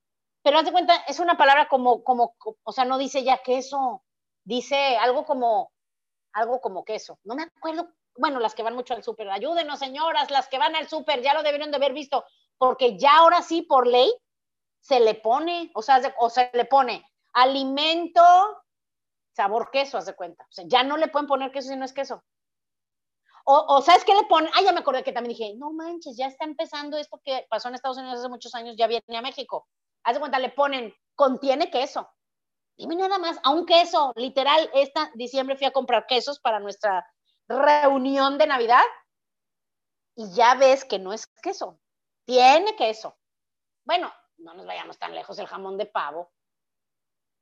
pero 0.43 0.59
haz 0.59 0.65
de 0.65 0.71
cuenta, 0.71 0.95
es 1.09 1.19
una 1.19 1.37
palabra 1.37 1.67
como, 1.69 2.05
como, 2.05 2.37
o 2.63 2.73
sea, 2.73 2.85
no 2.85 2.99
dice 2.99 3.25
ya 3.25 3.39
queso, 3.39 4.05
dice 4.45 4.97
algo 4.99 5.25
como, 5.25 5.73
algo 6.33 6.61
como 6.61 6.85
queso. 6.85 7.19
No 7.25 7.35
me 7.35 7.43
acuerdo, 7.43 7.89
bueno, 8.17 8.39
las 8.39 8.55
que 8.55 8.63
van 8.63 8.77
mucho 8.77 8.95
al 8.95 9.03
súper, 9.03 9.29
ayúdenos 9.29 9.81
señoras, 9.81 10.31
las 10.31 10.47
que 10.47 10.59
van 10.59 10.77
al 10.77 10.89
súper, 10.89 11.21
ya 11.21 11.35
lo 11.35 11.43
debieron 11.43 11.73
de 11.73 11.79
haber 11.79 11.95
visto, 11.95 12.25
porque 12.59 12.97
ya 12.97 13.17
ahora 13.17 13.43
sí, 13.43 13.63
por 13.63 13.89
ley, 13.89 14.15
se 14.81 15.01
le 15.01 15.15
pone, 15.15 15.73
o 15.75 15.83
sea, 15.83 16.01
o 16.21 16.31
se 16.31 16.49
le 16.55 16.65
pone 16.65 17.05
alimento, 17.33 18.23
sabor 19.33 19.71
queso, 19.71 19.99
haz 19.99 20.07
de 20.07 20.15
cuenta. 20.15 20.45
O 20.45 20.53
sea, 20.53 20.65
ya 20.67 20.83
no 20.83 20.97
le 20.97 21.09
pueden 21.09 21.27
poner 21.27 21.51
queso 21.53 21.69
si 21.69 21.77
no 21.77 21.85
es 21.85 21.93
queso. 21.93 22.23
O, 23.45 23.83
¿sabes 23.83 24.05
qué 24.05 24.15
le 24.15 24.25
ponen? 24.25 24.51
Ah, 24.55 24.63
ya 24.63 24.73
me 24.73 24.81
acordé 24.81 25.03
que 25.03 25.13
también 25.13 25.37
dije, 25.37 25.55
no 25.57 25.73
manches, 25.73 26.17
ya 26.17 26.27
está 26.27 26.45
empezando 26.45 26.97
esto 26.97 27.21
que 27.25 27.47
pasó 27.49 27.69
en 27.69 27.75
Estados 27.75 27.97
Unidos 27.97 28.21
hace 28.21 28.29
muchos 28.29 28.55
años, 28.55 28.77
ya 28.77 28.87
viene 28.87 29.17
a 29.17 29.23
México. 29.23 29.67
Haz 30.05 30.15
de 30.15 30.21
cuenta, 30.21 30.39
le 30.39 30.51
ponen, 30.51 30.95
contiene 31.17 31.71
queso. 31.71 32.09
Dime 32.77 32.95
nada 32.95 33.19
más, 33.19 33.39
a 33.43 33.51
un 33.51 33.67
queso, 33.67 34.13
literal, 34.17 34.71
esta 34.73 35.11
diciembre 35.15 35.57
fui 35.57 35.67
a 35.67 35.73
comprar 35.73 36.07
quesos 36.07 36.39
para 36.39 36.61
nuestra 36.61 37.05
reunión 37.49 38.39
de 38.39 38.47
Navidad 38.47 38.85
y 40.15 40.33
ya 40.33 40.55
ves 40.55 40.85
que 40.85 40.99
no 40.99 41.13
es 41.13 41.27
queso, 41.43 41.79
tiene 42.25 42.77
queso. 42.77 43.19
Bueno, 43.85 44.13
no 44.39 44.55
nos 44.55 44.65
vayamos 44.65 44.99
tan 44.99 45.15
lejos, 45.15 45.39
el 45.39 45.47
jamón 45.47 45.77
de 45.77 45.87
pavo. 45.87 46.31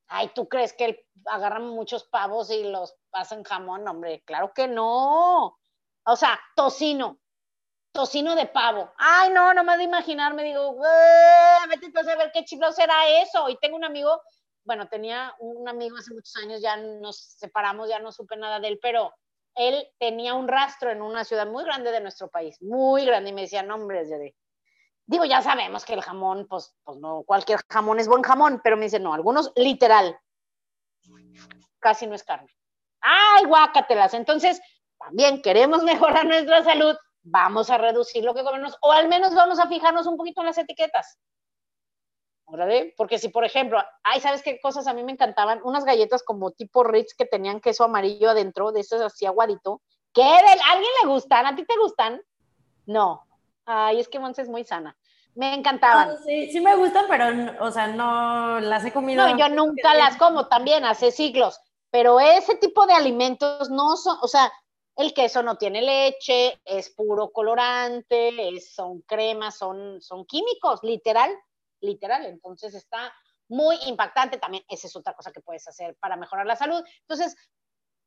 Ay, 0.08 0.30
¿tú 0.34 0.48
crees 0.48 0.72
que 0.72 1.06
agarran 1.26 1.68
muchos 1.68 2.04
pavos 2.04 2.50
y 2.50 2.64
los 2.64 2.96
pasan 3.10 3.44
jamón? 3.44 3.86
Hombre, 3.86 4.22
claro 4.24 4.52
que 4.54 4.66
no. 4.66 5.58
O 6.04 6.16
sea, 6.16 6.40
tocino, 6.56 7.18
tocino 7.92 8.34
de 8.34 8.46
pavo. 8.46 8.92
Ay, 8.96 9.30
no, 9.30 9.52
nomás 9.52 9.78
de 9.78 9.84
imaginarme, 9.84 10.44
digo, 10.44 10.76
vete 11.68 11.98
a 11.98 12.16
ver 12.16 12.30
qué 12.32 12.44
chiflado 12.44 12.72
será 12.72 13.08
eso. 13.22 13.48
Y 13.48 13.58
tengo 13.58 13.76
un 13.76 13.84
amigo, 13.84 14.22
bueno, 14.64 14.88
tenía 14.88 15.34
un 15.38 15.68
amigo 15.68 15.98
hace 15.98 16.14
muchos 16.14 16.34
años, 16.36 16.62
ya 16.62 16.76
nos 16.76 17.18
separamos, 17.18 17.88
ya 17.88 17.98
no 17.98 18.10
supe 18.10 18.36
nada 18.36 18.60
de 18.60 18.68
él, 18.68 18.78
pero 18.80 19.12
él 19.54 19.86
tenía 19.98 20.34
un 20.34 20.48
rastro 20.48 20.90
en 20.90 21.02
una 21.02 21.24
ciudad 21.24 21.46
muy 21.46 21.64
grande 21.64 21.90
de 21.90 22.00
nuestro 22.00 22.28
país, 22.28 22.60
muy 22.62 23.04
grande, 23.04 23.30
y 23.30 23.32
me 23.32 23.42
decía, 23.42 23.62
no, 23.62 23.74
hombre, 23.74 24.04
de, 24.06 24.34
digo, 25.08 25.24
ya 25.24 25.42
sabemos 25.42 25.84
que 25.84 25.94
el 25.94 26.02
jamón, 26.02 26.46
pues, 26.48 26.76
pues 26.84 26.98
no, 26.98 27.24
cualquier 27.24 27.60
jamón 27.68 27.98
es 27.98 28.06
buen 28.06 28.22
jamón, 28.22 28.60
pero 28.62 28.76
me 28.76 28.84
dice, 28.84 29.00
no, 29.00 29.14
algunos 29.14 29.52
literal, 29.56 30.16
casi 31.80 32.06
no 32.06 32.14
es 32.14 32.22
carne. 32.22 32.48
Ay, 33.00 33.46
guácatelas. 33.46 34.12
Entonces, 34.14 34.60
también 34.98 35.40
queremos 35.40 35.82
mejorar 35.84 36.26
nuestra 36.26 36.62
salud, 36.62 36.94
vamos 37.22 37.70
a 37.70 37.78
reducir 37.78 38.22
lo 38.22 38.34
que 38.34 38.44
comemos 38.44 38.76
o 38.82 38.92
al 38.92 39.08
menos 39.08 39.34
vamos 39.34 39.58
a 39.58 39.66
fijarnos 39.66 40.06
un 40.06 40.16
poquito 40.16 40.42
en 40.42 40.46
las 40.46 40.58
etiquetas. 40.58 41.18
¿Verdad? 42.50 42.86
Porque 42.96 43.18
si, 43.18 43.28
por 43.28 43.44
ejemplo, 43.44 43.82
ay, 44.02 44.20
¿sabes 44.20 44.42
qué 44.42 44.58
cosas 44.60 44.86
a 44.86 44.94
mí 44.94 45.04
me 45.04 45.12
encantaban? 45.12 45.60
Unas 45.64 45.84
galletas 45.84 46.22
como 46.22 46.50
tipo 46.50 46.82
Ritz 46.82 47.14
que 47.14 47.26
tenían 47.26 47.60
queso 47.60 47.84
amarillo 47.84 48.30
adentro, 48.30 48.72
de 48.72 48.80
esos 48.80 49.02
así 49.02 49.26
aguadito. 49.26 49.82
¿Qué? 50.14 50.22
¿A 50.22 50.72
alguien 50.72 50.90
le 51.02 51.08
gustan? 51.08 51.46
¿A 51.46 51.54
ti 51.54 51.64
te 51.64 51.76
gustan? 51.78 52.22
No. 52.86 53.26
Ay, 53.70 54.00
es 54.00 54.08
que 54.08 54.18
Monse 54.18 54.40
es 54.40 54.48
muy 54.48 54.64
sana. 54.64 54.96
Me 55.38 55.54
encantaban. 55.54 56.16
sí, 56.24 56.50
sí 56.50 56.60
me 56.60 56.74
gustan, 56.74 57.04
pero, 57.08 57.64
o 57.64 57.70
sea, 57.70 57.86
no 57.86 58.58
las 58.58 58.84
he 58.84 58.92
comido. 58.92 59.24
No, 59.24 59.38
yo 59.38 59.48
nunca 59.48 59.94
las 59.94 60.16
como 60.16 60.48
también, 60.48 60.84
hace 60.84 61.12
siglos. 61.12 61.60
Pero 61.92 62.18
ese 62.18 62.56
tipo 62.56 62.88
de 62.88 62.94
alimentos 62.94 63.70
no 63.70 63.96
son, 63.96 64.18
o 64.20 64.26
sea, 64.26 64.52
el 64.96 65.14
queso 65.14 65.44
no 65.44 65.56
tiene 65.56 65.80
leche, 65.80 66.60
es 66.64 66.90
puro 66.90 67.30
colorante, 67.30 68.32
son 68.60 69.02
cremas, 69.02 69.56
son, 69.56 70.02
son 70.02 70.26
químicos, 70.26 70.80
literal, 70.82 71.30
literal. 71.82 72.26
Entonces 72.26 72.74
está 72.74 73.14
muy 73.46 73.76
impactante 73.86 74.38
también. 74.38 74.64
Esa 74.68 74.88
es 74.88 74.96
otra 74.96 75.14
cosa 75.14 75.30
que 75.30 75.40
puedes 75.40 75.68
hacer 75.68 75.96
para 76.00 76.16
mejorar 76.16 76.46
la 76.46 76.56
salud. 76.56 76.82
Entonces, 77.02 77.36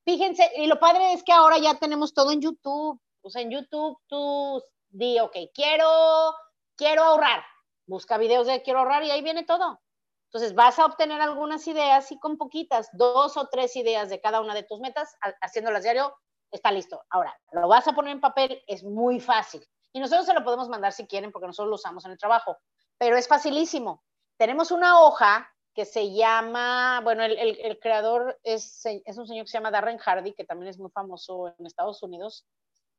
fíjense, 0.04 0.52
y 0.58 0.68
lo 0.68 0.82
padre 0.82 1.14
es 1.14 1.24
que 1.24 1.32
ahora 1.32 1.60
ya 1.60 1.76
tenemos 1.76 2.14
todo 2.14 2.32
en 2.34 2.42
YouTube. 2.42 3.00
O 3.22 3.30
sea, 3.30 3.42
en 3.42 3.52
YouTube 3.52 3.98
tú 4.08 4.62
di, 4.90 5.18
ok, 5.22 5.38
quiero, 5.54 6.36
quiero 6.82 7.04
ahorrar. 7.04 7.44
Busca 7.86 8.18
videos 8.18 8.48
de 8.48 8.64
quiero 8.64 8.80
ahorrar 8.80 9.04
y 9.04 9.12
ahí 9.12 9.22
viene 9.22 9.44
todo. 9.44 9.80
Entonces 10.26 10.56
vas 10.56 10.80
a 10.80 10.86
obtener 10.86 11.22
algunas 11.22 11.68
ideas 11.68 12.12
y 12.12 12.18
con 12.18 12.38
poquitas, 12.38 12.90
dos 12.94 13.38
o 13.38 13.50
tres 13.50 13.76
ideas 13.76 14.10
de 14.10 14.20
cada 14.20 14.42
una 14.42 14.56
de 14.56 14.64
tus 14.64 14.80
metas, 14.80 15.16
haciéndolas 15.42 15.84
diario, 15.84 16.16
está 16.50 16.72
listo. 16.72 17.04
Ahora, 17.12 17.40
lo 17.52 17.68
vas 17.68 17.88
a 17.88 17.94
poner 17.94 18.14
en 18.14 18.20
papel, 18.20 18.64
es 18.66 18.84
muy 18.84 19.20
fácil. 19.20 19.64
Y 19.94 20.00
nosotros 20.00 20.26
se 20.26 20.34
lo 20.34 20.44
podemos 20.44 20.70
mandar 20.70 20.92
si 20.92 21.06
quieren, 21.06 21.32
porque 21.32 21.46
nosotros 21.46 21.70
lo 21.70 21.76
usamos 21.76 22.04
en 22.06 22.14
el 22.14 22.18
trabajo, 22.18 22.58
pero 22.98 23.16
es 23.16 23.28
facilísimo. 23.28 24.04
Tenemos 24.38 24.72
una 24.72 25.02
hoja 25.02 25.48
que 25.76 25.86
se 25.86 26.12
llama, 26.12 27.02
bueno, 27.04 27.24
el, 27.24 27.38
el, 27.38 27.80
creador 27.80 28.40
es, 28.42 28.84
es, 28.86 29.18
un 29.18 29.28
señor 29.28 29.46
que 29.46 29.52
se 29.52 29.58
llama 29.60 29.70
Darren 29.70 30.00
Hardy, 30.00 30.34
que 30.34 30.46
también 30.46 30.70
es 30.70 30.80
muy 30.80 30.90
famoso 30.90 31.54
en 31.60 31.68
Estados 31.68 32.02
Unidos. 32.02 32.48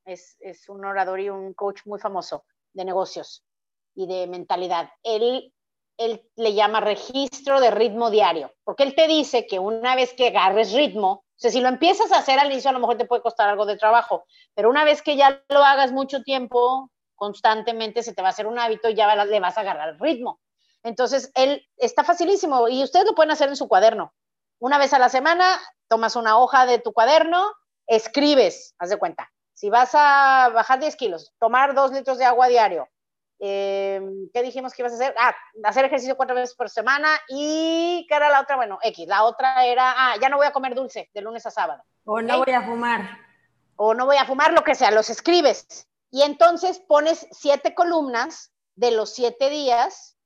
Es, 0.04 0.36
es 0.38 0.68
un 0.68 0.84
orador 0.84 1.18
y 1.18 1.30
un 1.30 1.52
coach 1.54 1.80
muy 1.84 1.98
famoso 1.98 2.44
de 2.74 2.84
negocios 2.84 3.44
y 3.94 4.06
de 4.06 4.26
mentalidad. 4.26 4.90
Él, 5.02 5.52
él 5.96 6.22
le 6.36 6.54
llama 6.54 6.80
registro 6.80 7.60
de 7.60 7.70
ritmo 7.70 8.10
diario, 8.10 8.52
porque 8.64 8.82
él 8.82 8.94
te 8.94 9.06
dice 9.06 9.46
que 9.46 9.58
una 9.58 9.94
vez 9.96 10.12
que 10.14 10.28
agarres 10.28 10.72
ritmo, 10.72 11.24
sea, 11.42 11.50
si 11.50 11.60
lo 11.60 11.68
empiezas 11.68 12.12
a 12.12 12.18
hacer 12.18 12.38
al 12.38 12.52
inicio, 12.52 12.70
a 12.70 12.72
lo 12.72 12.78
mejor 12.78 12.96
te 12.96 13.04
puede 13.04 13.20
costar 13.20 13.48
algo 13.48 13.66
de 13.66 13.76
trabajo, 13.76 14.24
pero 14.54 14.70
una 14.70 14.84
vez 14.84 15.02
que 15.02 15.16
ya 15.16 15.42
lo 15.48 15.64
hagas 15.64 15.90
mucho 15.90 16.22
tiempo, 16.22 16.90
constantemente, 17.16 18.04
se 18.04 18.14
te 18.14 18.22
va 18.22 18.28
a 18.28 18.30
hacer 18.30 18.46
un 18.46 18.60
hábito 18.60 18.88
y 18.88 18.94
ya 18.94 19.12
le 19.24 19.40
vas 19.40 19.58
a 19.58 19.62
agarrar 19.62 19.88
el 19.90 19.98
ritmo. 19.98 20.40
Entonces, 20.84 21.32
él 21.34 21.66
está 21.76 22.04
facilísimo 22.04 22.68
y 22.68 22.82
ustedes 22.84 23.06
lo 23.06 23.14
pueden 23.14 23.32
hacer 23.32 23.48
en 23.48 23.56
su 23.56 23.68
cuaderno. 23.68 24.14
Una 24.60 24.78
vez 24.78 24.92
a 24.92 25.00
la 25.00 25.08
semana, 25.08 25.60
tomas 25.88 26.14
una 26.14 26.38
hoja 26.38 26.64
de 26.64 26.78
tu 26.78 26.92
cuaderno, 26.92 27.52
escribes, 27.88 28.74
haz 28.78 28.90
de 28.90 28.98
cuenta. 28.98 29.32
Si 29.52 29.68
vas 29.68 29.90
a 29.94 30.50
bajar 30.54 30.78
10 30.78 30.94
kilos, 30.96 31.32
tomar 31.40 31.74
2 31.74 31.90
litros 31.92 32.18
de 32.18 32.24
agua 32.24 32.46
diario, 32.48 32.88
Em, 33.44 34.30
¿qué 34.32 34.40
dijimos 34.40 34.72
que 34.72 34.82
ibas 34.82 34.92
a 34.92 34.94
hacer? 34.94 35.14
Ah, 35.18 35.34
hacer 35.64 35.84
ejercicio 35.84 36.16
cuatro 36.16 36.36
veces 36.36 36.54
por 36.54 36.70
semana 36.70 37.08
y 37.28 38.06
¿qué 38.08 38.14
era 38.14 38.30
la 38.30 38.40
otra? 38.40 38.54
Bueno, 38.54 38.78
X. 38.80 39.08
La 39.08 39.24
otra 39.24 39.66
era, 39.66 39.94
ah, 39.96 40.14
ya 40.22 40.28
no 40.28 40.36
voy 40.36 40.46
a 40.46 40.52
comer 40.52 40.76
dulce 40.76 41.10
de 41.12 41.22
lunes 41.22 41.44
a 41.44 41.50
sábado. 41.50 41.82
O 42.04 42.22
no 42.22 42.38
voy 42.38 42.52
a 42.52 42.62
fumar. 42.62 43.18
O 43.74 43.94
no 43.94 44.06
voy 44.06 44.16
a 44.16 44.26
fumar, 44.26 44.52
lo 44.52 44.62
que 44.62 44.76
sea, 44.76 44.92
los 44.92 45.10
escribes. 45.10 45.88
Y 46.12 46.22
entonces 46.22 46.78
pones 46.86 47.26
siete 47.32 47.74
columnas 47.74 48.52
de 48.76 48.92
los 48.92 49.12
siete 49.12 49.50
días 49.50 50.16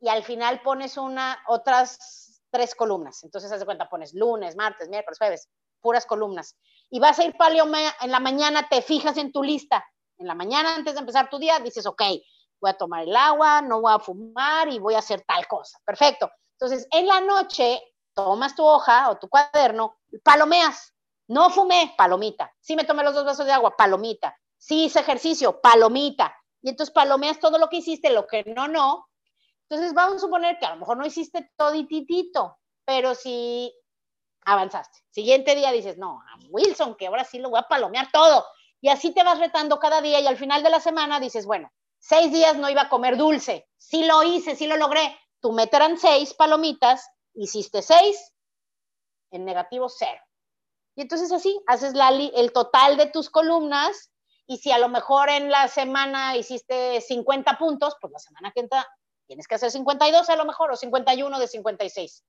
y 0.00 0.08
al 0.08 0.24
final 0.24 0.60
pones 0.62 0.96
una, 0.96 1.40
otras 1.46 2.42
tres 2.50 2.74
columnas. 2.74 3.22
Entonces, 3.22 3.52
haz 3.52 3.60
de 3.60 3.66
cuenta, 3.66 3.88
pones 3.88 4.14
lunes, 4.14 4.56
martes, 4.56 4.88
miércoles, 4.88 5.18
jueves, 5.18 5.48
puras 5.80 6.06
columnas. 6.06 6.56
Y 6.90 6.98
vas 6.98 7.20
a 7.20 7.24
ir 7.24 7.36
paleo 7.36 7.66
en 8.00 8.10
la 8.10 8.18
mañana, 8.18 8.66
te 8.68 8.82
fijas 8.82 9.16
en 9.16 9.30
tu 9.30 9.44
lista. 9.44 9.84
En 10.16 10.26
la 10.26 10.34
mañana, 10.34 10.74
antes 10.74 10.94
de 10.94 11.00
empezar 11.00 11.30
tu 11.30 11.38
día, 11.38 11.60
dices, 11.60 11.86
ok, 11.86 12.02
voy 12.60 12.70
a 12.70 12.74
tomar 12.74 13.02
el 13.02 13.16
agua, 13.16 13.62
no 13.62 13.80
voy 13.80 13.92
a 13.92 13.98
fumar 13.98 14.68
y 14.68 14.78
voy 14.78 14.94
a 14.94 14.98
hacer 14.98 15.22
tal 15.26 15.46
cosa. 15.46 15.78
Perfecto. 15.84 16.30
Entonces, 16.52 16.86
en 16.90 17.06
la 17.06 17.20
noche, 17.20 17.80
tomas 18.14 18.54
tu 18.54 18.64
hoja 18.64 19.10
o 19.10 19.18
tu 19.18 19.28
cuaderno, 19.28 19.98
palomeas. 20.22 20.94
No 21.28 21.50
fumé, 21.50 21.94
palomita. 21.96 22.52
Sí 22.60 22.74
me 22.74 22.84
tomé 22.84 23.04
los 23.04 23.14
dos 23.14 23.24
vasos 23.24 23.46
de 23.46 23.52
agua, 23.52 23.76
palomita. 23.76 24.36
Sí 24.56 24.84
hice 24.84 25.00
ejercicio, 25.00 25.60
palomita. 25.60 26.34
Y 26.62 26.70
entonces 26.70 26.92
palomeas 26.92 27.38
todo 27.38 27.58
lo 27.58 27.68
que 27.68 27.76
hiciste, 27.76 28.10
lo 28.10 28.26
que 28.26 28.44
no, 28.44 28.66
no. 28.66 29.08
Entonces 29.68 29.92
vamos 29.94 30.16
a 30.16 30.20
suponer 30.20 30.58
que 30.58 30.66
a 30.66 30.74
lo 30.74 30.80
mejor 30.80 30.96
no 30.96 31.06
hiciste 31.06 31.52
todititito, 31.56 32.58
pero 32.84 33.14
si 33.14 33.72
avanzaste. 34.46 34.98
Siguiente 35.10 35.54
día 35.54 35.70
dices, 35.70 35.98
no, 35.98 36.22
a 36.22 36.38
Wilson, 36.48 36.96
que 36.96 37.06
ahora 37.06 37.24
sí 37.24 37.38
lo 37.38 37.50
voy 37.50 37.60
a 37.60 37.68
palomear 37.68 38.10
todo. 38.10 38.46
Y 38.80 38.88
así 38.88 39.12
te 39.12 39.22
vas 39.22 39.38
retando 39.38 39.78
cada 39.78 40.00
día 40.00 40.20
y 40.20 40.26
al 40.26 40.36
final 40.36 40.62
de 40.62 40.70
la 40.70 40.80
semana 40.80 41.20
dices, 41.20 41.46
bueno, 41.46 41.70
seis 41.98 42.32
días 42.32 42.56
no 42.56 42.68
iba 42.70 42.82
a 42.82 42.88
comer 42.88 43.16
dulce. 43.16 43.68
Sí 43.76 44.04
lo 44.04 44.22
hice, 44.22 44.56
sí 44.56 44.66
lo 44.66 44.76
logré. 44.76 45.16
Tu 45.40 45.52
meta 45.52 45.78
eran 45.78 45.98
seis 45.98 46.34
palomitas, 46.34 47.08
hiciste 47.34 47.82
seis, 47.82 48.34
en 49.30 49.44
negativo 49.44 49.88
cero. 49.88 50.20
Y 50.96 51.02
entonces 51.02 51.30
así 51.30 51.60
haces 51.66 51.94
la, 51.94 52.08
el 52.10 52.52
total 52.52 52.96
de 52.96 53.06
tus 53.06 53.30
columnas 53.30 54.10
y 54.50 54.56
si 54.58 54.72
a 54.72 54.78
lo 54.78 54.88
mejor 54.88 55.28
en 55.28 55.50
la 55.50 55.68
semana 55.68 56.34
hiciste 56.34 57.02
50 57.02 57.58
puntos, 57.58 57.96
pues 58.00 58.12
la 58.12 58.18
semana 58.18 58.50
que 58.50 58.60
entra 58.60 58.86
tienes 59.26 59.46
que 59.46 59.56
hacer 59.56 59.70
52 59.70 60.28
a 60.30 60.36
lo 60.36 60.46
mejor 60.46 60.72
o 60.72 60.76
51 60.76 61.38
de 61.38 61.46
56, 61.46 62.24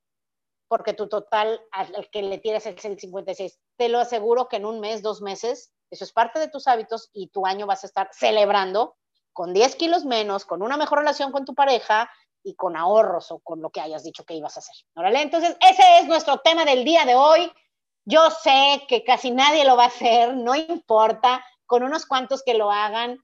porque 0.67 0.93
tu 0.93 1.07
total 1.07 1.61
al 1.72 2.09
que 2.11 2.22
le 2.22 2.38
tienes 2.38 2.65
es 2.65 2.84
el 2.84 2.99
56. 2.99 3.57
Te 3.78 3.88
lo 3.88 3.99
aseguro 3.99 4.49
que 4.49 4.57
en 4.57 4.65
un 4.65 4.82
mes, 4.82 5.01
dos 5.01 5.22
meses, 5.22 5.72
eso 5.89 6.03
es 6.03 6.11
parte 6.11 6.39
de 6.39 6.49
tus 6.49 6.67
hábitos 6.67 7.09
y 7.13 7.30
tu 7.30 7.45
año 7.45 7.65
vas 7.65 7.86
a 7.86 7.88
estar 7.88 8.09
celebrando 8.11 8.97
con 9.34 9.53
10 9.53 9.75
kilos 9.75 10.05
menos, 10.05 10.45
con 10.45 10.61
una 10.61 10.77
mejor 10.77 10.99
relación 10.99 11.32
con 11.32 11.45
tu 11.45 11.55
pareja 11.55 12.09
y 12.43 12.55
con 12.55 12.75
ahorros 12.75 13.32
o 13.32 13.39
con 13.39 13.61
lo 13.61 13.69
que 13.69 13.82
hayas 13.82 14.03
dicho 14.03 14.25
que 14.25 14.34
ibas 14.34 14.55
a 14.55 14.59
hacer. 14.59 14.75
Entonces, 14.95 15.57
ese 15.61 15.84
es 15.99 16.07
nuestro 16.07 16.39
tema 16.39 16.65
del 16.65 16.84
día 16.84 17.05
de 17.05 17.15
hoy. 17.15 17.51
Yo 18.05 18.30
sé 18.32 18.84
que 18.88 19.03
casi 19.03 19.32
nadie 19.32 19.65
lo 19.65 19.75
va 19.75 19.86
a 19.86 19.88
hacer, 19.88 20.36
no 20.36 20.55
importa, 20.55 21.43
con 21.65 21.84
unos 21.84 22.05
cuantos 22.05 22.43
que 22.43 22.55
lo 22.55 22.71
hagan, 22.71 23.23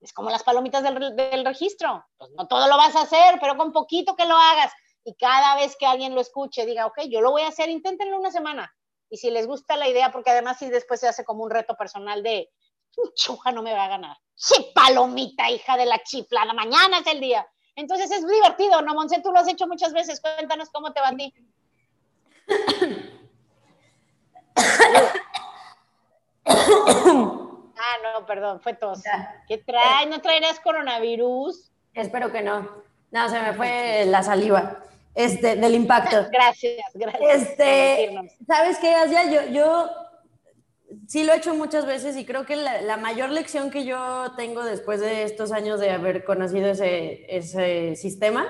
es 0.00 0.12
como 0.12 0.30
las 0.30 0.42
palomitas 0.42 0.82
del, 0.82 1.16
del 1.16 1.44
registro. 1.44 2.04
Pues 2.16 2.30
no 2.32 2.46
todo 2.46 2.68
lo 2.68 2.76
vas 2.76 2.94
a 2.94 3.02
hacer, 3.02 3.38
pero 3.40 3.56
con 3.56 3.72
poquito 3.72 4.16
que 4.16 4.26
lo 4.26 4.36
hagas. 4.36 4.72
Y 5.04 5.14
cada 5.14 5.56
vez 5.56 5.76
que 5.76 5.86
alguien 5.86 6.14
lo 6.14 6.20
escuche, 6.20 6.66
diga, 6.66 6.86
ok, 6.86 7.02
yo 7.08 7.20
lo 7.20 7.30
voy 7.30 7.42
a 7.42 7.48
hacer, 7.48 7.68
inténtenlo 7.68 8.18
una 8.18 8.30
semana. 8.30 8.72
Y 9.10 9.16
si 9.16 9.30
les 9.30 9.46
gusta 9.46 9.76
la 9.76 9.88
idea, 9.88 10.12
porque 10.12 10.30
además 10.30 10.58
si 10.58 10.68
después 10.68 11.00
se 11.00 11.08
hace 11.08 11.24
como 11.24 11.42
un 11.44 11.50
reto 11.50 11.76
personal 11.76 12.22
de, 12.22 12.50
chuja 13.14 13.52
no 13.52 13.62
me 13.62 13.72
va 13.72 13.84
a 13.84 13.88
ganar. 13.88 14.16
Sí, 14.34 14.70
palomita, 14.74 15.50
hija 15.50 15.76
de 15.76 15.86
la 15.86 16.02
chiflada, 16.02 16.52
mañana 16.52 16.98
es 16.98 17.06
el 17.06 17.20
día. 17.20 17.46
Entonces 17.74 18.10
es 18.10 18.26
divertido, 18.26 18.82
¿no, 18.82 18.94
Monse? 18.94 19.20
Tú 19.22 19.30
lo 19.32 19.38
has 19.38 19.48
hecho 19.48 19.66
muchas 19.66 19.92
veces. 19.92 20.20
Cuéntanos 20.20 20.68
cómo 20.70 20.92
te 20.92 21.00
va 21.00 21.08
a 21.08 21.16
ti. 21.16 21.32
ah, 27.76 27.96
no, 28.02 28.26
perdón, 28.26 28.60
fue 28.60 28.74
tos. 28.74 29.02
¿Qué 29.46 29.58
trae? 29.58 30.06
¿No 30.06 30.20
traerás 30.20 30.58
coronavirus? 30.60 31.70
Espero 31.94 32.32
que 32.32 32.42
no. 32.42 32.68
No, 33.10 33.28
se 33.28 33.40
me 33.40 33.52
fue 33.54 34.04
la 34.06 34.22
saliva. 34.22 34.82
Este, 35.14 35.56
del 35.56 35.74
impacto. 35.74 36.28
Gracias, 36.32 36.86
gracias. 36.94 37.42
Este, 37.42 38.36
¿Sabes 38.46 38.78
qué, 38.78 38.94
Asia? 38.94 39.24
Yo, 39.24 39.46
yo 39.52 39.90
sí 41.08 41.24
lo 41.24 41.32
he 41.32 41.38
hecho 41.38 41.54
muchas 41.54 41.86
veces 41.86 42.16
y 42.16 42.26
creo 42.26 42.44
que 42.44 42.54
la, 42.54 42.96
mayor 42.98 43.30
lección 43.30 43.70
que 43.70 43.84
yo 43.84 44.32
tengo 44.36 44.62
después 44.62 45.00
de 45.00 45.22
estos 45.22 45.52
años 45.52 45.80
de 45.80 45.90
haber 45.90 46.22
conocido 46.22 46.68
ese, 46.68 47.24
ese 47.34 47.96
sistema 47.96 48.46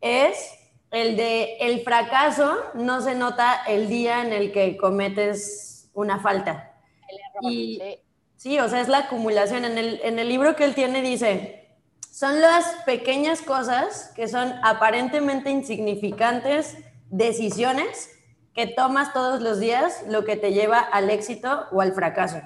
es 0.00 0.36
el 0.90 1.16
de 1.16 1.56
el 1.60 1.82
fracaso 1.82 2.56
no 2.74 3.00
se 3.00 3.14
nota 3.14 3.62
el 3.68 3.88
día 3.88 4.22
en 4.22 4.32
el 4.32 4.52
que 4.52 4.76
cometes 4.76 5.88
una 5.94 6.18
falta. 6.18 6.74
El 7.08 7.18
error, 7.18 7.52
y, 7.52 7.82
sí. 8.36 8.58
o 8.58 8.68
sea, 8.68 8.80
es 8.80 8.88
la 8.88 8.98
acumulación. 8.98 9.64
En 9.64 9.78
el, 9.78 10.00
en 10.02 10.18
el 10.18 10.28
libro 10.28 10.56
que 10.56 10.64
él 10.64 10.74
tiene 10.74 11.02
dice, 11.02 11.68
son 12.10 12.40
las 12.40 12.64
pequeñas 12.84 13.42
cosas 13.42 14.12
que 14.16 14.26
son 14.26 14.52
aparentemente 14.62 15.50
insignificantes 15.50 16.76
decisiones 17.10 18.15
que 18.56 18.66
tomas 18.66 19.12
todos 19.12 19.42
los 19.42 19.60
días 19.60 20.02
lo 20.08 20.24
que 20.24 20.36
te 20.36 20.54
lleva 20.54 20.80
al 20.80 21.10
éxito 21.10 21.66
o 21.72 21.82
al 21.82 21.92
fracaso. 21.92 22.40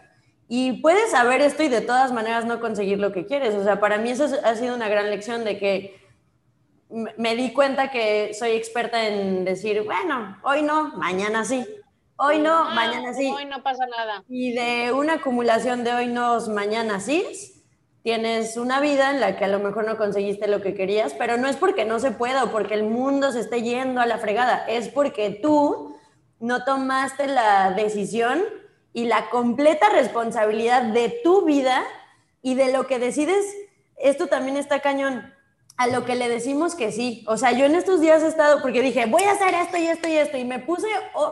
Y 0.49 0.83
puedes 0.83 1.13
saber 1.13 1.41
esto 1.41 1.63
y 1.63 1.69
de 1.69 1.81
todas 1.81 2.13
maneras 2.13 2.45
no 2.45 2.59
conseguir 2.59 2.99
lo 2.99 3.13
que 3.13 3.25
quieres. 3.25 3.55
O 3.55 3.63
sea, 3.63 3.79
para 3.79 3.99
mí 3.99 4.11
eso 4.11 4.27
ha 4.43 4.57
sido 4.57 4.75
una 4.75 4.89
gran 4.89 5.09
lección 5.09 5.45
de 5.45 5.57
que 5.59 6.01
me 6.89 7.37
di 7.37 7.53
cuenta 7.53 7.93
que 7.93 8.35
soy 8.35 8.51
experta 8.51 9.07
en 9.07 9.45
decir, 9.45 9.85
bueno, 9.85 10.37
hoy 10.43 10.63
no, 10.63 10.89
mañana 10.97 11.45
sí. 11.45 11.65
Hoy 12.17 12.41
no, 12.41 12.65
ah, 12.65 12.75
mañana 12.75 13.15
sí. 13.15 13.33
Hoy 13.33 13.45
no 13.45 13.63
pasa 13.63 13.87
nada. 13.87 14.25
Y 14.29 14.53
de 14.53 14.93
una 14.93 15.15
acumulación 15.15 15.85
de 15.85 15.93
hoy 15.93 16.09
no, 16.09 16.41
mañana 16.49 16.99
sí, 16.99 17.25
tienes 18.03 18.57
una 18.57 18.81
vida 18.81 19.11
en 19.11 19.21
la 19.21 19.37
que 19.37 19.45
a 19.45 19.49
lo 19.49 19.61
mejor 19.61 19.87
no 19.87 19.97
conseguiste 19.97 20.49
lo 20.49 20.61
que 20.61 20.75
querías, 20.75 21.15
pero 21.15 21.37
no 21.37 21.47
es 21.47 21.55
porque 21.55 21.85
no 21.85 22.01
se 22.01 22.11
pueda 22.11 22.43
o 22.43 22.51
porque 22.51 22.75
el 22.75 22.83
mundo 22.83 23.31
se 23.31 23.39
esté 23.39 23.63
yendo 23.63 24.01
a 24.01 24.07
la 24.07 24.19
fregada, 24.19 24.67
es 24.67 24.89
porque 24.89 25.39
tú 25.41 25.97
no 26.41 26.65
tomaste 26.65 27.27
la 27.27 27.71
decisión 27.73 28.43
y 28.93 29.05
la 29.05 29.31
completa 29.31 29.89
responsabilidad 29.91 30.83
de 30.83 31.21
tu 31.23 31.45
vida 31.45 31.85
y 32.43 32.55
de 32.55 32.73
lo 32.73 32.87
que 32.87 32.99
decides, 32.99 33.45
esto 33.97 34.27
también 34.27 34.57
está 34.57 34.81
cañón, 34.81 35.33
a 35.77 35.87
lo 35.87 36.05
que 36.05 36.15
le 36.15 36.29
decimos 36.29 36.75
que 36.75 36.91
sí. 36.91 37.25
O 37.29 37.37
sea, 37.37 37.53
yo 37.53 37.67
en 37.67 37.75
estos 37.75 38.01
días 38.01 38.23
he 38.23 38.27
estado, 38.27 38.61
porque 38.63 38.81
dije, 38.81 39.07
voy 39.07 39.23
a 39.23 39.33
hacer 39.33 39.55
esto 39.55 39.77
y 39.77 39.87
esto 39.87 40.09
y 40.09 40.17
esto, 40.17 40.37
y 40.37 40.45
me 40.45 40.59
puse 40.59 40.89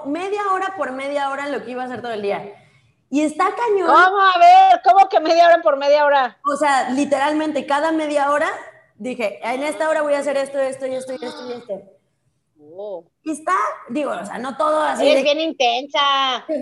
media 0.06 0.42
hora 0.52 0.74
por 0.76 0.92
media 0.92 1.30
hora 1.30 1.46
en 1.46 1.52
lo 1.52 1.64
que 1.64 1.72
iba 1.72 1.82
a 1.82 1.86
hacer 1.86 2.02
todo 2.02 2.12
el 2.12 2.22
día. 2.22 2.54
Y 3.10 3.22
está 3.22 3.46
cañón. 3.54 3.86
¿Cómo? 3.86 4.20
A 4.20 4.38
ver, 4.38 4.82
¿cómo 4.84 5.08
que 5.08 5.18
media 5.20 5.46
hora 5.46 5.62
por 5.62 5.78
media 5.78 6.04
hora? 6.04 6.38
O 6.50 6.56
sea, 6.56 6.90
literalmente 6.90 7.66
cada 7.66 7.90
media 7.90 8.30
hora 8.30 8.48
dije, 8.96 9.40
en 9.42 9.62
esta 9.62 9.88
hora 9.88 10.02
voy 10.02 10.14
a 10.14 10.18
hacer 10.18 10.36
esto, 10.36 10.58
esto 10.58 10.86
y 10.86 10.94
esto 10.94 11.12
y 11.12 11.24
esto 11.24 11.48
y 11.48 11.52
esto. 11.52 11.97
Y 13.22 13.32
está, 13.32 13.54
digo, 13.88 14.10
o 14.10 14.24
sea, 14.24 14.38
no 14.38 14.56
todo 14.56 14.80
así. 14.82 15.08
Es 15.08 15.22
bien 15.22 15.40
intensa. 15.40 16.46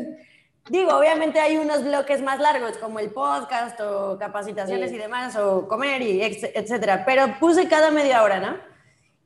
Digo, 0.69 0.97
obviamente 0.97 1.39
hay 1.39 1.59
unos 1.59 1.85
bloques 1.85 2.23
más 2.23 2.41
largos, 2.41 2.77
como 2.79 2.99
el 2.99 3.12
podcast 3.12 3.81
o 3.81 4.19
capacitaciones 4.19 4.93
y 4.93 4.99
demás, 4.99 5.37
o 5.37 5.69
comer 5.69 6.03
y 6.03 6.21
etcétera, 6.21 7.05
pero 7.07 7.39
puse 7.39 7.69
cada 7.69 7.93
media 7.93 8.25
hora, 8.25 8.41
¿no? 8.41 8.57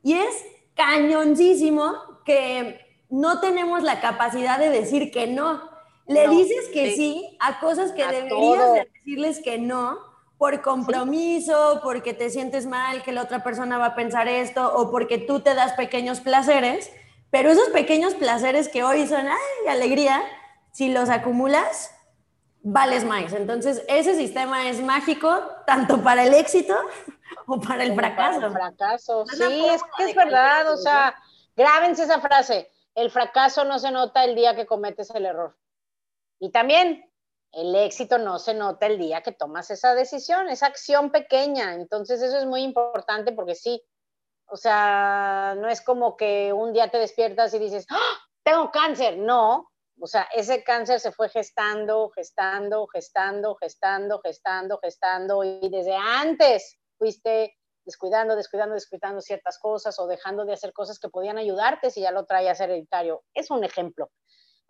Y 0.03 0.15
es 0.15 0.45
cañoncísimo 0.75 1.95
que 2.27 2.79
no 3.09 3.41
tenemos 3.41 3.83
la 3.83 4.01
capacidad 4.01 4.59
de 4.59 4.69
decir 4.69 5.11
que 5.11 5.27
no. 5.29 5.71
Le 6.07 6.29
dices 6.29 6.69
que 6.75 6.93
sí. 6.93 7.37
a 7.41 7.61
cosas 7.61 7.93
que 7.93 8.07
deberías 8.07 8.75
decirles 8.75 9.41
que 9.43 9.59
no, 9.59 9.99
por 10.41 10.63
compromiso, 10.63 11.81
porque 11.83 12.15
te 12.15 12.31
sientes 12.31 12.65
mal, 12.65 13.03
que 13.03 13.13
la 13.13 13.25
otra 13.25 13.45
persona 13.45 13.77
va 13.77 13.89
a 13.89 13.95
pensar 13.95 14.27
esto, 14.27 14.75
o 14.75 14.91
porque 14.91 15.19
tú 15.19 15.41
te 15.41 15.55
das 15.55 15.75
pequeños 15.75 16.21
placeres, 16.21 16.91
pero 17.31 17.51
esos 17.51 17.69
pequeños 17.69 18.15
placeres 18.15 18.71
que 18.71 18.83
hoy 18.83 19.07
son, 19.07 19.29
ay, 19.29 19.69
alegría, 19.69 20.23
si 20.73 20.91
los 20.91 21.11
acumulas, 21.11 21.95
vales 22.63 23.05
más. 23.05 23.35
Entonces, 23.35 23.85
ese 23.87 24.15
sistema 24.15 24.67
es 24.71 24.81
mágico 24.81 25.43
tanto 25.67 26.03
para 26.03 26.25
el 26.25 26.33
éxito 26.33 26.75
o 27.47 27.61
para 27.61 27.85
el 27.85 27.95
fracaso. 27.95 28.47
el 28.47 28.53
fracaso, 28.53 29.27
sí, 29.27 29.67
es 29.67 29.83
que 29.95 30.05
es 30.05 30.17
verdad, 30.17 30.73
o 30.73 30.79
sea, 30.79 31.15
grábense 31.55 32.05
esa 32.05 32.19
frase, 32.19 32.71
el 32.95 33.11
fracaso 33.11 33.65
no 33.65 33.79
se 33.79 33.91
nota 33.91 34.25
el 34.25 34.35
día 34.37 34.57
que 34.57 34.65
cometes 34.65 35.11
el 35.11 35.27
error. 35.27 35.55
Y 36.39 36.51
también 36.51 37.10
el 37.53 37.75
éxito 37.75 38.19
no 38.19 38.39
se 38.39 38.55
nota 38.55 38.87
el 38.87 38.99
día 38.99 39.23
que 39.23 39.33
tomas 39.33 39.71
esa 39.71 39.95
decisión, 39.95 40.49
esa 40.49 40.67
acción 40.67 41.11
pequeña. 41.11 41.75
Entonces 41.75 42.23
eso 42.23 42.39
es 42.39 42.47
muy 42.47 42.63
importante 42.63 43.33
porque 43.33 43.55
sí, 43.55 43.83
o 44.47 44.57
sea, 44.57 45.55
no 45.59 45.69
es 45.69 45.81
como 45.83 46.17
que 46.17 46.53
un 46.53 46.73
día 46.73 46.91
te 46.91 46.99
despiertas 46.99 47.53
y 47.55 47.59
dices, 47.59 47.87
¡Ah! 47.91 48.19
tengo 48.43 48.71
cáncer. 48.71 49.19
No, 49.19 49.71
o 50.01 50.07
sea, 50.07 50.29
ese 50.35 50.65
cáncer 50.65 51.01
se 51.01 51.13
fue 51.13 51.29
gestando, 51.29 52.11
gestando, 52.11 52.87
gestando, 52.87 53.57
gestando, 53.57 54.21
gestando, 54.21 54.79
gestando 54.83 55.45
y 55.45 55.69
desde 55.69 55.95
antes 55.95 56.79
fuiste 56.99 57.57
descuidando, 57.85 58.37
descuidando, 58.37 58.75
descuidando 58.75 59.21
ciertas 59.21 59.59
cosas 59.59 59.99
o 59.99 60.07
dejando 60.07 60.45
de 60.45 60.53
hacer 60.53 60.73
cosas 60.73 60.99
que 60.99 61.09
podían 61.09 61.39
ayudarte 61.39 61.91
si 61.91 62.03
ya 62.03 62.13
lo 62.13 62.25
traías 62.25 62.61
hereditario. 62.61 63.25
Es 63.35 63.51
un 63.51 63.65
ejemplo 63.65 64.11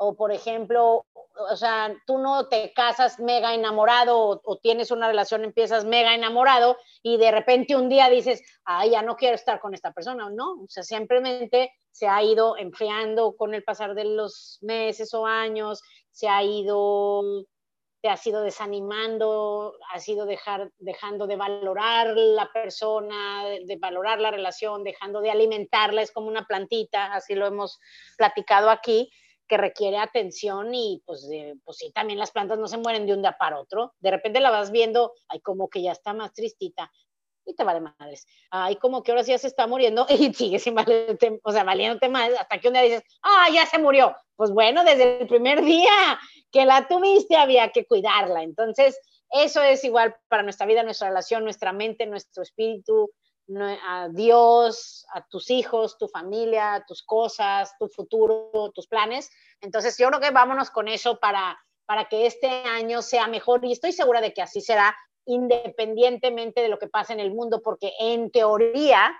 o 0.02 0.14
por 0.14 0.32
ejemplo, 0.32 1.04
o 1.50 1.56
sea, 1.56 1.94
tú 2.06 2.16
no 2.16 2.48
te 2.48 2.72
casas 2.72 3.20
mega 3.20 3.54
enamorado 3.54 4.40
o, 4.42 4.56
tienes 4.56 4.90
una 4.90 5.08
relación, 5.08 5.44
empiezas 5.44 5.84
mega 5.84 6.14
enamorado 6.14 6.78
y 7.02 7.18
de 7.18 7.30
repente 7.30 7.76
un 7.76 7.90
día 7.90 8.08
dices, 8.08 8.42
ay, 8.64 8.92
ya 8.92 9.02
no 9.02 9.16
quiero 9.16 9.34
estar 9.34 9.60
con 9.60 9.74
esta 9.74 9.92
persona, 9.92 10.30
no, 10.30 10.52
o 10.52 10.66
sea, 10.68 10.84
simplemente 10.84 11.74
se 11.90 12.08
ha 12.08 12.22
ido 12.22 12.56
enfriando 12.56 13.36
con 13.36 13.52
el 13.52 13.62
pasar 13.62 13.94
de 13.94 14.04
los 14.04 14.58
meses 14.62 15.12
o 15.12 15.26
años, 15.26 15.82
se 16.10 16.30
ha 16.30 16.42
ido, 16.42 17.22
te 18.00 18.08
has 18.08 18.26
ido 18.26 18.40
desanimando, 18.40 19.74
has 19.92 20.08
ido 20.08 20.24
dejar, 20.24 20.72
dejando 20.78 21.26
de 21.26 21.36
valorar 21.36 22.16
la 22.16 22.50
persona, 22.54 23.44
de 23.44 23.76
valorar 23.76 24.18
la 24.18 24.30
relación, 24.30 24.82
dejando 24.82 25.20
de 25.20 25.30
alimentarla, 25.30 26.00
es 26.00 26.10
como 26.10 26.28
una 26.28 26.46
plantita, 26.46 27.12
así 27.12 27.34
lo 27.34 27.46
hemos 27.46 27.78
platicado 28.16 28.70
aquí 28.70 29.12
que 29.50 29.56
requiere 29.56 29.98
atención 29.98 30.72
y 30.72 31.02
pues, 31.04 31.28
pues 31.64 31.76
sí, 31.76 31.90
también 31.90 32.20
las 32.20 32.30
plantas 32.30 32.56
no 32.60 32.68
se 32.68 32.78
mueren 32.78 33.04
de 33.04 33.14
un 33.14 33.22
día 33.22 33.36
para 33.36 33.58
otro. 33.58 33.92
De 33.98 34.12
repente 34.12 34.38
la 34.38 34.50
vas 34.50 34.70
viendo, 34.70 35.12
ay, 35.28 35.40
como 35.40 35.68
que 35.68 35.82
ya 35.82 35.90
está 35.90 36.14
más 36.14 36.32
tristita 36.32 36.88
y 37.44 37.56
te 37.56 37.64
vale 37.64 37.80
madres. 37.80 38.28
Ay, 38.52 38.76
como 38.76 39.02
que 39.02 39.10
ahora 39.10 39.24
sí 39.24 39.32
ya 39.32 39.38
se 39.38 39.48
está 39.48 39.66
muriendo 39.66 40.06
y 40.08 40.32
sigue 40.32 40.60
sin 40.60 40.76
valerte, 40.76 41.40
o 41.42 41.50
sea, 41.50 41.64
valiéndote 41.64 42.08
más 42.08 42.30
hasta 42.38 42.58
que 42.58 42.68
un 42.68 42.74
día 42.74 42.82
dices, 42.82 43.02
ah, 43.22 43.48
ya 43.52 43.66
se 43.66 43.78
murió. 43.80 44.14
Pues 44.36 44.52
bueno, 44.52 44.84
desde 44.84 45.22
el 45.22 45.26
primer 45.26 45.64
día 45.64 46.18
que 46.52 46.64
la 46.64 46.86
tuviste 46.86 47.36
había 47.36 47.70
que 47.70 47.86
cuidarla. 47.86 48.44
Entonces, 48.44 49.00
eso 49.30 49.62
es 49.62 49.82
igual 49.82 50.14
para 50.28 50.44
nuestra 50.44 50.66
vida, 50.66 50.84
nuestra 50.84 51.08
relación, 51.08 51.42
nuestra 51.42 51.72
mente, 51.72 52.06
nuestro 52.06 52.44
espíritu, 52.44 53.10
a 53.58 54.08
Dios, 54.08 55.06
a 55.12 55.26
tus 55.26 55.50
hijos, 55.50 55.98
tu 55.98 56.08
familia, 56.08 56.84
tus 56.86 57.02
cosas, 57.02 57.72
tu 57.78 57.88
futuro, 57.88 58.70
tus 58.74 58.86
planes. 58.86 59.30
Entonces 59.60 59.96
yo 59.98 60.08
creo 60.08 60.20
que 60.20 60.30
vámonos 60.30 60.70
con 60.70 60.88
eso 60.88 61.18
para, 61.18 61.58
para 61.86 62.06
que 62.06 62.26
este 62.26 62.48
año 62.48 63.02
sea 63.02 63.26
mejor 63.26 63.64
y 63.64 63.72
estoy 63.72 63.92
segura 63.92 64.20
de 64.20 64.32
que 64.32 64.42
así 64.42 64.60
será 64.60 64.94
independientemente 65.26 66.60
de 66.60 66.68
lo 66.68 66.78
que 66.78 66.88
pase 66.88 67.12
en 67.12 67.20
el 67.20 67.32
mundo, 67.32 67.60
porque 67.62 67.92
en 68.00 68.30
teoría, 68.30 69.12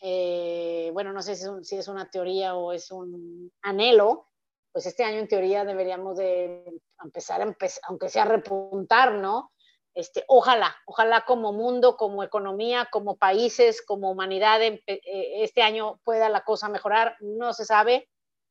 eh, 0.00 0.90
bueno, 0.92 1.12
no 1.12 1.22
sé 1.22 1.36
si 1.36 1.76
es, 1.76 1.88
una 1.88 2.10
teoría 2.10 2.54
o 2.54 2.72
es 2.72 2.90
un 2.90 3.50
anhelo, 3.62 4.28
pues 4.72 4.86
este 4.86 5.04
año 5.04 5.18
en 5.18 5.28
teoría 5.28 5.64
deberíamos 5.64 6.16
de 6.16 6.80
empezar, 7.02 7.40
aunque 7.42 8.08
sea 8.08 8.22
a 8.22 8.26
repuntar, 8.26 9.14
¿no? 9.14 9.52
Este, 9.94 10.24
ojalá, 10.26 10.76
ojalá 10.86 11.24
como 11.24 11.52
mundo, 11.52 11.96
como 11.96 12.24
economía, 12.24 12.88
como 12.90 13.16
países, 13.16 13.80
como 13.80 14.10
humanidad, 14.10 14.60
eh, 14.60 14.82
este 14.86 15.62
año 15.62 16.00
pueda 16.02 16.28
la 16.28 16.42
cosa 16.42 16.68
mejorar. 16.68 17.16
No 17.20 17.52
se 17.52 17.64
sabe, 17.64 18.08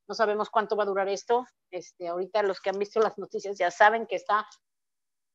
no 0.08 0.16
sabemos 0.16 0.50
cuánto 0.50 0.78
va 0.78 0.84
a 0.84 0.88
durar 0.88 1.10
esto. 1.10 1.46
Este, 1.70 2.08
ahorita 2.08 2.44
los 2.44 2.62
que 2.62 2.70
han 2.70 2.80
visto 2.80 3.02
las 3.02 3.18
noticias 3.18 3.58
ya 3.58 3.72
saben 3.72 4.08
que 4.08 4.16
está, 4.16 4.48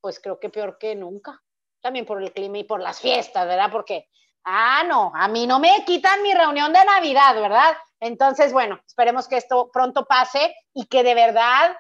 pues 0.01 0.19
creo 0.19 0.41
que 0.41 0.49
peor 0.49 0.79
que 0.79 0.95
nunca. 0.95 1.43
También 1.83 2.07
por 2.07 2.23
el 2.23 2.33
clima 2.33 2.59
y 2.59 2.65
por 2.65 2.81
las 2.81 3.01
fiestas, 3.01 3.47
¿verdad? 3.47 3.71
Porque, 3.71 4.09
ah, 4.45 4.83
no, 4.85 5.13
a 5.15 5.29
mí 5.29 5.47
no 5.47 5.59
me 5.59 5.85
quitan 5.85 6.23
mi 6.23 6.33
reunión 6.33 6.73
de 6.73 6.85
Navidad, 6.87 7.35
¿verdad? 7.35 7.77
Entonces, 8.01 8.53
bueno, 8.53 8.81
esperemos 8.87 9.29
que 9.29 9.37
esto 9.37 9.71
pronto 9.71 10.07
pase 10.07 10.55
y 10.73 10.87
que 10.87 11.03
de 11.03 11.15
verdad, 11.15 11.77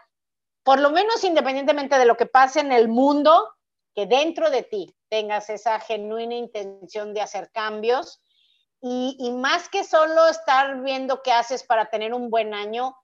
por 0.63 0.81
lo 0.81 0.91
menos 0.91 1.25
independientemente 1.25 1.99
de 1.99 2.05
lo 2.05 2.17
que 2.17 2.27
pase 2.27 2.61
en 2.61 2.73
el 2.73 2.89
mundo, 2.89 3.55
que 3.95 4.07
dentro 4.07 4.51
de 4.51 4.63
ti 4.63 4.95
tengas 5.09 5.51
esa 5.51 5.81
genuina 5.81 6.35
intención 6.35 7.15
de 7.15 7.21
hacer 7.21 7.51
cambios 7.51 8.21
y, 8.81 9.33
más 9.33 9.69
que 9.69 9.83
solo 9.83 10.29
estar 10.29 10.83
viendo 10.83 11.23
qué 11.23 11.33
haces 11.33 11.65
para 11.65 11.91
tener 11.91 12.15
un 12.15 12.31
buen 12.31 12.55
año, 12.55 12.97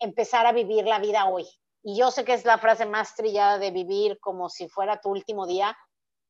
empezar 0.00 0.46
a 0.46 0.52
vivir 0.52 0.86
la 0.86 0.98
vida 0.98 1.26
hoy. 1.26 1.46
Y 1.82 1.96
yo 1.96 2.10
sé 2.10 2.24
que 2.24 2.34
es 2.34 2.44
la 2.44 2.58
frase 2.58 2.84
más 2.84 3.14
trillada 3.14 3.58
de 3.58 3.70
vivir 3.70 4.18
como 4.18 4.48
si 4.48 4.68
fuera 4.68 5.00
tu 5.00 5.10
último 5.10 5.46
día, 5.46 5.76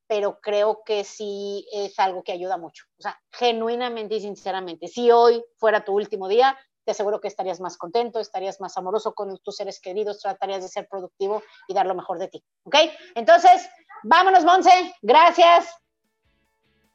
pero 0.07 0.41
creo 0.41 0.83
que 0.85 1.05
sí 1.05 1.67
es 1.73 1.99
algo 1.99 2.23
que 2.23 2.33
ayuda 2.33 2.59
mucho. 2.59 2.85
O 2.99 3.03
sea, 3.03 3.19
genuinamente 3.31 4.17
y 4.17 4.21
sinceramente, 4.21 4.89
si 4.89 5.11
hoy 5.11 5.43
fuera 5.57 5.85
tu 5.85 5.95
último 5.95 6.29
día, 6.29 6.59
te 6.91 6.93
aseguro 6.93 7.21
que 7.21 7.29
estarías 7.29 7.61
más 7.61 7.77
contento, 7.77 8.19
estarías 8.19 8.61
más 8.61 8.77
amoroso 8.77 9.15
con 9.15 9.39
tus 9.39 9.55
seres 9.55 9.81
queridos, 9.81 10.19
tratarías 10.21 10.63
de 10.63 10.69
ser 10.69 10.89
productivo 10.89 11.41
y 11.69 11.75
dar 11.75 11.87
lo 11.87 11.95
mejor 11.95 12.19
de 12.19 12.27
ti. 12.27 12.45
¿Ok? 12.65 12.75
Entonces, 13.15 13.71
Vámonos, 14.03 14.45
Monse. 14.45 14.95
Gracias. 15.03 15.77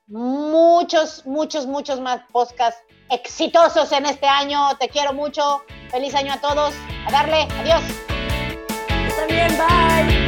Muchos, 0.08 1.26
muchos, 1.26 1.66
muchos 1.66 2.00
más 2.00 2.22
podcasts 2.32 2.82
exitosos 3.10 3.92
en 3.92 4.06
este 4.06 4.28
año. 4.28 4.76
Te 4.80 4.90
quiero 4.90 5.14
mucho. 5.14 5.64
Feliz 5.90 6.14
año 6.16 6.34
a 6.34 6.42
todos. 6.42 6.74
A 7.08 7.12
darle. 7.12 7.48
Adiós. 7.60 7.84
Está 9.08 9.26
bien. 9.28 9.58
Bye. 9.58 10.25